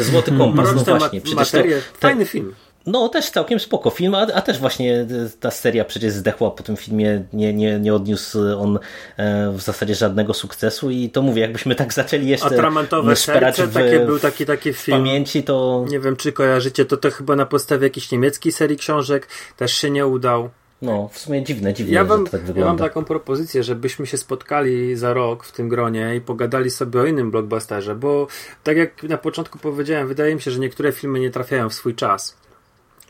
[0.00, 1.20] Złoty kompas, no właśnie.
[1.20, 1.58] Przecież to,
[2.00, 2.54] fajny film.
[2.86, 5.06] No, też całkiem spoko film, a, a, też właśnie
[5.40, 8.78] ta seria przecież zdechła po tym filmie, nie, nie, nie odniósł on
[9.16, 13.74] e, w zasadzie żadnego sukcesu i to mówię, jakbyśmy tak zaczęli jeszcze Atramantowe serce, w,
[13.74, 14.98] takie, był taki, taki film.
[14.98, 15.84] pamięci to...
[15.88, 19.90] Nie wiem, czy kojarzycie, to to chyba na podstawie jakiejś niemieckiej serii książek, też się
[19.90, 20.50] nie udał.
[20.82, 22.56] No, w sumie dziwne, dziwne, ja że tak.
[22.56, 27.00] Ja mam taką propozycję, żebyśmy się spotkali za rok w tym gronie i pogadali sobie
[27.00, 28.26] o innym blockbusterze, bo
[28.62, 31.94] tak jak na początku powiedziałem, wydaje mi się, że niektóre filmy nie trafiają w swój
[31.94, 32.36] czas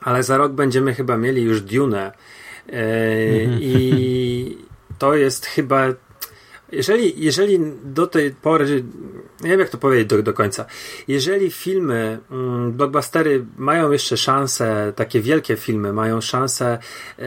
[0.01, 2.13] ale za rok będziemy chyba mieli już Dune.
[2.67, 3.59] Mhm.
[3.61, 4.59] I
[4.99, 5.87] to jest chyba.
[6.73, 8.85] Jeżeli, jeżeli do tej pory,
[9.41, 10.67] nie wiem jak to powiedzieć do, do końca,
[11.09, 16.79] jeżeli filmy, mm, blockbustery mają jeszcze szansę, takie wielkie filmy mają szansę
[17.19, 17.27] yy,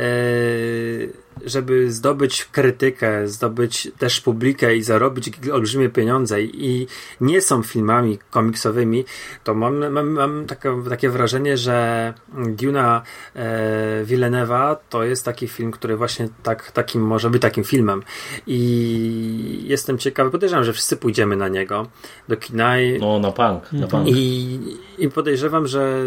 [1.46, 6.88] żeby zdobyć krytykę, zdobyć też publikę i zarobić olbrzymie pieniądze i
[7.22, 9.06] nie są filmami komiksowymi,
[9.44, 12.14] to mam, mam, mam takie, takie wrażenie, że
[12.48, 13.02] Duna
[13.36, 18.04] e, Villeneuve'a to jest taki film, który właśnie tak, takim może być takim filmem
[18.48, 21.88] i jestem ciekawy, podejrzewam, że wszyscy pójdziemy na niego
[22.28, 24.08] do kina i, no, na punk, na punk.
[24.08, 24.60] I,
[24.98, 26.04] i podejrzewam, że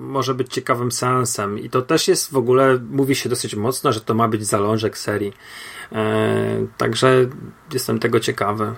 [0.00, 4.00] może być ciekawym seansem i to też jest w ogóle, mówi się dosyć mocno, że
[4.00, 5.32] to ma być zalążek zalążek serii.
[5.92, 7.26] E, także
[7.72, 8.72] jestem tego ciekawy.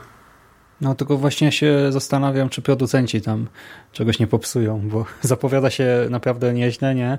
[0.81, 3.47] No tylko właśnie się zastanawiam, czy producenci tam
[3.93, 7.19] czegoś nie popsują, bo zapowiada się naprawdę nieźle, nie?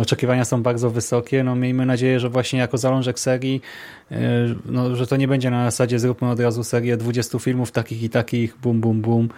[0.00, 3.60] Oczekiwania są bardzo wysokie, no miejmy nadzieję, że właśnie jako zalążek serii,
[4.10, 4.18] e,
[4.66, 8.10] no, że to nie będzie na zasadzie zróbmy od razu serię 20 filmów takich i
[8.10, 9.28] takich, bum, bum, bum,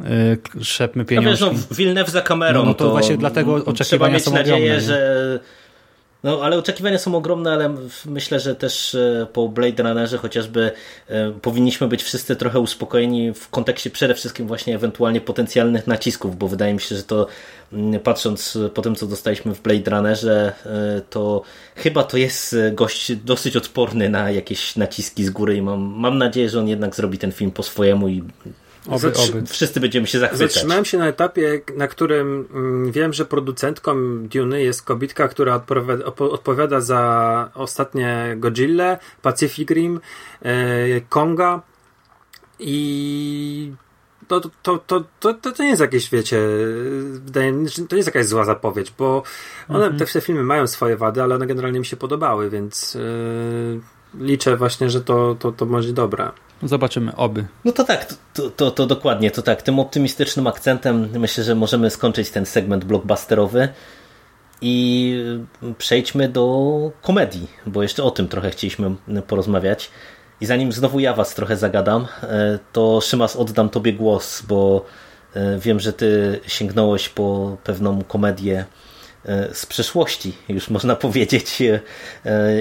[0.00, 1.44] e, szepmy pieniądze.
[1.46, 4.56] No wiesz, no, Wilnew za kamerą, no, no to, to, właśnie dlatego oczekiwania są nadzieję,
[4.56, 4.80] ogromne.
[4.80, 5.40] że
[6.24, 7.74] no, ale oczekiwania są ogromne, ale
[8.06, 10.72] myślę, że też e, po Blade Runnerze chociażby
[11.08, 16.48] e, powinniśmy być wszyscy trochę uspokojeni w kontekście przede wszystkim właśnie ewentualnie potencjalnych nacisków, bo
[16.48, 17.26] wydaje mi się, że to
[17.72, 21.42] mm, patrząc po tym, co dostaliśmy w Blade Runnerze, e, to
[21.76, 26.48] chyba to jest gość dosyć odporny na jakieś naciski z góry i mam, mam nadzieję,
[26.48, 28.22] że on jednak zrobi ten film po swojemu i
[28.88, 29.32] Oby, Zatrzy...
[29.32, 29.46] oby.
[29.46, 30.52] Wszyscy będziemy się zachwycać.
[30.52, 36.04] Zatrzymałem się na etapie, na którym mm, wiem, że producentką Duny jest kobitka, która odpowiada,
[36.18, 40.00] odpowiada za ostatnie Godzilla, Pacific Rim,
[40.42, 41.62] e, Konga
[42.58, 43.72] i
[44.28, 46.38] to, to, to, to, to, nie jest jakieś, wiecie,
[47.10, 49.22] wydaje mi się, to nie jest jakaś zła zapowiedź, bo
[49.68, 49.98] one, mhm.
[49.98, 53.80] te, te filmy mają swoje wady, ale one generalnie mi się podobały, więc yy,
[54.20, 56.30] liczę właśnie, że to, to, to będzie dobre.
[56.62, 57.44] zobaczymy, oby.
[57.64, 59.62] No to tak, to, to, to dokładnie, to tak.
[59.62, 63.68] Tym optymistycznym akcentem myślę, że możemy skończyć ten segment blockbusterowy
[64.60, 65.16] i
[65.78, 68.94] przejdźmy do komedii, bo jeszcze o tym trochę chcieliśmy
[69.26, 69.90] porozmawiać.
[70.40, 74.84] I zanim znowu ja was trochę zagadam, e, to Szymas oddam tobie głos, bo
[75.34, 78.64] e, wiem, że ty sięgnąłeś po pewną komedię
[79.52, 81.62] z przeszłości, już można powiedzieć.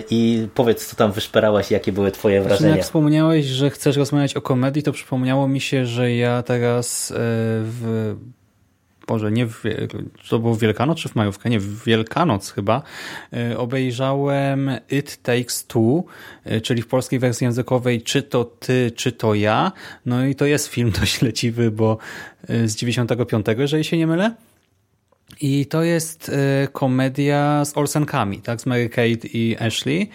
[0.10, 2.76] I powiedz, co tam wyszperałaś, jakie były twoje wrażenia.
[2.76, 8.16] Jak wspomniałeś, że chcesz rozmawiać o komedii, to przypomniało mi się, że ja teraz w
[9.08, 9.64] Boże, nie w,
[10.30, 11.50] to było w Wielkanoc czy w majówkę?
[11.50, 12.82] Nie, w Wielkanoc chyba
[13.34, 16.04] e, obejrzałem It Takes Two,
[16.46, 19.72] e, czyli w polskiej wersji językowej czy to ty, czy to ja.
[20.06, 21.98] No i to jest film dość leciwy, bo
[22.48, 24.36] e, z 95, jeżeli się nie mylę.
[25.44, 26.32] I to jest
[26.72, 30.10] komedia z Olsenkami, tak, z Mary Kate i Ashley.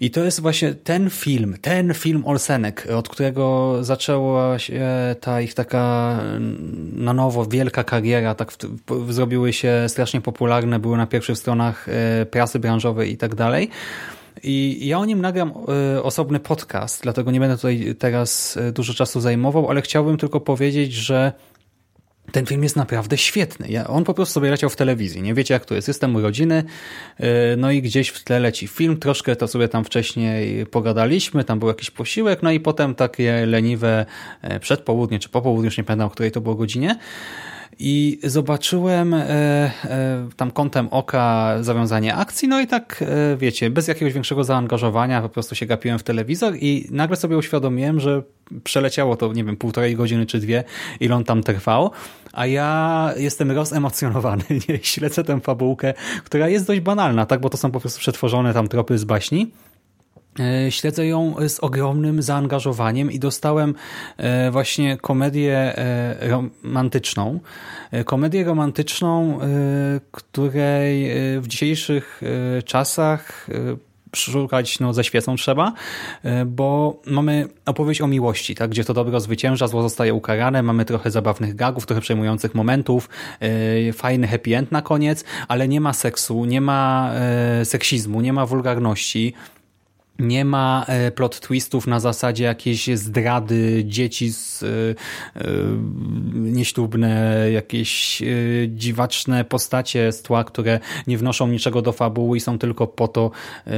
[0.00, 4.86] I to jest właśnie ten film, ten film Olsenek, od którego zaczęła się
[5.20, 6.18] ta ich taka
[6.92, 8.52] na nowo wielka kariera, tak
[9.08, 13.70] zrobiły się strasznie popularne, były na pierwszych stronach e, prasy branżowej i tak dalej.
[14.42, 15.52] I ja o nim nagram
[15.96, 20.40] e, osobny podcast, dlatego nie będę tutaj teraz e, dużo czasu zajmował, ale chciałbym tylko
[20.40, 21.32] powiedzieć, że
[22.32, 23.66] ten film jest naprawdę świetny.
[23.68, 25.22] Ja, on po prostu sobie leciał w telewizji.
[25.22, 25.88] Nie wiecie jak to jest.
[25.88, 26.64] Jestem u rodziny,
[27.18, 27.26] yy,
[27.56, 28.96] no i gdzieś w tle leci film.
[28.96, 34.06] Troszkę to sobie tam wcześniej pogadaliśmy, tam był jakiś posiłek, no i potem takie leniwe
[34.42, 36.98] e, przedpołudnie czy popołudnie, już nie pamiętam, o której to było godzinie
[37.78, 39.20] i zobaczyłem e,
[39.84, 45.22] e, tam kątem oka zawiązanie akcji, no i tak e, wiecie, bez jakiegoś większego zaangażowania
[45.22, 48.22] po prostu się gapiłem w telewizor i nagle sobie uświadomiłem, że
[48.64, 50.64] przeleciało to, nie wiem, półtorej godziny czy dwie,
[51.00, 51.90] ile on tam trwał,
[52.32, 54.78] a ja jestem rozemocjonowany, nie?
[54.82, 55.94] śledzę tę fabułkę,
[56.24, 59.52] która jest dość banalna, tak, bo to są po prostu przetworzone tam tropy z baśni,
[60.70, 63.74] śledzę ją z ogromnym zaangażowaniem i dostałem
[64.16, 67.40] e, właśnie komedię e, romantyczną.
[68.04, 69.38] Komedię romantyczną,
[70.12, 71.10] której
[71.40, 72.22] w dzisiejszych
[72.64, 73.46] czasach
[74.16, 75.72] szukać no, ze świecą trzeba,
[76.46, 81.10] bo mamy opowieść o miłości, tak, gdzie to dobro zwycięża, zło zostaje ukarane, mamy trochę
[81.10, 83.08] zabawnych gagów, trochę przejmujących momentów,
[83.92, 87.12] fajny happy end na koniec, ale nie ma seksu, nie ma
[87.64, 89.34] seksizmu, nie ma wulgarności,
[90.22, 94.66] nie ma e, plot twistów na zasadzie jakiejś zdrady dzieci z, e,
[96.34, 98.22] nieślubne, jakieś
[98.68, 103.30] dziwaczne postacie z tła, które nie wnoszą niczego do fabuły i są tylko po to,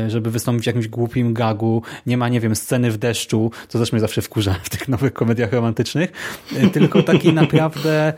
[0.09, 1.83] żeby wystąpić w jakimś głupim gagu.
[2.07, 5.12] Nie ma, nie wiem, sceny w deszczu, co też mnie zawsze wkurza w tych nowych
[5.12, 6.12] komediach romantycznych,
[6.73, 8.12] tylko taki naprawdę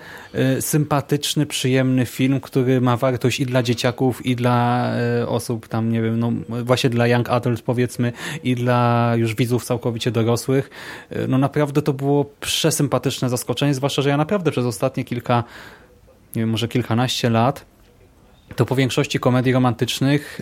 [0.60, 4.90] sympatyczny, przyjemny film, który ma wartość i dla dzieciaków, i dla
[5.26, 6.32] osób tam, nie wiem, no
[6.64, 8.12] właśnie dla young adult powiedzmy,
[8.44, 10.70] i dla już widzów całkowicie dorosłych.
[11.28, 15.44] No naprawdę to było przesympatyczne zaskoczenie, zwłaszcza, że ja naprawdę przez ostatnie kilka,
[16.34, 17.75] nie wiem, może kilkanaście lat
[18.54, 20.40] to po większości komedii romantycznych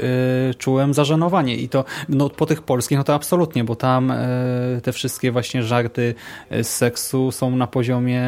[0.50, 4.80] y, czułem zażenowanie i to no, po tych polskich no to absolutnie, bo tam y,
[4.82, 6.14] te wszystkie właśnie żarty
[6.50, 8.22] z seksu są na poziomie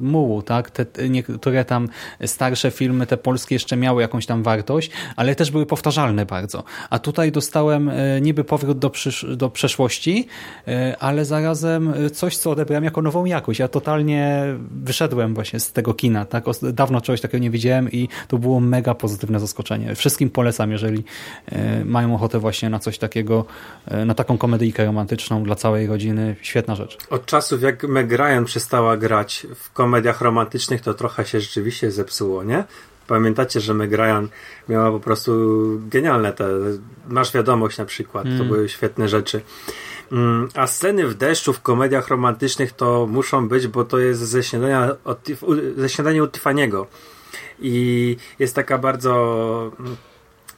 [0.00, 0.70] mułu, tak?
[0.70, 1.88] Te, niektóre tam
[2.26, 6.64] starsze filmy, te polskie jeszcze miały jakąś tam wartość, ale też były powtarzalne bardzo.
[6.90, 8.90] A tutaj dostałem y, niby powrót do,
[9.36, 10.26] do przeszłości,
[11.00, 13.60] ale zarazem coś, co odebrałem jako nową jakość.
[13.60, 16.44] Ja totalnie wyszedłem właśnie z tego kina, tak?
[16.72, 19.94] Dawno czegoś takiego nie widziałem i to było mega pozytywne zaskoczenie.
[19.94, 21.04] Wszystkim polecam, jeżeli
[21.46, 23.44] e, mają ochotę właśnie na coś takiego,
[23.86, 26.36] e, na taką komedyjkę romantyczną dla całej rodziny.
[26.42, 26.98] Świetna rzecz.
[27.10, 32.44] Od czasów jak Meg Ryan przestała grać w komediach romantycznych, to trochę się rzeczywiście zepsuło,
[32.44, 32.64] nie?
[33.06, 34.28] Pamiętacie, że Meg Ryan
[34.68, 35.32] miała po prostu
[35.88, 36.48] genialne te,
[37.08, 38.38] masz wiadomość na przykład, mm.
[38.38, 39.40] to były świetne rzeczy.
[40.12, 44.42] Mm, a sceny w deszczu w komediach romantycznych to muszą być, bo to jest ze
[44.42, 45.28] śniadania, od,
[45.76, 46.86] ze śniadania u Tiffany'ego
[47.60, 49.72] i jest taka bardzo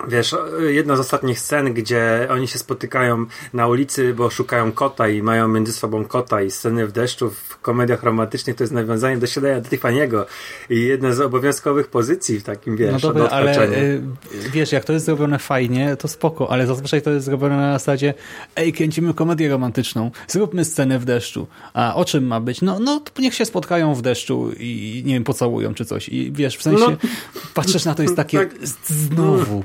[0.08, 0.34] wiesz,
[0.68, 5.48] jedna z ostatnich scen, gdzie oni się spotykają na ulicy, bo szukają kota i mają
[5.48, 9.60] między sobą kota i sceny w deszczu w komediach romantycznych to jest nawiązanie do siadania
[9.60, 10.24] do Tiffany'ego
[10.70, 14.02] i jedna z obowiązkowych pozycji w takim, wiesz, No dobra, ale y,
[14.52, 18.14] wiesz, jak to jest zrobione fajnie, to spoko, ale zazwyczaj to jest zrobione na zasadzie
[18.56, 21.46] ej, kręcimy komedię romantyczną, zróbmy scenę w deszczu.
[21.74, 22.62] A o czym ma być?
[22.62, 26.08] No, no niech się spotkają w deszczu i nie wiem, pocałują czy coś.
[26.08, 26.96] I wiesz, w sensie no,
[27.54, 28.54] patrzysz na to jest takie tak.
[28.86, 29.64] znowu.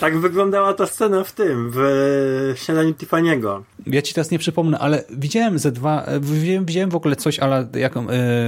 [0.00, 3.62] Tak wyglądała ta scena w tym, w śniadaniu Tiffany'ego.
[3.86, 7.68] Ja ci teraz nie przypomnę, ale widziałem ze dwa, widziałem, widziałem w ogóle coś, ale
[7.74, 8.00] jak y,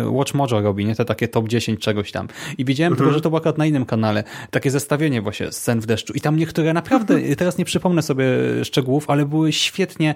[0.07, 0.95] Watch Mojo robi, nie?
[0.95, 2.29] Te takie top 10 czegoś tam.
[2.59, 4.25] I widziałem tylko, że to było akurat na innym kanale.
[4.51, 6.13] Takie zestawienie właśnie scen w deszczu.
[6.13, 8.27] I tam niektóre naprawdę, teraz nie przypomnę sobie
[8.65, 10.15] szczegółów, ale były świetnie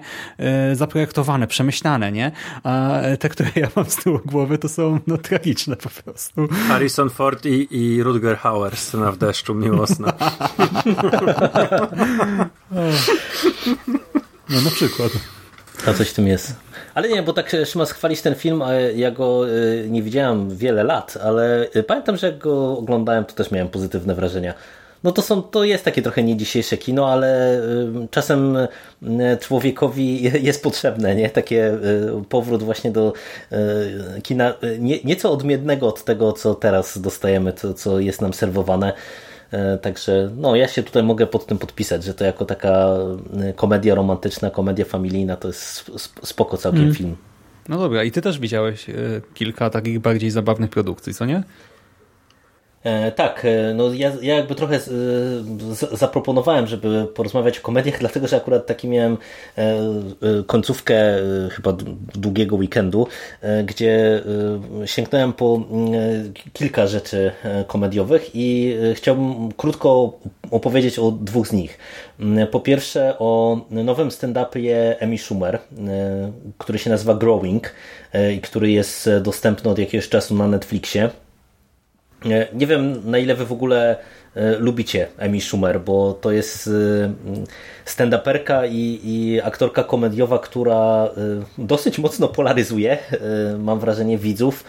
[0.71, 2.31] y, zaprojektowane, przemyślane, nie?
[2.63, 6.47] A te, które ja mam z tyłu głowy, to są no, tragiczne po prostu.
[6.67, 10.13] Harrison Ford i, i Rutger Hauer, scena w deszczu, miłosna.
[14.49, 15.11] No na przykład.
[15.87, 16.55] A coś w tym jest.
[16.93, 20.83] Ale nie, bo tak Szymas chwalić ten film, a ja go y, nie widziałem wiele
[20.83, 24.53] lat, ale y, pamiętam, że jak go oglądałem, to też miałem pozytywne wrażenia.
[25.03, 27.61] No to, są, to jest takie trochę nie dzisiejsze kino, ale
[28.11, 28.57] czasem
[29.39, 31.29] człowiekowi jest potrzebne, nie?
[31.29, 31.77] Takie
[32.29, 33.13] powrót właśnie do
[34.23, 38.93] kina nie, nieco odmiennego od tego, co teraz dostajemy, co, co jest nam serwowane.
[39.51, 42.87] E, także no, ja się tutaj mogę pod tym podpisać, że to jako taka
[43.41, 45.91] e, komedia romantyczna, komedia familijna to jest
[46.23, 46.95] spoko całkiem mm.
[46.95, 47.15] film.
[47.69, 48.93] No dobra, i ty też widziałeś e,
[49.33, 51.43] kilka takich bardziej zabawnych produkcji, co nie?
[52.83, 57.99] E, tak, e, no ja, ja jakby trochę e, z, zaproponowałem, żeby porozmawiać o komediach,
[58.05, 59.17] dlatego że akurat taki miałem
[60.47, 60.95] końcówkę
[61.51, 61.73] chyba
[62.15, 63.07] długiego weekendu,
[63.65, 64.23] gdzie
[64.85, 65.63] sięgnąłem po
[66.53, 67.31] kilka rzeczy
[67.67, 70.19] komediowych i chciałbym krótko
[70.51, 71.77] opowiedzieć o dwóch z nich.
[72.51, 75.59] Po pierwsze o nowym stand-upie Amy Schumer,
[76.57, 77.73] który się nazywa Growing
[78.35, 81.09] i który jest dostępny od jakiegoś czasu na Netflixie.
[82.53, 83.97] Nie wiem, na ile wy w ogóle
[84.35, 86.71] e, lubicie Amy Schumer, bo to jest e,
[87.85, 91.09] stand-uperka i, i aktorka komediowa, która e,
[91.57, 92.97] dosyć mocno polaryzuje,
[93.59, 94.63] mam wrażenie, widzów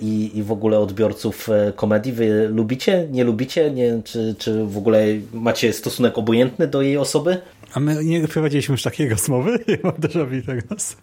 [0.00, 2.12] i, i w ogóle odbiorców komedii.
[2.12, 3.70] Wy lubicie, nie lubicie?
[3.70, 7.38] Nie, czy, czy w ogóle macie stosunek obojętny do jej osoby?
[7.74, 9.64] A my nie prowadziliśmy już takiej rozmowy?
[9.68, 10.96] Ja mam déjà vu teraz.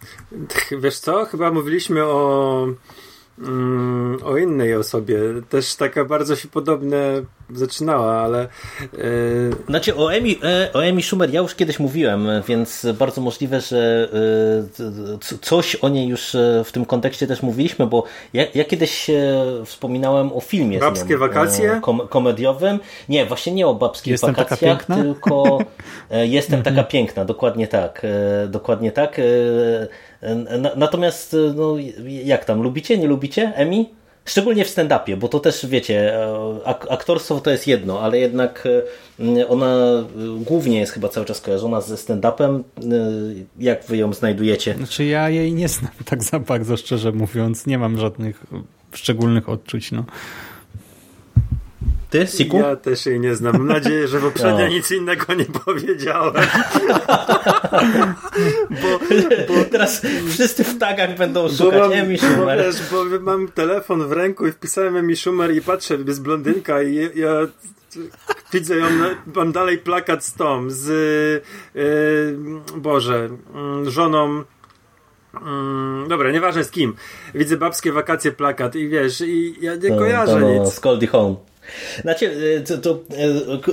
[0.81, 1.25] Wiesz co?
[1.25, 2.67] Chyba mówiliśmy o
[3.39, 5.17] Mm, o innej osobie.
[5.49, 6.97] Też taka bardzo się podobne
[7.49, 8.47] zaczynała, ale.
[8.93, 8.99] Yy...
[9.69, 14.09] Znaczy o Emi, e, o Emi Schumer ja już kiedyś mówiłem, więc bardzo możliwe, że
[14.79, 16.35] yy, coś o niej już
[16.65, 18.03] w tym kontekście też mówiliśmy, bo
[18.33, 19.07] ja, ja kiedyś
[19.65, 20.79] wspominałem o filmie.
[20.79, 21.79] Babskie wakacje?
[21.81, 22.79] Kom komediowym.
[23.09, 25.57] Nie, właśnie nie o babskich jestem wakacjach, tylko
[26.09, 26.87] jestem taka mhm.
[26.87, 28.01] piękna, dokładnie tak.
[28.47, 29.21] Dokładnie tak.
[30.75, 31.75] Natomiast, no,
[32.05, 33.89] jak tam, lubicie, nie lubicie Emi?
[34.25, 38.67] Szczególnie w stand-upie, bo to też wiecie, e, aktorstwo to jest jedno, ale jednak
[39.37, 40.05] e, ona e,
[40.37, 42.63] głównie jest chyba cały czas kojarzona ze stand-upem.
[43.59, 44.75] Jak wy ją znajdujecie?
[44.75, 47.65] Znaczy ja jej nie znam tak za bardzo, szczerze mówiąc.
[47.65, 48.43] Nie mam żadnych
[48.93, 49.91] szczególnych odczuć.
[49.91, 50.05] No.
[52.13, 52.57] Ty, Siku?
[52.57, 53.53] Ja też jej nie znam.
[53.57, 54.67] Mam nadzieję, że poprzednio no.
[54.67, 56.33] nic innego nie powiedziałem.
[58.81, 58.99] bo,
[59.47, 62.57] bo, Teraz wszyscy w tagach będą szukać mam, Emi Schumer.
[62.57, 66.83] Bo, wiesz, bo mam telefon w ręku i wpisałem Emi Schumer i patrzę, jest blondynka
[66.83, 67.31] i ja
[68.53, 68.85] widzę ją,
[69.35, 70.87] mam dalej plakat z tą, z
[71.75, 71.81] yy,
[72.77, 73.29] Boże,
[73.83, 74.43] yy, żoną
[75.41, 76.93] Mm, dobra, nieważne z kim.
[77.35, 80.73] Widzę babskie wakacje plakat i wiesz, i ja nie kojarzę to, nic.
[80.73, 81.52] Scoldy Home.
[82.01, 82.99] Znaczy, e, to, to,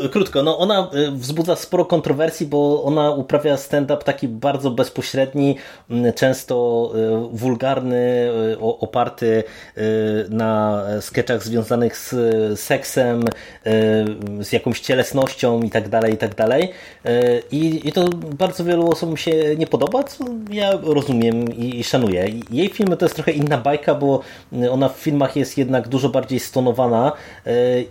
[0.04, 5.56] e, krótko, no ona e, wzbudza sporo kontrowersji, bo ona uprawia stand-up taki bardzo bezpośredni,
[6.14, 6.92] często
[7.32, 8.30] wulgarny,
[8.60, 9.44] oparty
[10.30, 13.24] na sketchach związanych z seksem,
[14.40, 16.72] z jakąś cielesnością i tak dalej, i tak dalej.
[17.50, 18.08] I, to
[18.38, 22.26] bardzo wielu osobom się nie podoba, co ja rozumiem i szanuję.
[22.50, 24.20] Jej filmy to jest trochę inna bajka, bo
[24.70, 27.12] ona w filmach jest jednak dużo bardziej stonowana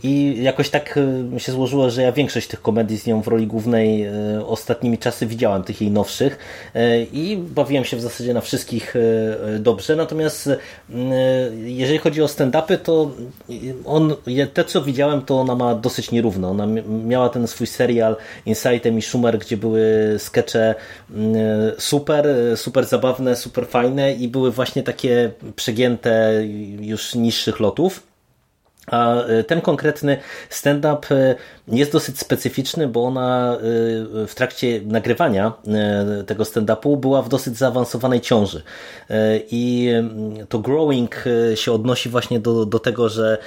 [0.03, 0.99] i jakoś tak
[1.35, 4.11] e, się złożyło, że ja większość tych komedii z nią w roli głównej e,
[4.45, 6.37] ostatnimi czasy widziałem, tych jej nowszych
[6.75, 8.93] e, i bawiłem się w zasadzie na wszystkich
[9.59, 10.49] dobrze, natomiast
[11.63, 13.11] jeżeli chodzi o stand-upy, to
[13.85, 14.15] on,
[14.53, 16.49] te co widziałem, to ona ma dosyć nierówno.
[16.49, 16.67] Ona
[17.05, 20.75] miała ten swój serial Insightem i Schumer, gdzie były skecze
[21.77, 26.33] super, super zabawne, super fajne i były właśnie takie przegięte
[26.79, 28.08] już niższych lotów.
[28.91, 30.17] A e, ten konkretny
[30.49, 31.35] stand-up e,
[31.67, 33.57] jest dosyć specyficzny, bo ona
[34.23, 35.53] y, w trakcie nagrywania
[36.27, 38.63] tego stand-upu była w dosyć zaawansowanej ciąży.
[39.51, 39.91] I
[40.49, 41.23] to growing
[41.55, 43.37] się odnosi właśnie do, do tego, że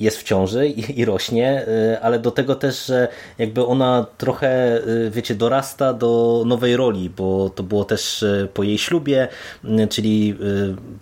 [0.00, 1.66] jest w ciąży i, i rośnie,
[2.02, 3.08] ale do tego też, że
[3.38, 4.80] jakby ona trochę,
[5.10, 8.24] wiecie, dorasta do nowej roli, bo to było też
[8.54, 9.28] po jej ślubie,
[9.90, 10.38] czyli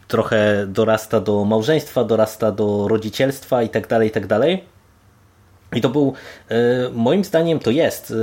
[0.09, 4.65] trochę dorasta do małżeństwa, dorasta do rodzicielstwa i tak dalej, i tak dalej.
[5.75, 6.13] I to był,
[6.93, 8.15] moim zdaniem to jest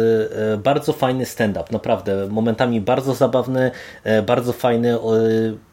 [0.63, 2.27] bardzo fajny stand-up, naprawdę.
[2.27, 3.71] Momentami bardzo zabawny,
[4.26, 4.97] bardzo fajny.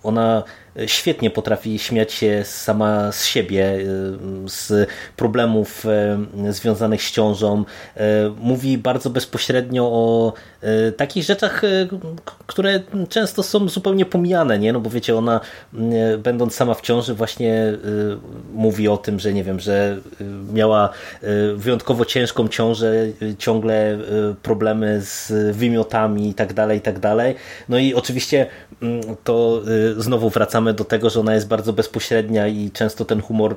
[0.07, 0.43] Ona
[0.87, 3.85] świetnie potrafi śmiać się sama z siebie, y,
[4.47, 5.87] z problemów
[6.47, 7.65] y, związanych z ciążą.
[8.41, 10.33] Mówi bardzo bezpośrednio o
[10.97, 11.63] takich rzeczach,
[12.47, 14.73] które często są zupełnie pomijane, nie?
[14.73, 15.41] No bo wiecie, ona
[16.19, 17.73] będąc sama w ciąży właśnie
[18.55, 19.97] mówi o tym, że nie wiem, że
[20.53, 20.91] miała
[21.55, 23.07] wyjątkowo ciężką ciążę,
[23.39, 23.99] ciągle
[24.43, 27.35] problemy z wymiotami i tak dalej, i tak dalej.
[27.69, 28.47] No i oczywiście
[29.25, 29.63] to
[29.97, 33.57] znowu wracamy do tego, że ona jest bardzo bezpośrednia i często ten humor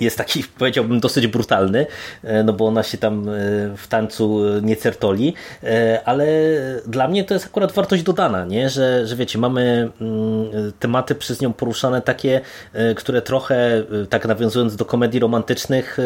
[0.00, 1.86] jest taki, powiedziałbym, dosyć brutalny,
[2.24, 3.32] e, no bo ona się tam e,
[3.76, 6.26] w tańcu nie certoli, e, ale
[6.86, 8.70] dla mnie to jest akurat wartość dodana, nie?
[8.70, 12.40] Że, że wiecie, mamy mm, tematy przez nią poruszane takie,
[12.96, 15.98] które trochę, tak nawiązując do komedii romantycznych,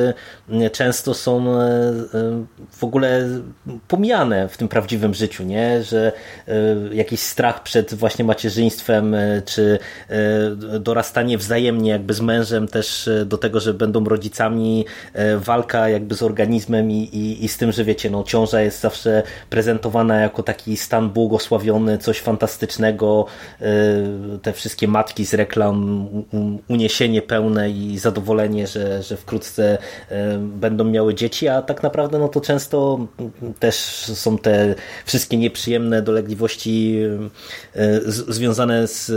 [0.72, 1.44] często są
[2.70, 3.28] w ogóle
[3.88, 5.82] pomijane w tym prawdziwym życiu, nie?
[5.82, 6.12] Że
[6.92, 9.78] jakiś strach przed właśnie macierzyństwem, czy
[10.80, 16.22] dorastanie wzajemnie jakby z mężem też do tego, żeby będą rodzicami, e, walka jakby z
[16.22, 20.76] organizmem i, i, i z tym, że wiecie, no, ciąża jest zawsze prezentowana jako taki
[20.76, 23.26] stan błogosławiony, coś fantastycznego,
[23.60, 23.64] e,
[24.42, 26.08] te wszystkie matki z reklam,
[26.68, 29.78] uniesienie pełne i zadowolenie, że, że wkrótce
[30.10, 33.06] e, będą miały dzieci, a tak naprawdę no to często
[33.58, 33.74] też
[34.14, 34.74] są te
[35.06, 36.98] wszystkie nieprzyjemne dolegliwości
[38.28, 39.12] związane z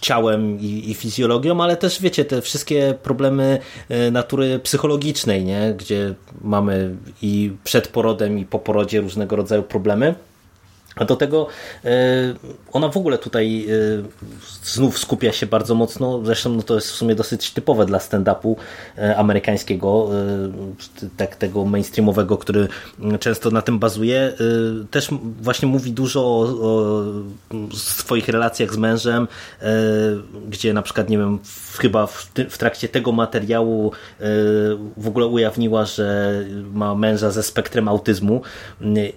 [0.00, 3.58] ciałem i, i fizjologią, ale też wiecie, te wszystkie problemy
[3.88, 5.74] e, natury psychologicznej, nie?
[5.78, 10.14] gdzie mamy i przed porodem, i po porodzie różnego rodzaju problemy.
[10.96, 11.46] A do tego
[11.84, 11.90] e,
[12.72, 13.72] ona w ogóle tutaj e,
[14.62, 18.56] znów skupia się bardzo mocno, zresztą no to jest w sumie dosyć typowe dla stand-upu
[18.98, 20.10] e, amerykańskiego,
[21.16, 22.68] tak tego mainstreamowego, który
[23.20, 24.32] często na tym bazuje.
[24.90, 25.08] Też
[25.40, 27.04] właśnie mówi dużo o, o
[27.74, 29.28] swoich relacjach z mężem,
[30.48, 31.38] gdzie na przykład, nie wiem,
[31.78, 33.92] chyba w, trakcie tego materiału
[34.96, 36.34] w ogóle ujawniła, że
[36.72, 38.42] ma męża ze spektrem autyzmu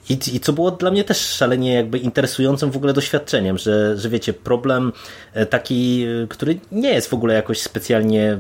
[0.10, 4.10] i, i co było dla mnie też szalenie jakby interesującym w ogóle doświadczeniem, że, że
[4.10, 4.94] wiecie, problem
[5.34, 8.38] e, taki, e, który nie jest w ogóle jakoś specjalnie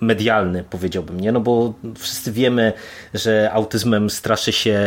[0.00, 1.32] medialny, powiedziałbym, nie?
[1.32, 2.72] No bo wszyscy wiemy,
[3.14, 4.78] że autyzmem straszy się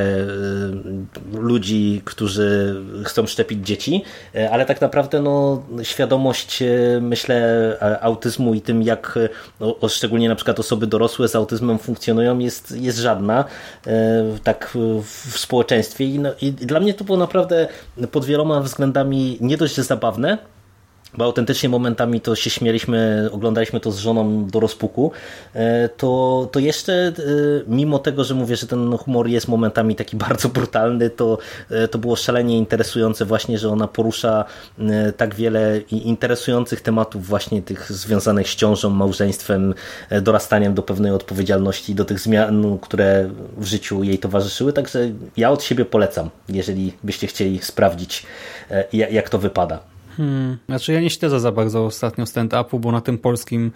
[1.36, 2.76] y, ludzi, którzy
[3.06, 4.04] chcą szczepić dzieci,
[4.36, 7.40] y, ale tak naprawdę no, świadomość, y, myślę,
[8.02, 9.20] autyzmu i tym, jak
[9.60, 13.46] no, szczególnie na przykład osoby dorosłe z autyzmem funkcjonują, jest, jest żadna
[14.44, 17.68] tak w społeczeństwie I, no, i dla mnie to było naprawdę
[18.12, 20.38] pod wieloma względami nie dość zabawne,
[21.18, 25.12] bo autentycznie momentami to się śmieliśmy, oglądaliśmy to z żoną do rozpuku,
[25.54, 27.14] e, to, to jeszcze e,
[27.68, 31.38] mimo tego, że mówię, że ten humor jest momentami taki bardzo brutalny, to,
[31.70, 34.46] e, to było szalenie interesujące właśnie, że ona porusza
[35.18, 39.74] tak wiele interesujących tematów właśnie tych związanych z ciążą, małżeństwem,
[40.22, 45.64] dorastaniem do pewnej odpowiedzialności, do tych zmian, które w życiu jej towarzyszyły, także ja od
[45.64, 48.26] siebie polecam, jeżeli byście chcieli sprawdzić
[48.92, 49.80] jak to wypada.
[50.20, 50.58] Hmm.
[50.66, 53.72] Znaczy ja nie śledzę za bardzo ostatnio stand-upu, bo na tym polskim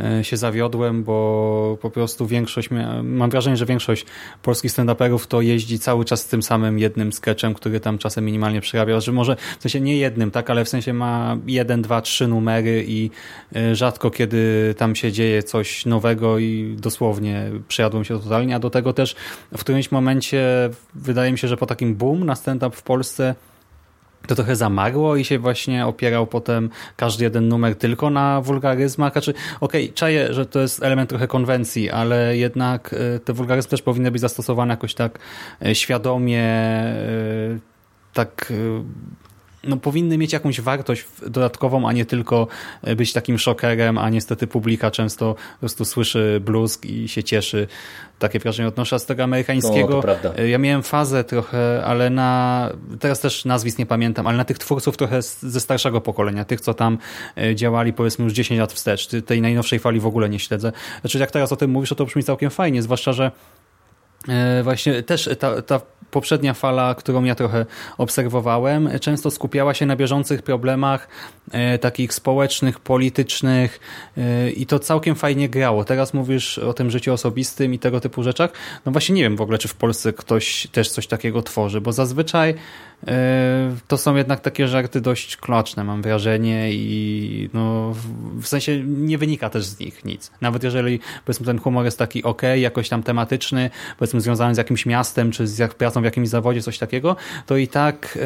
[0.00, 2.68] e, się zawiodłem, bo po prostu większość,
[3.02, 4.06] mam wrażenie, że większość
[4.42, 8.60] polskich stand-uperów to jeździ cały czas z tym samym jednym sketchem, który tam czasem minimalnie
[8.60, 12.28] przerabia, że może w sensie nie jednym, tak, ale w sensie ma jeden, dwa, trzy
[12.28, 13.10] numery i
[13.56, 18.70] e, rzadko kiedy tam się dzieje coś nowego i dosłownie przejadłem się totalnie, a do
[18.70, 19.16] tego też
[19.56, 23.34] w którymś momencie wydaje mi się, że po takim boom na stand-up w Polsce
[24.26, 29.12] to trochę zamarło i się właśnie opierał potem każdy jeden numer tylko na wulgaryzmach.
[29.12, 33.70] Znaczy, okej, okay, czaję, że to jest element trochę konwencji, ale jednak e, te wulgaryzmy
[33.70, 35.18] też powinny być zastosowane jakoś tak
[35.66, 36.94] e, świadomie, e,
[38.12, 38.52] tak
[39.66, 42.46] no, powinny mieć jakąś wartość dodatkową, a nie tylko
[42.96, 47.66] być takim szokerem, a niestety publika często po prostu słyszy bluzg i się cieszy.
[48.18, 50.02] Takie wrażenie odnoszę z tego amerykańskiego.
[50.24, 52.70] No, ja miałem fazę trochę, ale na
[53.00, 56.74] teraz też nazwisk nie pamiętam, ale na tych twórców trochę ze starszego pokolenia, tych co
[56.74, 56.98] tam
[57.36, 59.08] e, działali powiedzmy już 10 lat wstecz.
[59.26, 60.72] Tej najnowszej fali w ogóle nie śledzę.
[61.00, 63.30] Znaczy jak teraz o tym mówisz, to brzmi całkiem fajnie, zwłaszcza, że
[64.28, 65.80] e, Właśnie też ta, ta
[66.14, 67.66] poprzednia fala, którą ja trochę
[67.98, 71.08] obserwowałem, często skupiała się na bieżących problemach
[71.50, 73.80] e, takich społecznych, politycznych
[74.18, 75.84] e, i to całkiem fajnie grało.
[75.84, 78.50] Teraz mówisz o tym życiu osobistym i tego typu rzeczach.
[78.86, 81.92] No właśnie nie wiem w ogóle, czy w Polsce ktoś też coś takiego tworzy, bo
[81.92, 82.54] zazwyczaj
[83.88, 87.94] to są jednak takie żarty dość kloczne, mam wrażenie i no,
[88.40, 90.30] w sensie nie wynika też z nich nic.
[90.40, 94.86] Nawet jeżeli powiedzmy ten humor jest taki ok, jakoś tam tematyczny, powiedzmy związany z jakimś
[94.86, 97.16] miastem, czy z pracą w jakimś zawodzie, coś takiego,
[97.46, 98.18] to i tak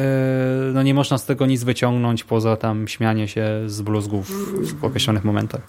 [0.73, 4.31] no nie można z tego nic wyciągnąć poza tam śmianie się z bluzgów
[4.79, 5.61] w określonych momentach.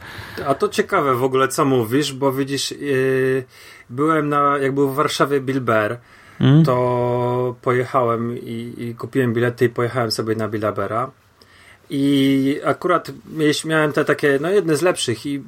[0.46, 3.44] A to ciekawe w ogóle, co mówisz, bo widzisz, yy,
[3.90, 5.98] byłem na, jak był w Warszawie Bill Bear,
[6.40, 6.64] mm.
[6.64, 11.10] to pojechałem i, i, kupiłem bilety i pojechałem sobie na Billa Beara.
[11.90, 13.12] I akurat
[13.64, 15.42] miałem te takie, no jedne z lepszych i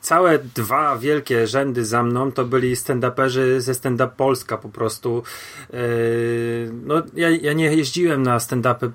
[0.00, 5.22] całe dwa wielkie rzędy za mną to byli stand-uperzy ze stand-up Polska po prostu.
[5.72, 5.78] Yy,
[6.86, 8.90] no ja, ja nie jeździłem na stand-upy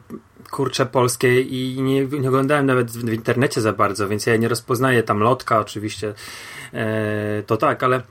[0.49, 5.03] kurcze polskie i nie, nie oglądałem nawet w, internecie za bardzo, więc ja nie rozpoznaję
[5.03, 6.13] tam lotka oczywiście.
[6.73, 8.01] E, to tak, ale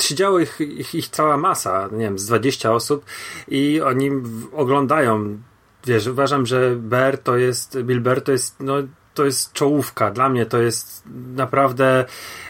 [0.00, 3.04] siedziało ich, ich, ich, cała masa, nie wiem, z 20 osób
[3.48, 4.10] i oni
[4.52, 5.38] oglądają.
[5.86, 8.74] Wiesz, uważam, że Bear to jest, Bill Bear to jest, no,
[9.14, 10.10] to jest czołówka.
[10.10, 11.02] Dla mnie to jest
[11.34, 12.04] naprawdę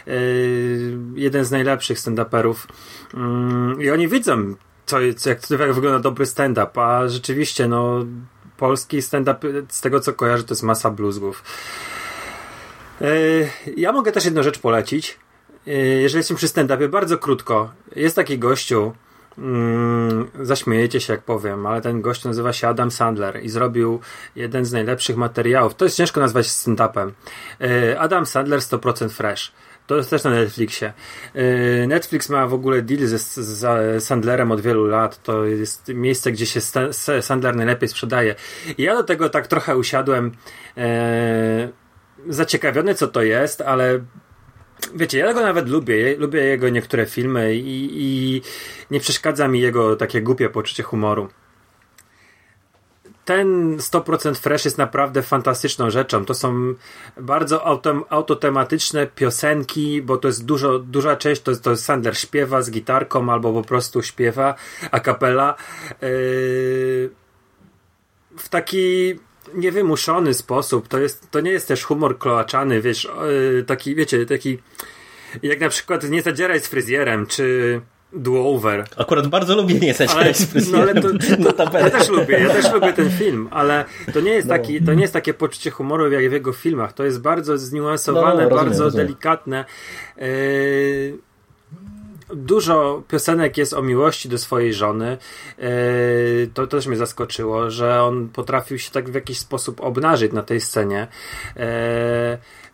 [0.05, 0.13] yy,
[1.15, 2.55] jeden z najlepszych stand-uperów.
[3.77, 4.55] Yy, I oni widzą
[4.85, 8.05] co, jak, jak wygląda dobry stand-up, a rzeczywiście, no,
[8.57, 9.39] polski stand-up,
[9.69, 11.43] z tego co kojarzę, to jest masa bluzgów.
[13.01, 15.22] Yy, ja mogę też jedną rzecz polecić.
[15.65, 17.71] Yy, jeżeli jesteśmy przy stand-upie, bardzo krótko.
[17.95, 18.93] Jest taki gościu,
[19.37, 23.99] Mm, zaśmiejecie się, jak powiem, ale ten gość nazywa się Adam Sandler i zrobił
[24.35, 25.75] jeden z najlepszych materiałów.
[25.75, 27.11] To jest ciężko nazwać stand-upem.
[27.59, 29.51] Yy, Adam Sandler 100% fresh.
[29.87, 30.93] To jest też na Netflixie.
[31.35, 35.23] Y, Netflix ma w ogóle deal ze, z Sandlerem od wielu lat.
[35.23, 36.61] To jest miejsce, gdzie się
[37.21, 38.35] Sandler najlepiej sprzedaje.
[38.77, 40.31] I ja do tego tak trochę usiadłem
[40.77, 41.69] e,
[42.27, 43.99] zaciekawiony, co to jest, ale
[44.95, 46.15] wiecie, ja go nawet lubię.
[46.17, 48.41] Lubię jego niektóre filmy i, i
[48.91, 51.29] nie przeszkadza mi jego takie głupie poczucie humoru
[53.25, 56.25] ten 100% Fresh jest naprawdę fantastyczną rzeczą.
[56.25, 56.73] To są
[57.17, 63.31] bardzo autotematyczne piosenki, bo to jest dużo, duża część, to, to Sandler śpiewa z gitarką
[63.31, 64.55] albo po prostu śpiewa
[64.91, 65.55] a capella
[66.01, 67.09] yy,
[68.37, 69.15] w taki
[69.55, 70.87] niewymuszony sposób.
[70.87, 73.07] To, jest, to nie jest też humor kloaczany, wiesz,
[73.53, 74.57] yy, taki, wiecie, taki
[75.43, 77.81] jak na przykład nie zadzieraj z fryzjerem, czy
[78.13, 78.85] do-over.
[78.97, 80.33] Akurat bardzo lubię nie ale,
[80.71, 81.09] no, ale to,
[81.53, 84.53] to, Ja też lubię, ja też lubię ten film, ale to nie jest, no.
[84.53, 86.93] taki, to nie jest takie poczucie humoru jak w jego filmach.
[86.93, 89.07] To jest bardzo zniuansowane, no, rozumiem, bardzo rozumiem.
[89.07, 89.65] delikatne.
[90.17, 91.17] Yy,
[92.35, 95.17] dużo piosenek jest o miłości do swojej żony.
[95.57, 95.65] Yy,
[96.53, 100.61] to, też mnie zaskoczyło, że on potrafił się tak w jakiś sposób obnażyć na tej
[100.61, 101.07] scenie.
[101.55, 101.63] Yy,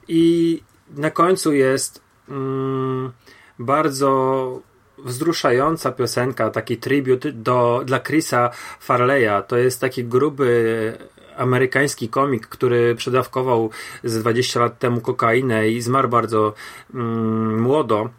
[0.07, 0.63] I
[0.97, 3.11] na końcu jest mm,
[3.59, 4.61] bardzo
[4.97, 8.49] wzruszająca piosenka, taki tribut do, dla Chrisa
[8.79, 9.43] Farleya.
[9.47, 10.97] To jest taki gruby
[11.37, 13.69] amerykański komik, który przedawkował
[14.03, 16.53] z 20 lat temu kokainę i zmarł bardzo
[16.93, 18.09] mm, młodo.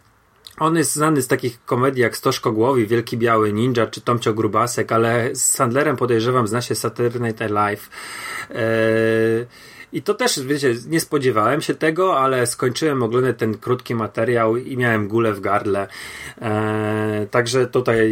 [0.61, 4.93] On jest znany z takich komedii jak Stożko Głowi, Wielki Biały Ninja czy Tomcio Grubasek,
[4.93, 7.89] ale z Sandlerem podejrzewam zna się Saturday Night Live.
[8.51, 8.59] Eee,
[9.93, 14.77] i to też, wiecie, nie spodziewałem się tego, ale skończyłem oglądać ten krótki materiał i
[14.77, 15.89] miałem gulę w gardle.
[16.41, 18.11] Eee, także tutaj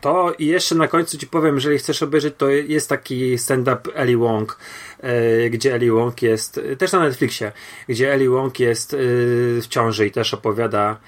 [0.00, 4.16] to i jeszcze na końcu ci powiem, jeżeli chcesz obejrzeć, to jest taki stand-up Ellie
[4.16, 4.58] Wong,
[5.00, 7.52] e, gdzie Ellie Wong jest, też na Netflixie,
[7.88, 8.96] gdzie Ellie Wong jest e,
[9.60, 11.00] w ciąży i też opowiada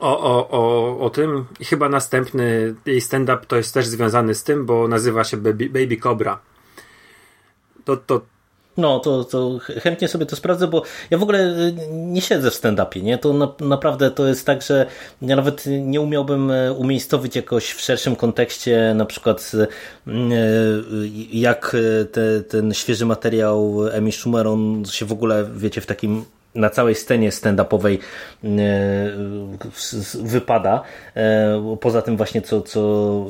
[0.00, 1.44] o, o, o, o tym.
[1.60, 5.68] I chyba następny jej stand-up to jest też związany z tym, bo nazywa się Baby,
[5.70, 6.40] Baby Cobra
[7.84, 8.20] to, to
[8.76, 12.54] no, to, to chętnie sobie to sprawdzę, bo ja w ogóle y, nie siedzę w
[12.54, 13.18] stand-upie, nie?
[13.18, 14.86] To na, naprawdę to jest tak, że
[15.22, 19.66] ja nawet nie umiałbym e, umiejscowić jakoś w szerszym kontekście na przykład e,
[21.32, 26.24] jak e, te, ten świeży materiał Emi Schumer, on się w ogóle, wiecie, w takim
[26.54, 27.98] na całej scenie stand-upowej
[30.22, 30.82] wypada.
[31.80, 33.26] Poza tym właśnie, co, co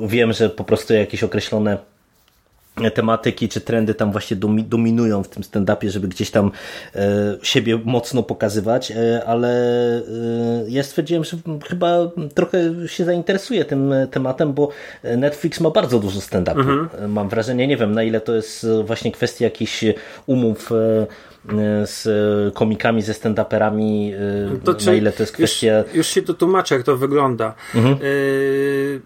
[0.00, 1.78] wiem, że po prostu jakieś określone
[2.94, 4.36] tematyki czy trendy tam właśnie
[4.68, 6.50] dominują w tym stand-upie, żeby gdzieś tam
[6.94, 7.00] e,
[7.42, 9.48] siebie mocno pokazywać, e, ale
[9.98, 10.02] e,
[10.68, 11.36] ja stwierdziłem, że
[11.68, 11.98] chyba
[12.34, 14.68] trochę się zainteresuję tym tematem, bo
[15.16, 16.60] Netflix ma bardzo dużo stand-upu.
[16.60, 17.10] Mhm.
[17.12, 19.84] Mam wrażenie, nie wiem na ile to jest właśnie kwestia jakichś
[20.26, 20.70] umów
[21.84, 22.04] z
[22.54, 24.12] komikami, ze stand-uperami,
[24.64, 25.78] to na ile to jest kwestia...
[25.78, 27.54] Już, już się to tłumaczę, jak to wygląda.
[27.74, 27.96] Mhm.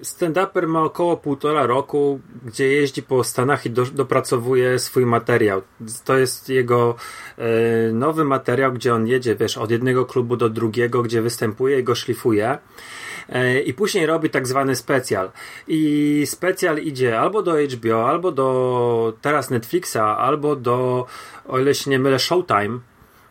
[0.03, 5.63] Stand-uper ma około półtora roku, gdzie jeździ po Stanach i do, dopracowuje swój materiał.
[6.05, 6.95] To jest jego
[7.93, 11.95] nowy materiał, gdzie on jedzie, wiesz, od jednego klubu do drugiego, gdzie występuje i go
[11.95, 12.59] szlifuje.
[13.33, 15.31] E, i później robi tak zwany specjal.
[15.69, 21.07] I specjal idzie albo do HBO, albo do teraz Netflixa, albo do,
[21.49, 22.79] o ile się nie mylę, Showtime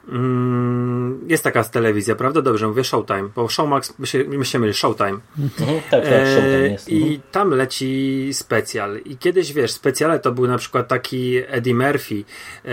[0.09, 2.41] Mm, jest taka telewizja, prawda?
[2.41, 5.19] Dobrze, mówię Showtime, bo Showmax, my się, my się myli, Showtime.
[5.39, 6.89] Mhm, tak, tak, Showtime jest.
[6.89, 7.21] I mhm.
[7.31, 8.97] tam leci specjal.
[9.05, 12.23] I kiedyś, wiesz, specjale to był na przykład taki Eddie Murphy,
[12.65, 12.71] e,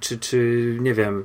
[0.00, 1.24] czy, czy nie wiem,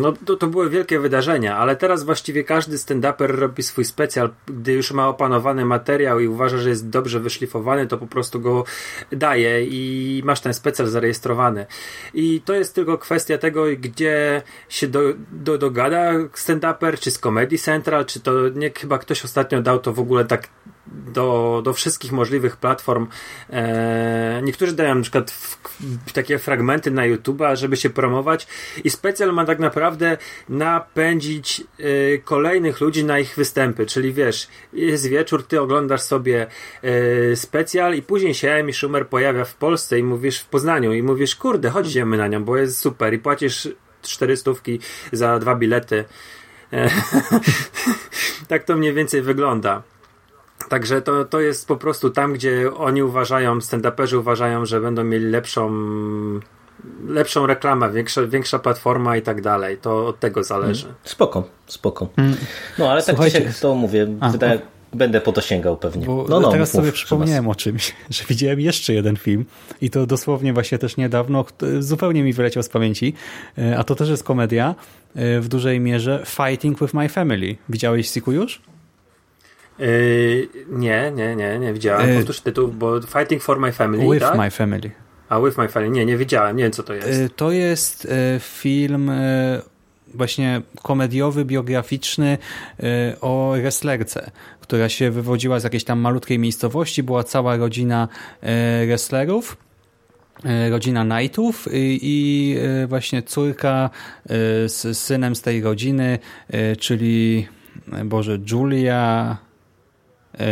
[0.00, 4.72] no to, to były wielkie wydarzenia, ale teraz właściwie każdy stand-uper robi swój specjal, gdy
[4.72, 8.64] już ma opanowany materiał i uważa, że jest dobrze wyszlifowany, to po prostu go
[9.12, 11.66] daje i masz ten specjal zarejestrowany.
[12.14, 15.00] I to jest tylko kwestia tego, gdzie się do,
[15.32, 19.92] do, dogada stand-uper, czy z Comedy Central, czy to nie, chyba ktoś ostatnio dał to
[19.92, 20.48] w ogóle tak
[20.92, 23.06] do, do wszystkich możliwych platform.
[23.50, 25.58] E, niektórzy dają na przykład w,
[26.06, 28.46] w takie fragmenty na YouTube'a, żeby się promować
[28.84, 35.08] i specjal ma tak naprawdę napędzić e, kolejnych ludzi na ich występy, czyli wiesz, jest
[35.08, 36.46] wieczór, ty oglądasz sobie
[36.82, 41.02] e, specjal i później się Amy Schumer pojawia w Polsce i mówisz w Poznaniu i
[41.02, 43.68] mówisz, kurde, chodźmy na nią, bo jest super i płacisz
[44.02, 44.50] 400
[45.12, 46.04] za dwa bilety.
[46.72, 46.90] E,
[48.48, 49.82] tak to mniej więcej wygląda.
[50.68, 55.26] Także to, to jest po prostu tam, gdzie oni uważają, stand-uperzy uważają, że będą mieli
[55.26, 55.70] lepszą
[57.08, 59.78] lepszą reklamę, większa, większa platforma i tak dalej.
[59.78, 60.84] To od tego zależy.
[60.84, 62.08] Mm, spoko, spoko.
[62.16, 62.36] Mm.
[62.78, 64.60] No ale tak jak to mówię, A, wydaje,
[64.92, 66.06] będę po to sięgał pewnie.
[66.06, 69.44] Bo no, no, teraz mów, sobie przypomniałem o czymś, że widziałem jeszcze jeden film
[69.80, 71.44] i to dosłownie właśnie też niedawno,
[71.78, 73.14] zupełnie mi wyleciał z pamięci,
[73.58, 74.74] e, a to też jest komedia
[75.14, 77.56] e, w dużej mierze Fighting with My Family.
[77.68, 78.60] Widziałeś Siku już?
[79.78, 82.08] Yy, nie, nie, nie, nie widziałem.
[82.10, 84.38] Yy, Otóż tytuł, bo Fighting for My Family, With tak?
[84.38, 84.90] My Family.
[85.28, 87.20] A With My Family, nie, nie widziałem, nie wiem co to jest.
[87.20, 89.62] Yy, to jest yy, film yy,
[90.14, 92.38] właśnie komediowy, biograficzny
[92.78, 92.88] yy,
[93.20, 94.30] o wrestlerce,
[94.60, 98.08] która się wywodziła z jakiejś tam malutkiej miejscowości, była cała rodzina
[98.86, 99.56] wrestlerów
[100.70, 102.56] rodzina Knightów i
[102.88, 103.90] właśnie córka
[104.66, 106.18] z synem z tej rodziny,
[106.78, 107.48] czyli
[108.04, 109.36] Boże, Julia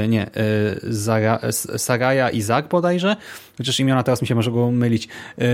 [0.09, 0.31] nie, e,
[0.83, 1.41] Zara,
[1.77, 3.17] Saraja i Zak bodajże,
[3.59, 5.09] chociaż imiona teraz mi się może go mylić,
[5.39, 5.45] e,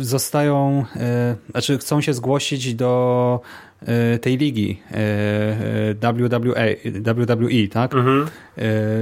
[0.00, 0.84] zostają,
[1.50, 3.40] znaczy chcą się zgłosić do
[4.20, 4.82] tej ligi
[6.00, 7.94] WWE, WWE tak?
[7.94, 8.26] Mhm.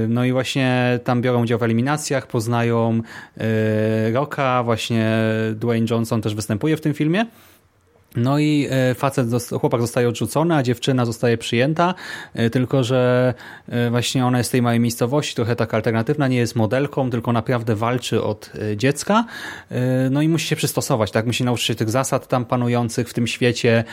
[0.09, 3.01] No i właśnie tam biorą udział w eliminacjach, poznają
[4.13, 5.17] Rocka, właśnie
[5.55, 7.25] Dwayne Johnson też występuje w tym filmie.
[8.15, 9.27] No i e, facet,
[9.59, 11.93] chłopak zostaje odrzucony, a dziewczyna zostaje przyjęta,
[12.33, 13.33] e, tylko że
[13.69, 17.31] e, właśnie ona jest z tej małej miejscowości, trochę taka alternatywna, nie jest modelką, tylko
[17.33, 19.25] naprawdę walczy od dziecka,
[20.11, 23.27] no i musi się przystosować, tak, musi nauczyć się tych zasad tam panujących w tym
[23.27, 23.83] świecie,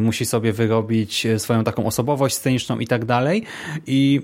[0.00, 3.44] musi sobie wyrobić swoją taką osobowość sceniczną i tak dalej.
[3.86, 4.20] I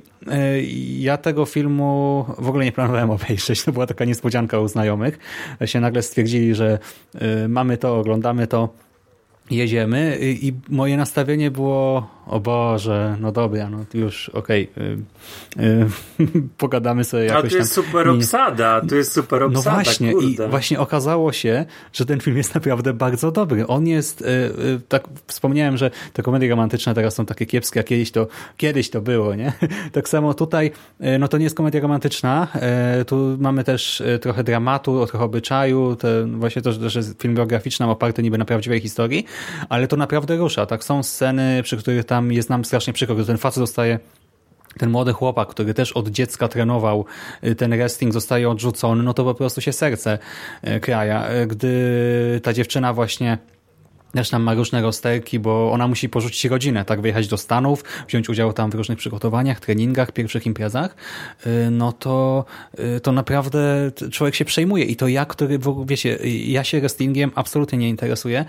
[0.98, 5.18] ja tego filmu w ogóle nie planowałem obejrzeć, to była taka niespodzianka u znajomych,
[5.64, 6.78] się nagle stwierdzili, że
[7.48, 8.68] mamy to, oglądamy to,
[9.51, 14.98] jedziemy i moje nastawienie było o Boże, no dobra, no już okej, okay,
[15.57, 15.86] yy,
[16.19, 17.85] yy, pogadamy sobie jakoś A tu jest tam.
[17.85, 20.47] super obsada, tu jest super no obsada, No właśnie kurde.
[20.47, 23.66] i właśnie okazało się, że ten film jest naprawdę bardzo dobry.
[23.66, 28.11] On jest, yy, tak wspomniałem, że te komedie romantyczne teraz są takie kiepskie, a kiedyś
[28.11, 28.27] to,
[28.57, 29.52] kiedyś to było, nie?
[29.93, 30.70] Tak samo tutaj,
[31.01, 32.48] y, no to nie jest komedia romantyczna,
[33.01, 37.86] y, tu mamy też trochę dramatu, trochę obyczaju, to właśnie to, że jest film biograficzny,
[37.86, 39.24] oparty niby na prawdziwej historii,
[39.69, 40.85] ale to naprawdę rusza, tak?
[40.85, 43.98] Są sceny, przy których tam jest nam strasznie przykro, że ten facet zostaje
[44.78, 47.05] ten młody chłopak, który też od dziecka trenował
[47.44, 50.18] y, ten wrestling, zostaje odrzucony, no to po prostu się serce
[50.68, 51.32] y, kraja.
[51.32, 53.38] Y, gdy ta dziewczyna właśnie
[54.15, 58.28] też tam ma różne rozterki, bo ona musi porzucić rodzinę, tak, wyjechać do Stanów, wziąć
[58.28, 60.97] udział tam w różnych przygotowaniach, treningach, pierwszych imprezach,
[61.47, 62.45] y, no to,
[62.97, 67.78] y, to naprawdę człowiek się przejmuje i to ja, który, wiecie, ja się wrestlingiem absolutnie
[67.78, 68.45] nie interesuję.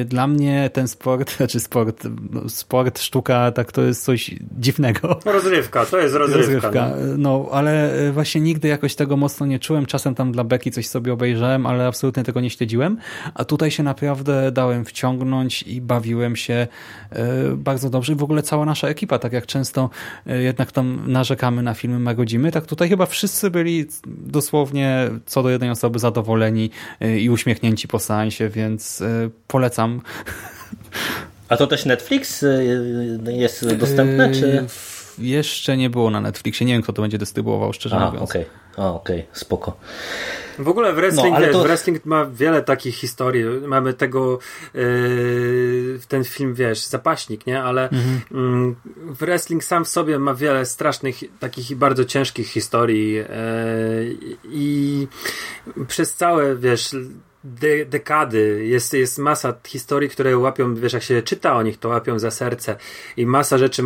[0.00, 5.20] Y, dla mnie ten sport, znaczy sport, no, sport, sztuka, tak to jest coś dziwnego.
[5.24, 6.56] Rozrywka, to jest rozrywka.
[6.56, 6.90] rozrywka.
[7.16, 7.42] No.
[7.42, 11.12] no, ale właśnie nigdy jakoś tego mocno nie czułem, czasem tam dla Beki coś sobie
[11.12, 12.96] obejrzałem, ale absolutnie tego nie śledziłem,
[13.34, 16.66] a tutaj się naprawdę dało dałem wciągnąć i bawiłem się
[17.10, 17.26] e,
[17.56, 18.12] bardzo dobrze.
[18.12, 19.90] I w ogóle cała nasza ekipa, tak jak często
[20.26, 25.50] e, jednak tam narzekamy na filmy Magodzimy, tak tutaj chyba wszyscy byli dosłownie co do
[25.50, 26.70] jednej osoby zadowoleni
[27.00, 29.02] e, i uśmiechnięci po seansie, więc
[29.46, 30.00] polecam.
[31.48, 32.44] A to też Netflix
[33.26, 34.66] jest dostępne, czy...
[35.18, 36.66] jeszcze nie było na Netflixie.
[36.66, 38.30] Nie wiem, kto to będzie dystrybuował, szczerze A, mówiąc.
[38.30, 38.44] okej,
[38.78, 38.94] okay.
[38.94, 39.26] okej, okay.
[39.32, 39.76] spoko.
[40.58, 41.62] W ogóle w wrestling, no, wiesz, to...
[41.62, 43.44] wrestling ma wiele takich historii.
[43.66, 44.38] Mamy tego
[44.74, 47.62] yy, ten film, wiesz, zapaśnik, nie?
[47.62, 48.20] Ale mhm.
[48.30, 53.26] yy, wrestling sam w sobie ma wiele strasznych, takich i bardzo ciężkich historii yy,
[54.44, 55.06] i
[55.88, 56.94] przez całe, wiesz,
[57.60, 58.66] de dekady.
[58.66, 62.30] Jest, jest masa historii, które łapią, wiesz, jak się czyta o nich, to łapią za
[62.30, 62.76] serce.
[63.16, 63.82] I masa rzeczy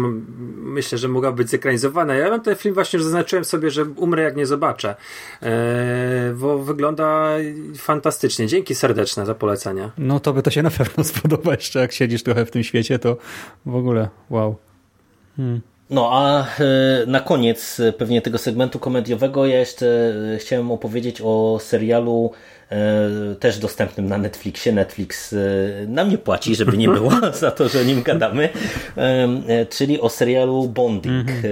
[0.57, 2.15] myślę, że mogła być zekranizowana.
[2.15, 4.95] Ja mam ten film właśnie, że zaznaczyłem sobie, że umrę jak nie zobaczę.
[5.43, 7.31] Eee, bo wygląda
[7.77, 8.47] fantastycznie.
[8.47, 9.91] Dzięki serdeczne za polecenie.
[9.99, 12.99] No to by to się na pewno spodoba jeszcze, jak siedzisz trochę w tym świecie,
[12.99, 13.17] to
[13.67, 14.57] w ogóle wow.
[15.37, 15.72] Hmm.
[15.93, 22.33] No a e, na koniec pewnie tego segmentu komediowego ja jeszcze chciałem opowiedzieć o serialu
[22.73, 24.73] E, też dostępnym na Netflixie.
[24.73, 25.37] Netflix e,
[25.87, 27.11] nam nie płaci, żeby nie było
[27.41, 28.49] za to, że o nim gadamy,
[28.97, 31.29] e, czyli o serialu Bonding.
[31.29, 31.43] Mhm.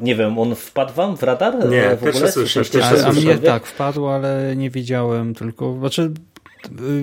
[0.00, 1.68] Nie wiem, on wpadł wam w radar?
[1.68, 2.32] Nie, w ogóle?
[2.32, 6.10] Słyszę, a, a mnie tak, wpadł, ale nie widziałem, tylko, znaczy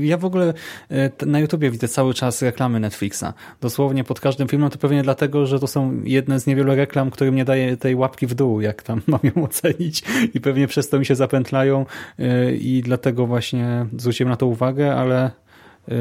[0.01, 0.53] ja w ogóle
[0.91, 3.25] e, na YouTubie widzę cały czas reklamy Netflixa.
[3.61, 7.31] Dosłownie pod każdym filmem, to pewnie dlatego, że to są jedne z niewielu reklam, które
[7.31, 10.99] mnie daje tej łapki w dół, jak tam mam ją ocenić i pewnie przez to
[10.99, 11.85] mi się zapętlają
[12.19, 15.31] e, i dlatego właśnie zwróciłem na to uwagę, ale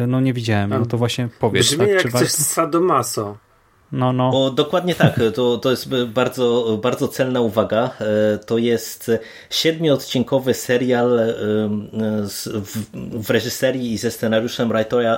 [0.06, 0.70] no nie widziałem.
[0.70, 1.66] No to właśnie powiedz.
[1.66, 2.28] Brzmi tak, jak coś warto...
[2.28, 3.49] sadomaso.
[3.92, 4.44] No, no.
[4.44, 5.20] O, dokładnie tak.
[5.34, 7.90] To, to jest bardzo, bardzo celna uwaga.
[8.00, 9.10] E, to jest
[9.50, 11.34] siedmiodcinkowy serial e,
[12.28, 12.86] w,
[13.24, 14.72] w reżyserii i ze scenariuszem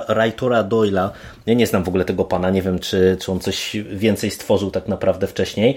[0.09, 1.11] writora Doyla.
[1.45, 4.71] Ja nie znam w ogóle tego pana, nie wiem, czy, czy on coś więcej stworzył
[4.71, 5.75] tak naprawdę wcześniej.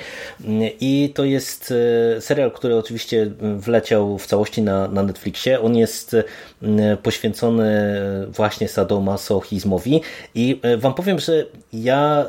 [0.80, 1.74] I to jest
[2.16, 5.60] e, serial, który oczywiście wleciał w całości na, na Netflixie.
[5.60, 6.16] On jest
[7.02, 10.00] poświęcony właśnie sadomasochizmowi
[10.34, 12.26] i wam powiem, że ja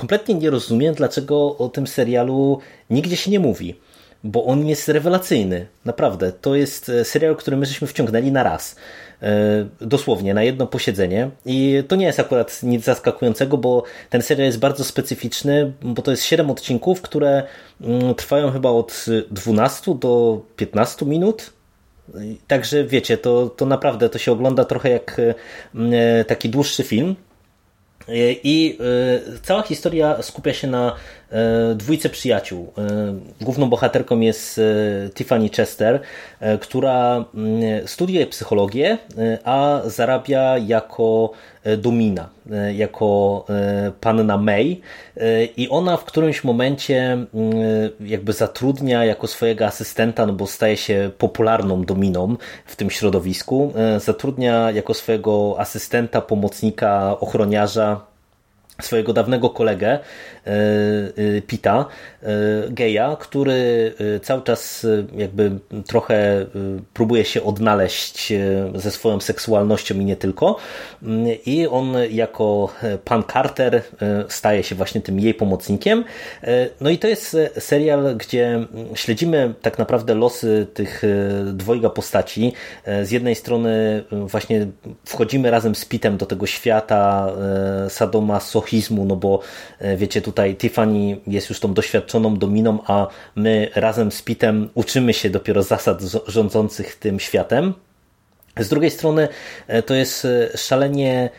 [0.00, 2.58] kompletnie nie rozumiem, dlaczego o tym serialu
[2.90, 3.74] nigdzie się nie mówi.
[4.24, 5.66] Bo on jest rewelacyjny.
[5.84, 6.32] Naprawdę.
[6.32, 8.76] To jest e, serial, który my żeśmy wciągnęli na raz.
[9.22, 11.30] E, dosłownie, na jedno posiedzenie.
[11.46, 16.10] I to nie jest akurat nic zaskakującego, bo ten serial jest bardzo specyficzny, bo to
[16.10, 17.42] jest 7 odcinków, które
[17.80, 21.50] mm, trwają chyba od 12 do 15 minut.
[22.46, 25.20] Także wiecie, to, to naprawdę to się ogląda trochę jak
[25.92, 27.16] e, taki dłuższy film.
[28.44, 28.78] I
[29.42, 30.96] cała historia skupia się na
[31.74, 32.72] dwójce przyjaciół.
[32.78, 32.84] E,
[33.40, 34.62] główną bohaterką jest e,
[35.14, 36.00] Tiffany Chester,
[36.60, 38.98] która mm, studiuje psychologię,
[39.44, 41.32] a zarabia jako
[41.78, 42.28] domina,
[42.74, 43.44] jako
[44.00, 44.80] panna May
[45.56, 47.28] i ona w którymś momencie mm,
[48.00, 52.36] jakby zatrudnia jako swojego asystenta, no bo staje się popularną dominą
[52.66, 58.10] w tym środowisku, zatrudnia jako swojego asystenta, pomocnika, ochroniarza
[58.82, 60.39] swojego dawnego kolegę e, e,
[61.46, 61.86] Pita,
[62.22, 62.26] e,
[62.70, 64.86] geja, który cały czas
[65.16, 65.50] jakby
[65.86, 66.46] trochę
[66.94, 68.32] próbuje się odnaleźć
[68.74, 70.56] ze swoją seksualnością i nie tylko.
[71.46, 72.68] I on jako
[73.04, 73.82] pan Carter
[74.28, 76.04] staje się właśnie tym jej pomocnikiem.
[76.80, 81.02] No i to jest serial, gdzie śledzimy tak naprawdę losy tych
[81.52, 82.52] dwojga postaci.
[83.02, 84.66] Z jednej strony właśnie
[85.04, 87.32] wchodzimy razem z Pitem do tego świata
[87.88, 89.40] Sadoma Sochi masochizmu, no bo
[89.78, 95.14] e, wiecie, tutaj Tiffany jest już tą doświadczoną dominą, a my razem z Pitem uczymy
[95.14, 97.74] się dopiero zasad rządzących tym światem.
[98.56, 99.28] Z drugiej strony
[99.66, 101.30] e, to jest e, szalenie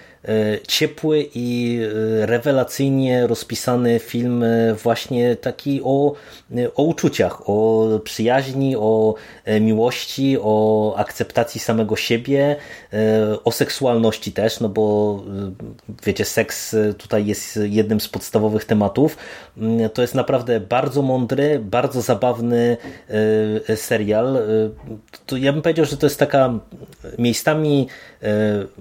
[0.68, 1.80] ciepły i
[2.22, 6.14] e, rewelacyjnie rozpisany film e, właśnie taki o,
[6.76, 9.16] o uczuciach, o przyjaźni, o
[9.62, 12.56] miłości, o akceptacji samego siebie,
[13.44, 15.20] o seksualności też, no bo
[16.04, 19.18] wiecie, seks tutaj jest jednym z podstawowych tematów.
[19.58, 22.78] Mm, to jest naprawdę bardzo mądry, bardzo zabawny
[23.76, 24.40] serial.
[25.26, 26.60] To ja bym powiedział, że to jest taka
[27.18, 27.88] miejscami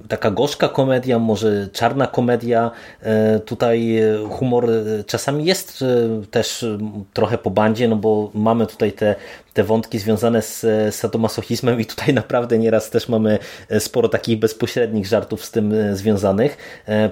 [0.08, 2.70] taka gorzka komedia, może czarna komedia.
[3.02, 4.00] E, tutaj
[4.30, 5.86] humor e, czasami jest e,
[6.30, 6.66] też
[7.12, 9.14] trochę po bandzie, no bo mamy tutaj te,
[9.52, 13.38] te wątki związane z sadomasochizmem i tutaj naprawdę nieraz też mamy
[13.78, 16.56] sporo takich bezpośrednich żartów z tym związanych,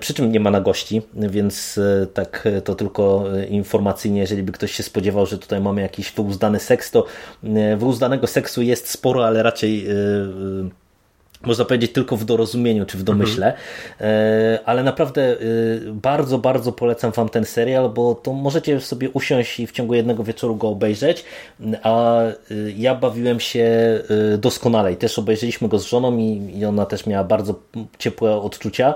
[0.01, 1.81] przy czym nie ma na gości, więc
[2.15, 6.91] tak to tylko informacyjnie, jeżeli by ktoś się spodziewał, że tutaj mamy jakiś wyuzdany seks,
[6.91, 7.05] to
[7.77, 9.87] wyuzdanego seksu jest sporo, ale raczej
[11.43, 14.59] można powiedzieć tylko w dorozumieniu czy w domyśle, mhm.
[14.65, 15.36] ale naprawdę e,
[15.93, 20.24] bardzo, bardzo polecam wam ten serial, bo to możecie sobie usiąść i w ciągu jednego
[20.24, 21.24] wieczoru go obejrzeć,
[21.82, 22.35] a e,
[22.77, 23.69] ja bawiłem się
[24.39, 27.55] doskonale i też obejrzeliśmy go z żoną i ona też miała bardzo
[27.98, 28.94] ciepłe odczucia.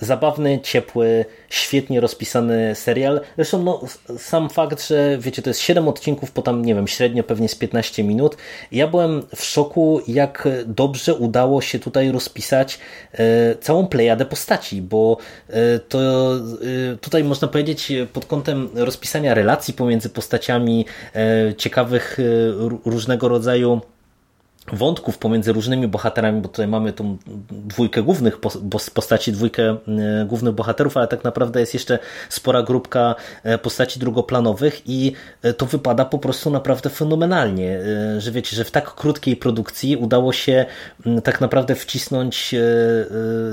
[0.00, 3.20] Zabawny, ciepły, świetnie rozpisany serial.
[3.36, 3.80] Zresztą no,
[4.18, 7.54] sam fakt, że wiecie, to jest 7 odcinków po tam, nie wiem, średnio pewnie z
[7.54, 8.36] 15 minut.
[8.72, 12.78] Ja byłem w szoku, jak dobrze udało się tutaj rozpisać
[13.12, 15.16] e, całą plejadę postaci, bo
[15.48, 20.86] e, to e, tutaj można powiedzieć pod kątem rozpisania relacji pomiędzy postaciami
[21.56, 22.18] ciekawych
[22.84, 23.80] różnego rodzaju
[24.72, 27.16] wątków pomiędzy różnymi bohaterami, bo tutaj mamy tą
[27.50, 28.40] dwójkę głównych
[28.94, 29.76] postaci, dwójkę e,
[30.26, 31.98] głównych bohaterów, ale tak naprawdę jest jeszcze
[32.28, 35.12] spora grupka e, postaci drugoplanowych i
[35.42, 37.80] e, to wypada po prostu naprawdę fenomenalnie,
[38.18, 40.66] że wiecie, że w tak krótkiej produkcji udało się
[41.24, 42.54] tak naprawdę wcisnąć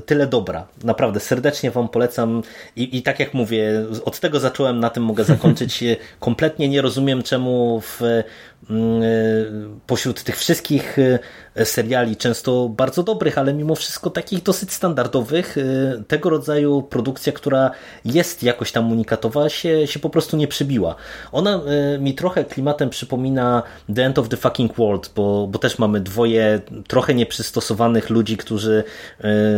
[0.06, 0.68] tyle dobra.
[0.84, 2.42] Naprawdę serdecznie Wam polecam
[2.76, 5.84] i, i tak jak mówię, od tego zacząłem, na tym mogę zakończyć.
[6.20, 8.02] Kompletnie nie rozumiem, czemu w
[9.88, 10.98] pośród tych wszystkich
[11.56, 17.34] e, seriali, często bardzo dobrych, ale mimo wszystko takich dosyć standardowych, e, tego rodzaju produkcja,
[17.34, 17.72] która
[18.06, 20.96] jest jakoś tam unikatowa, się, się po prostu nie przybiła.
[21.32, 21.62] Ona
[22.00, 23.64] mi trochę klimatem przypomina
[23.96, 28.84] The End of the Fucking World, bo, bo też mamy dwoje trochę nieprzystosowanych ludzi, którzy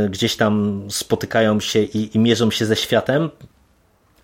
[0.09, 3.29] gdzieś tam spotykają się i, i mierzą się ze światem,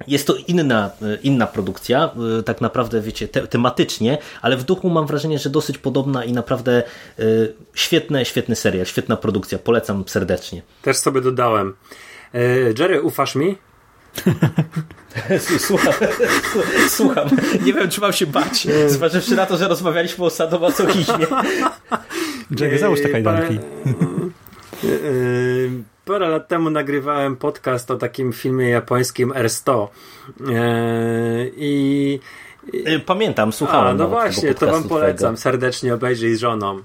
[0.08, 4.90] jest to inna, e, inna produkcja, e, tak naprawdę, wiecie, te, tematycznie, ale w duchu
[4.90, 6.84] mam wrażenie, że dosyć podobna i naprawdę
[7.20, 9.60] y, świetny, świetny serial, świetna produkcja.
[9.60, 10.62] Polecam serdecznie.
[10.82, 11.74] Też sobie dodałem.
[12.80, 13.58] Jerry, ufasz mi?
[15.60, 15.94] Słucham,
[16.98, 17.30] słucham.
[17.66, 21.28] Nie wiem, czy mam się bać, zważywszy na to, że rozmawialiśmy o sadomasochizmie.
[22.60, 23.60] Jerry, załóż te kajdanki.
[26.06, 29.88] Parę lat temu nagrywałem podcast o takim filmie japońskim R100
[30.40, 32.20] eee, i
[32.74, 33.88] y, Pamiętam, słuchałem.
[33.88, 35.18] A, no właśnie, to wam polecam.
[35.18, 35.38] Twojego.
[35.38, 36.82] Serdecznie obejrzyj z żoną.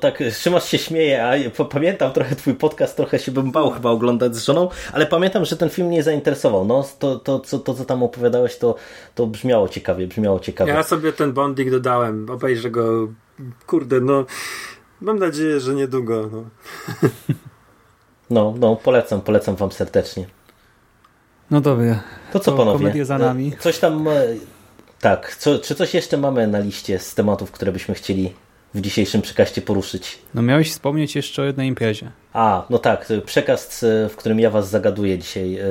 [0.00, 4.36] Tak, Szymasz się śmieje, a pamiętam trochę twój podcast, trochę się bym bał chyba oglądać
[4.36, 6.64] z żoną, ale pamiętam, że ten film mnie zainteresował.
[6.64, 8.74] No, to, to, to, to co tam opowiadałeś, to,
[9.14, 10.72] to brzmiało ciekawie, brzmiało ciekawie.
[10.72, 13.08] Ja sobie ten bonding dodałem, obejrzę go,
[13.66, 14.24] kurde, no
[15.02, 16.30] Mam nadzieję, że niedługo.
[16.32, 16.44] No.
[18.30, 20.26] no, no, polecam, polecam wam serdecznie.
[21.50, 22.02] No dobra.
[22.32, 23.04] To co, to panowie?
[23.04, 23.52] Za nami.
[23.60, 24.08] Coś tam.
[24.08, 24.12] E,
[25.00, 28.32] tak, co, czy coś jeszcze mamy na liście z tematów, które byśmy chcieli
[28.74, 30.18] w dzisiejszym przekaście poruszyć?
[30.34, 32.10] No miałeś wspomnieć jeszcze o jednej imprezie.
[32.32, 35.64] A, no tak, przekaz, e, w którym ja was zagaduję dzisiaj, e,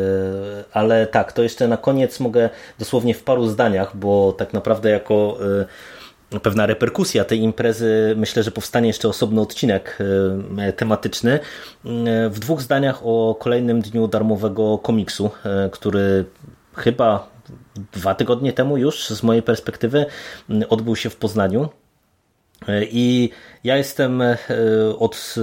[0.72, 2.50] ale tak, to jeszcze na koniec mogę
[2.80, 5.38] dosłownie w paru zdaniach, bo tak naprawdę jako
[6.40, 8.14] pewna reperkusja tej imprezy.
[8.18, 9.98] Myślę, że powstanie jeszcze osobny odcinek
[10.58, 11.32] e, tematyczny.
[11.34, 11.40] E,
[12.30, 16.26] w dwóch zdaniach o kolejnym dniu darmowego komiksu, e, który
[16.76, 17.32] chyba
[17.94, 20.06] dwa tygodnie temu już z mojej perspektywy
[20.70, 21.70] odbył się w Poznaniu.
[22.82, 23.30] I
[23.64, 24.24] ja jestem
[25.00, 25.36] od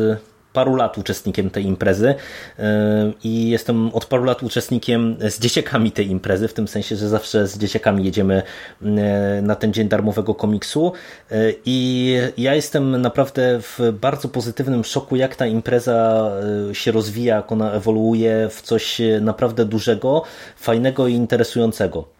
[0.52, 2.14] paru lat uczestnikiem tej imprezy
[2.58, 7.08] e, i jestem od paru lat uczestnikiem z dzieciakami tej imprezy, w tym sensie, że
[7.08, 8.42] zawsze z dzieciakami jedziemy
[8.82, 10.92] e, na ten dzień darmowego komiksu
[11.30, 11.34] e,
[11.64, 16.30] i ja jestem naprawdę w bardzo pozytywnym szoku, jak ta impreza
[16.72, 20.22] się rozwija, jak ona ewoluuje w coś naprawdę dużego,
[20.56, 22.17] fajnego i interesującego.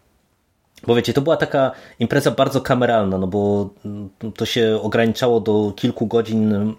[0.87, 3.69] Bo wiecie, to była taka impreza bardzo kameralna, no bo
[4.37, 6.73] to się ograniczało do kilku godzin e,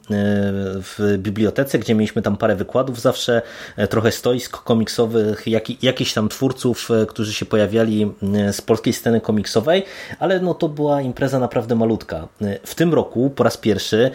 [0.81, 3.43] w bibliotece, gdzie mieliśmy tam parę wykładów zawsze,
[3.77, 8.13] e, trochę stoisk komiksowych, jak, jakichś tam twórców, e, którzy się pojawiali
[8.53, 9.85] z polskiej sceny komiksowej,
[10.19, 12.29] ale no to była impreza naprawdę malutka.
[12.65, 14.11] W tym roku po raz pierwszy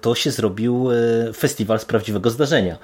[0.00, 0.88] to się zrobił
[1.36, 2.78] festiwal z prawdziwego zdarzenia.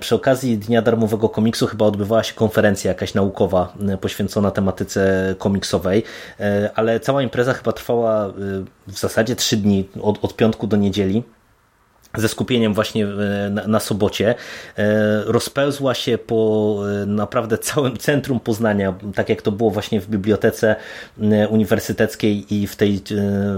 [0.00, 5.77] Przy okazji Dnia Darmowego Komiksu chyba odbywała się konferencja jakaś naukowa poświęcona tematyce komiksowej
[6.40, 8.30] E, ale cała impreza chyba trwała e,
[8.86, 11.22] w zasadzie trzy dni, od, od piątku do niedzieli
[12.20, 14.34] ze skupieniem właśnie e, na, na, sobocie,
[15.24, 20.76] rozpełzła się po naprawdę całym centrum Poznania, tak jak to było właśnie w bibliotece
[21.50, 23.00] uniwersyteckiej i w tej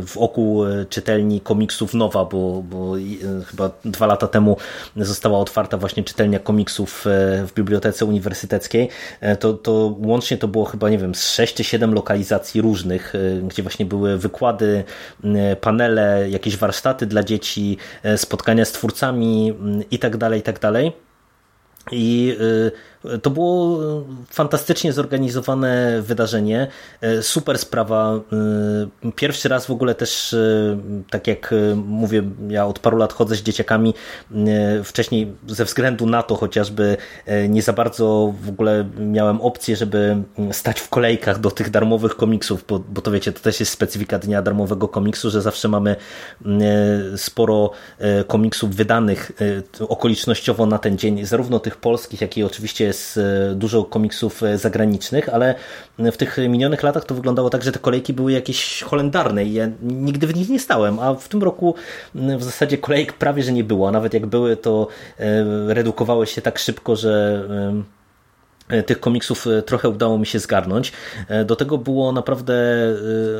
[0.06, 2.94] w oku czytelni komiksów Nowa, bo, bo
[3.46, 4.56] chyba dwa lata temu
[4.96, 7.04] została otwarta właśnie czytelnia komiksów
[7.46, 8.88] w bibliotece uniwersyteckiej,
[9.40, 13.12] to, to łącznie to było chyba, nie wiem, z 6 czy 7 lokalizacji różnych,
[13.48, 14.84] gdzie właśnie były wykłady,
[15.60, 17.76] panele, jakieś warsztaty dla dzieci,
[18.16, 20.43] spotkania spotkania z twórcami mm, i tak dalej,
[21.93, 22.36] i
[23.22, 23.78] to było
[24.31, 26.66] fantastycznie zorganizowane wydarzenie,
[27.22, 28.20] super sprawa.
[29.16, 30.36] Pierwszy raz w ogóle też,
[31.10, 33.94] tak jak mówię, ja od paru lat chodzę z dzieciakami,
[34.85, 36.97] wcześniej ze względu na to chociażby
[37.48, 40.16] nie za bardzo w ogóle miałem opcję, żeby
[40.52, 44.18] stać w kolejkach do tych darmowych komiksów, bo, bo to wiecie, to też jest specyfika
[44.18, 45.97] dnia darmowego komiksu, że zawsze mamy
[47.16, 47.70] sporo
[48.27, 49.32] komiksów wydanych
[49.89, 54.58] okolicznościowo na ten dzień, zarówno tych polskich, jak i oczywiście jest e, dużo komiksów e,
[54.58, 55.54] zagranicznych, ale
[55.98, 59.68] w tych minionych latach to wyglądało tak, że te kolejki były jakieś holendarne i ja
[59.82, 61.74] nigdy w nich nie stałem, a w tym roku
[62.14, 64.88] w zasadzie kolejek prawie, że nie było, nawet jak były, to
[65.18, 65.24] e,
[65.74, 67.44] redukowały się tak szybko, że
[68.86, 70.92] tych komiksów e, trochę udało mi się zgarnąć.
[71.28, 72.55] E, do tego było naprawdę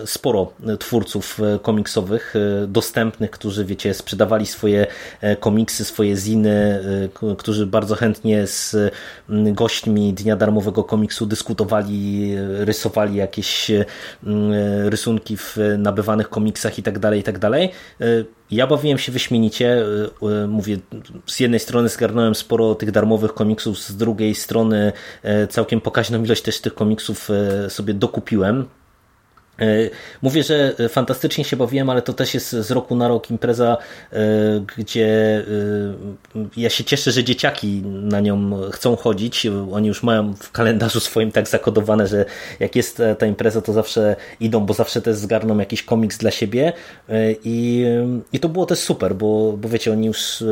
[0.07, 2.35] sporo twórców komiksowych
[2.69, 4.86] dostępnych, którzy, wiecie, sprzedawali swoje
[5.40, 6.81] komiksy, swoje ziny,
[7.39, 8.77] którzy bardzo chętnie z
[9.28, 13.70] gośćmi Dnia Darmowego Komiksu dyskutowali, rysowali jakieś
[14.85, 17.70] rysunki w nabywanych komiksach i tak dalej, i tak dalej.
[18.51, 19.82] Ja bawiłem się wyśmienicie.
[20.22, 20.78] Y, y, mówię,
[21.27, 26.43] z jednej strony zgarnąłem sporo tych darmowych komiksów, z drugiej strony e, całkiem pokaźną ilość
[26.43, 28.64] też tych komiksów e, sobie dokupiłem.
[29.61, 29.91] E,
[30.23, 33.77] mówię, że fantastycznie się bawiłem, ale to też jest z roku na rok impreza,
[34.12, 34.16] e,
[34.77, 35.39] gdzie
[36.37, 39.47] e, ja się cieszę, że dzieciaki na nią chcą chodzić.
[39.73, 42.24] Oni już mają w kalendarzu swoim tak zakodowane, że
[42.61, 46.73] jak jest ta impreza, to zawsze idą, bo zawsze też zgarną jakiś komiks dla siebie.
[47.45, 47.85] I,
[48.32, 50.45] i to było też super, bo, bo wiecie, oni już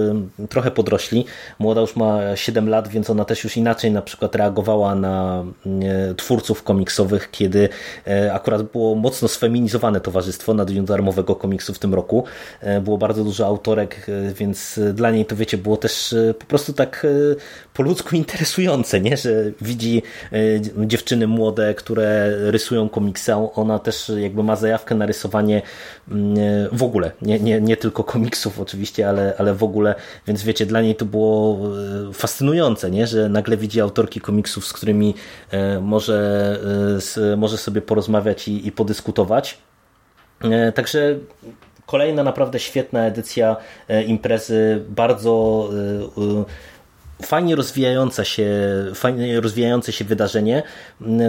[0.49, 1.25] trochę podrośli.
[1.59, 5.45] Młoda już ma 7 lat, więc ona też już inaczej na przykład reagowała na
[6.17, 7.69] twórców komiksowych, kiedy
[8.33, 12.25] akurat było mocno sfeminizowane towarzystwo na Dniu Darmowego Komiksu w tym roku.
[12.61, 16.47] E, było bardzo dużo autorek, e, więc dla niej to wiecie, było też e, po
[16.47, 17.07] prostu tak
[17.79, 19.17] po ludzku interesujące, nie?
[19.17, 19.31] że
[19.61, 20.03] widzi
[20.77, 25.63] dziewczyny młode, które rysują komiksy, ona też jakby ma zajawkę na rysowanie
[26.11, 26.37] mm,
[26.73, 29.95] w ogóle, nie, nie, nie tylko komiksów oczywiście, ale, ale w ogóle,
[30.27, 31.59] więc wiecie, dla niej to było
[32.13, 33.07] fascynujące, nie?
[33.07, 35.15] że nagle widzi autorki komiksów, z którymi
[35.81, 36.59] może,
[37.37, 39.59] może sobie porozmawiać i, i podyskutować.
[40.41, 41.19] E, także
[41.87, 43.57] kolejna naprawdę świetna edycja
[43.89, 45.69] e, imprezy, bardzo
[46.19, 46.78] e,
[47.23, 48.49] fajnie rozwijająca się,
[48.95, 50.63] fajnie rozwijające się wydarzenie.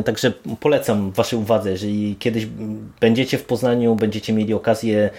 [0.06, 2.48] Także polecam Waszej uwadze, jeżeli kiedyś
[3.00, 5.10] będziecie w Poznaniu, będziecie mieli okazję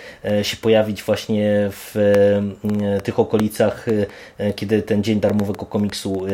[0.42, 1.94] się pojawić właśnie w
[3.04, 3.86] tych okolicach,
[4.56, 6.26] kiedy ten dzień darmowego komiksu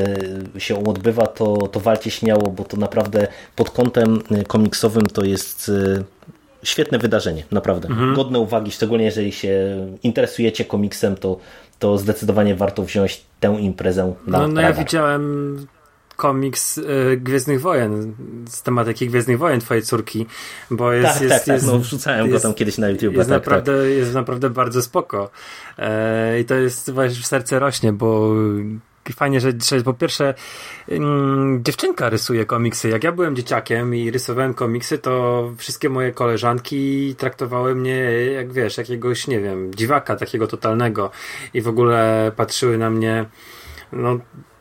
[0.58, 3.26] się odbywa, to, to walcie śmiało, bo to naprawdę
[3.56, 5.70] pod kątem komiksowym to jest
[6.62, 7.88] świetne wydarzenie, naprawdę.
[7.88, 8.14] Mhm.
[8.14, 9.50] Godne uwagi, szczególnie jeżeli się
[10.02, 11.38] interesujecie komiksem, to,
[11.78, 15.66] to zdecydowanie warto wziąć tę imprezę na No, no ja widziałem
[16.16, 18.14] komiks y, Gwiezdnych Wojen,
[18.48, 20.26] z tematyki Gwiezdnych Wojen twojej córki,
[20.70, 21.12] bo jest...
[21.12, 23.14] Tak, jest, tak, tak, jest, no wrzucałem jest, go tam kiedyś na YouTube.
[23.14, 23.90] Jest, tak, naprawdę, tak.
[23.90, 25.30] jest naprawdę bardzo spoko.
[25.78, 28.32] E, I to jest właśnie w serce rośnie, bo
[29.12, 30.34] fajnie, że, że po pierwsze
[30.88, 32.88] mm, dziewczynka rysuje komiksy.
[32.88, 37.96] Jak ja byłem dzieciakiem i rysowałem komiksy, to wszystkie moje koleżanki traktowały mnie
[38.32, 41.10] jak wiesz, jakiegoś, nie wiem, dziwaka takiego totalnego
[41.54, 43.26] i w ogóle patrzyły na mnie
[43.92, 44.18] no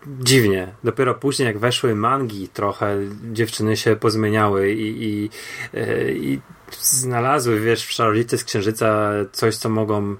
[0.07, 0.67] dziwnie.
[0.83, 2.97] Dopiero później, jak weszły mangi, trochę
[3.33, 5.29] dziewczyny się pozmieniały i, i,
[5.73, 6.39] e, i
[6.81, 10.15] znalazły, wiesz, w szarolicy z księżyca coś, co mogą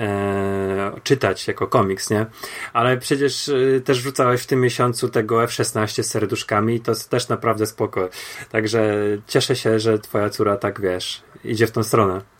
[0.00, 2.26] e, czytać jako komiks, nie?
[2.72, 7.10] Ale przecież e, też wrzucałeś w tym miesiącu tego F16 z serduszkami i to jest
[7.10, 8.08] też naprawdę spoko.
[8.50, 8.94] Także
[9.26, 12.39] cieszę się, że twoja córa tak, wiesz, idzie w tą stronę.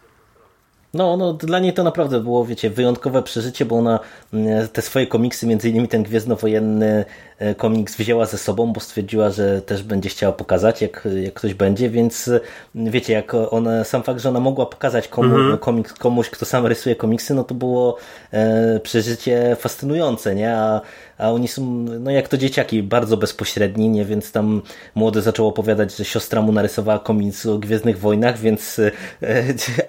[0.95, 4.01] No, no, dla niej to naprawdę było, wiecie, wyjątkowe przeżycie, bo ona
[4.33, 7.05] mm, te swoje komiksy, między innymi ten Gwiezdnowojenny
[7.39, 11.55] e, komiks wzięła ze sobą, bo stwierdziła, że też będzie chciała pokazać, jak, jak ktoś
[11.55, 12.31] będzie, więc
[12.75, 15.59] mm, wiecie, jak ona, sam fakt, że ona mogła pokazać komu, mm -hmm.
[15.59, 17.97] komiks, komuś, kto sam rysuje komiksy, no to było
[18.33, 20.57] e, przeżycie fascynujące, nie?
[20.57, 20.81] A,
[21.21, 21.63] a oni są,
[22.01, 24.05] no jak to dzieciaki, bardzo bezpośredni, nie?
[24.05, 24.63] Więc tam
[24.95, 28.91] młody zaczął opowiadać, że siostra mu narysowała komiks o Gwiezdnych Wojnach, więc e,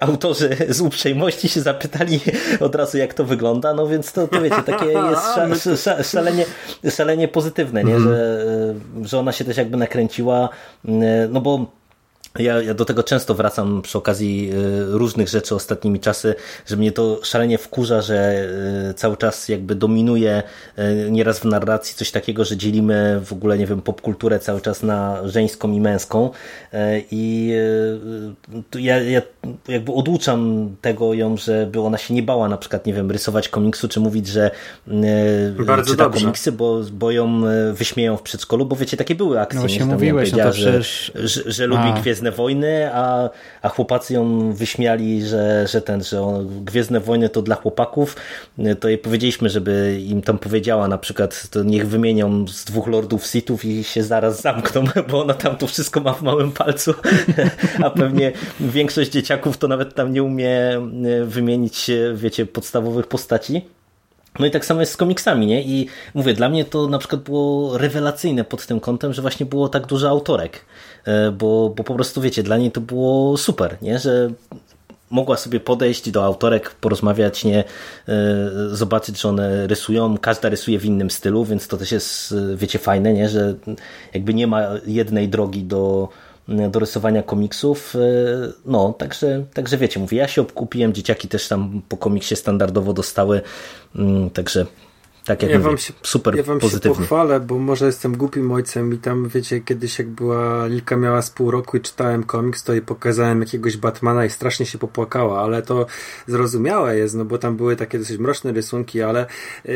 [0.00, 2.20] autorzy z uprzejmości się zapytali
[2.60, 4.86] od razu, jak to wygląda, no więc to, to wiecie, takie
[5.48, 6.44] jest sza, szalenie,
[6.90, 7.94] szalenie pozytywne, nie?
[7.94, 8.14] Mhm.
[8.14, 8.44] Że,
[9.08, 10.48] że ona się też jakby nakręciła,
[11.28, 11.66] no bo
[12.38, 16.34] ja, ja do tego często wracam przy okazji y, różnych rzeczy ostatnimi czasy,
[16.66, 18.44] że mnie to szalenie wkurza, że
[18.90, 20.42] y, cały czas jakby dominuje
[20.78, 24.82] y, nieraz w narracji coś takiego, że dzielimy w ogóle, nie wiem, popkulturę cały czas
[24.82, 26.30] na żeńską i męską
[27.10, 27.52] i
[28.74, 29.22] ja, ja
[29.68, 33.88] jakby oduczam tego ją, żeby ona się nie bała na przykład, nie wiem, rysować komiksu,
[33.88, 34.50] czy mówić, że
[35.66, 36.20] Bardzo czyta dobrze.
[36.20, 37.42] komiksy, bo, bo ją
[37.72, 39.60] wyśmieją w przedszkolu, bo wiecie, takie były akcje.
[39.60, 41.92] No tam mówiłeś, no to powiedziała, że, przecież- że, że lubi A.
[42.22, 43.30] Gwiezdne Wojny, a,
[43.62, 48.16] a chłopacy ją wyśmiali, że, że ten, że on, Gwiezdne Wojny to dla chłopaków,
[48.80, 53.26] to jej powiedzieliśmy, żeby im tam powiedziała na przykład, to niech wymienią z dwóch Lordów
[53.26, 56.94] Sithów i się zaraz zamkną, bo ona tam to wszystko ma w małym palcu,
[57.84, 60.80] a pewnie większość dzieciaków to nawet tam nie umie e,
[61.24, 63.62] wymienić, e, wiecie, podstawowych postaci.
[64.38, 65.62] No i tak samo jest z komiksami, nie?
[65.62, 69.68] I mówię, dla mnie to na przykład było rewelacyjne pod tym kątem, że właśnie było
[69.68, 70.64] tak dużo autorek,
[71.32, 73.98] bo, bo po prostu wiecie, dla niej to było super, nie?
[73.98, 74.30] Że
[75.12, 77.64] mogła sobie podejść do autorek, porozmawiać, nie,
[78.08, 78.14] e,
[78.70, 82.78] zobaczyć, że one rysują, każda rysuje w innym stylu, więc to też jest, e, wiecie,
[82.78, 83.28] fajne, nie?
[83.28, 83.54] Że
[84.14, 86.08] jakby nie ma jednej drogi do,
[86.70, 87.96] do rysowania komiksów.
[87.96, 87.98] E,
[88.66, 93.40] No, także, także wiecie, mówię, ja się obkupiłem, dzieciaki też tam po komiksie standardowo dostały,
[93.96, 94.66] Mm, także
[95.24, 96.98] tak jak Ja mówię, wam się, super ja wam się pozytywnie.
[96.98, 101.30] pochwalę, bo może jestem głupim ojcem i tam, wiecie, kiedyś jak była Lilka miała z
[101.30, 105.62] pół roku i czytałem komiks, to jej pokazałem jakiegoś Batmana i strasznie się popłakała, ale
[105.62, 105.86] to
[106.26, 109.26] zrozumiałe jest, no bo tam były takie dosyć mroczne rysunki, ale
[109.64, 109.74] yy,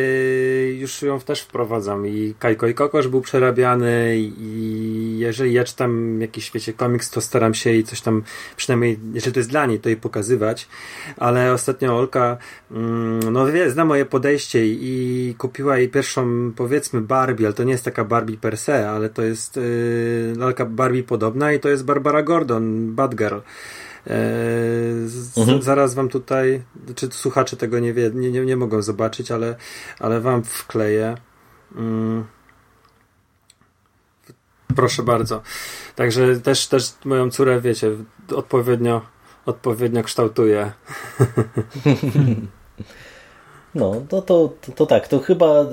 [0.78, 6.20] już ją też wprowadzam i Kajko i Kokosz był przerabiany i, i jeżeli ja czytam
[6.20, 8.23] jakiś, wiecie, komiks, to staram się jej coś tam,
[8.56, 10.68] przynajmniej, jeżeli to jest dla niej, to jej pokazywać,
[11.16, 12.36] ale ostatnio Olka,
[12.70, 17.65] mm, no wie, zna moje podejście i, i kupiła jej pierwszą, powiedzmy, Barbie, ale to
[17.65, 21.69] nie jest taka Barbie per se, ale to jest yy, lalka Barbie podobna i to
[21.69, 23.35] jest Barbara Gordon, Batgirl.
[23.37, 23.43] Yy,
[25.09, 25.63] z, Mhm.
[25.63, 26.63] Zaraz wam tutaj,
[26.95, 29.57] czy słuchacze tego nie, wie, nie, nie, nie mogą zobaczyć, ale,
[30.01, 31.15] ale wam wkleję.
[31.77, 32.25] Mm.
[34.77, 35.43] Proszę bardzo.
[35.95, 37.91] Także też, też moją córę, wiecie,
[38.35, 39.07] odpowiednio,
[39.47, 40.73] odpowiednio kształtuję.
[43.77, 45.66] No, to, to, to, tak, to chyba e,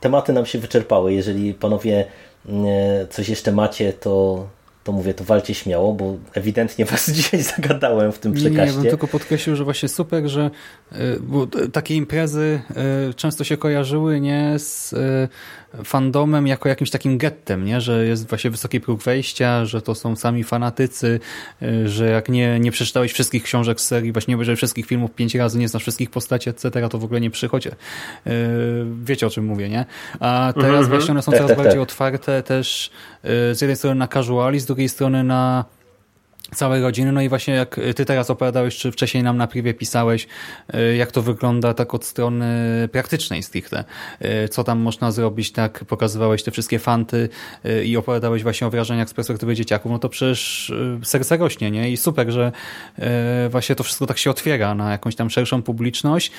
[0.00, 1.12] tematy nam się wyczerpały.
[1.12, 2.06] Jeżeli panowie
[2.48, 4.46] e, coś jeszcze macie, to,
[4.90, 8.50] to mówię, to walcie śmiało, bo ewidentnie was dzisiaj zagadałem w tym Nie, nie, ja
[8.54, 8.90] bym przekaście.
[8.90, 10.50] tylko podkreślił, że właśnie super, że
[10.92, 12.60] y, bo takie imprezy
[13.10, 15.28] y, często się kojarzyły nie z y,
[15.84, 17.80] fandomem jako jakimś takim gettem, nie?
[17.80, 21.20] że jest właśnie wysoki próg wejścia, że to są sami fanatycy,
[21.84, 25.34] że jak nie, nie przeczytałeś wszystkich książek z serii, właśnie nie obejrzałeś wszystkich filmów pięć
[25.34, 27.68] razy, nie znasz wszystkich postaci, etc., to w ogóle nie przychodź.
[29.04, 29.84] Wiecie o czym mówię, nie?
[30.20, 30.86] A teraz Mhm.
[30.88, 31.82] właśnie one są Tak, coraz tak, bardziej tak.
[31.82, 32.90] otwarte też
[33.52, 35.64] z jednej strony na casuali, z drugiej strony na
[36.54, 37.12] całej rodziny.
[37.12, 40.26] No i właśnie jak ty teraz opowiadałeś, czy wcześniej nam na privie pisałeś,
[40.74, 42.48] y, jak to wygląda tak od strony
[42.92, 43.84] praktycznej stricte.
[44.44, 47.28] Y, Co tam można zrobić, tak pokazywałeś te wszystkie fanty
[47.66, 51.90] y, i opowiadałeś właśnie o wrażeniach z perspektywy dzieciaków, no to przecież serce rośnie, nie?
[51.90, 52.52] I super, że
[53.50, 56.32] właśnie to wszystko tak się otwiera na jakąś tam szerszą publiczność,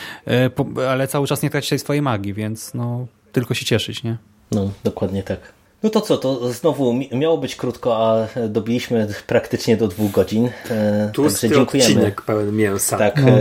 [0.90, 4.18] ale cały czas nie traci tej swojej magii, więc no tylko się cieszyć, nie?
[4.52, 5.61] No, dokładnie tak.
[5.84, 10.50] No to co, to znowu mi- miało być krótko, a dobiliśmy praktycznie do dwóch godzin.
[10.72, 11.90] E, Tłusty Także dziękujemy.
[11.94, 12.98] odcinek pełen mięsa.
[12.98, 13.32] Tak, No.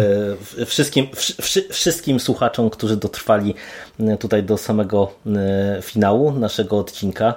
[0.62, 3.54] e, wszystkim, wszy- wszy- wszystkim słuchaczom, którzy dotrwali
[4.00, 5.10] e, tutaj do samego
[5.82, 7.34] finału naszego odcinka.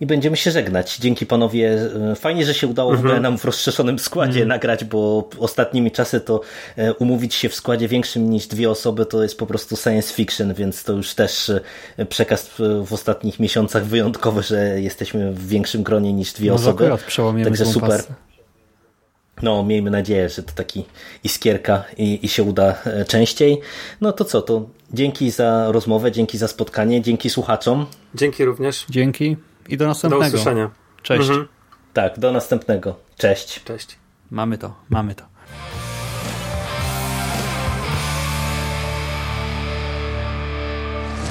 [0.00, 0.96] I będziemy się żegnać.
[0.96, 1.78] Dzięki panowie.
[2.12, 6.20] E, Fajnie, że się udało w ogóle nam w rozszerzonym składzie nagrać, bo ostatnimi czasy
[6.20, 6.40] to
[6.76, 10.54] e, umówić się w składzie większym niż dwie osoby to jest po prostu science fiction,
[10.54, 11.52] więc to już też
[11.96, 12.50] e, przekaz
[12.86, 16.90] w ostatnich miesiącach wyjątkowy, że jesteśmy w większym gronie niż dwie Może osoby.
[17.44, 18.02] Także super.
[19.42, 20.84] No, miejmy nadzieję, że to taki
[21.24, 23.60] iskierka i, i się uda częściej.
[24.00, 27.86] No to co, to dzięki za rozmowę, dzięki za spotkanie, dzięki słuchaczom.
[28.14, 28.86] Dzięki również.
[28.90, 29.36] Dzięki
[29.68, 30.26] i do Do następnego.
[30.26, 30.70] usłyszenia.
[31.02, 31.28] Cześć.
[31.30, 31.48] Mhm.
[31.92, 32.96] Tak, do następnego.
[33.18, 33.64] Cześć.
[33.64, 33.98] Cześć.
[34.30, 35.24] Mamy to, mamy to.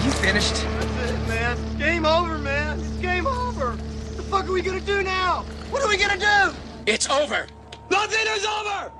[0.04, 0.56] You finished?
[0.56, 1.58] That's it, man.
[1.80, 2.80] Game over, man.
[2.80, 3.68] It's game over.
[3.72, 5.44] What the fuck are we gonna do now?
[5.72, 6.54] What are we gonna do?
[6.86, 7.48] It's over.
[7.90, 8.92] Nothing is over!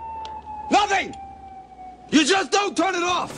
[0.72, 1.14] Nothing!
[2.12, 3.32] You just don't turn it off!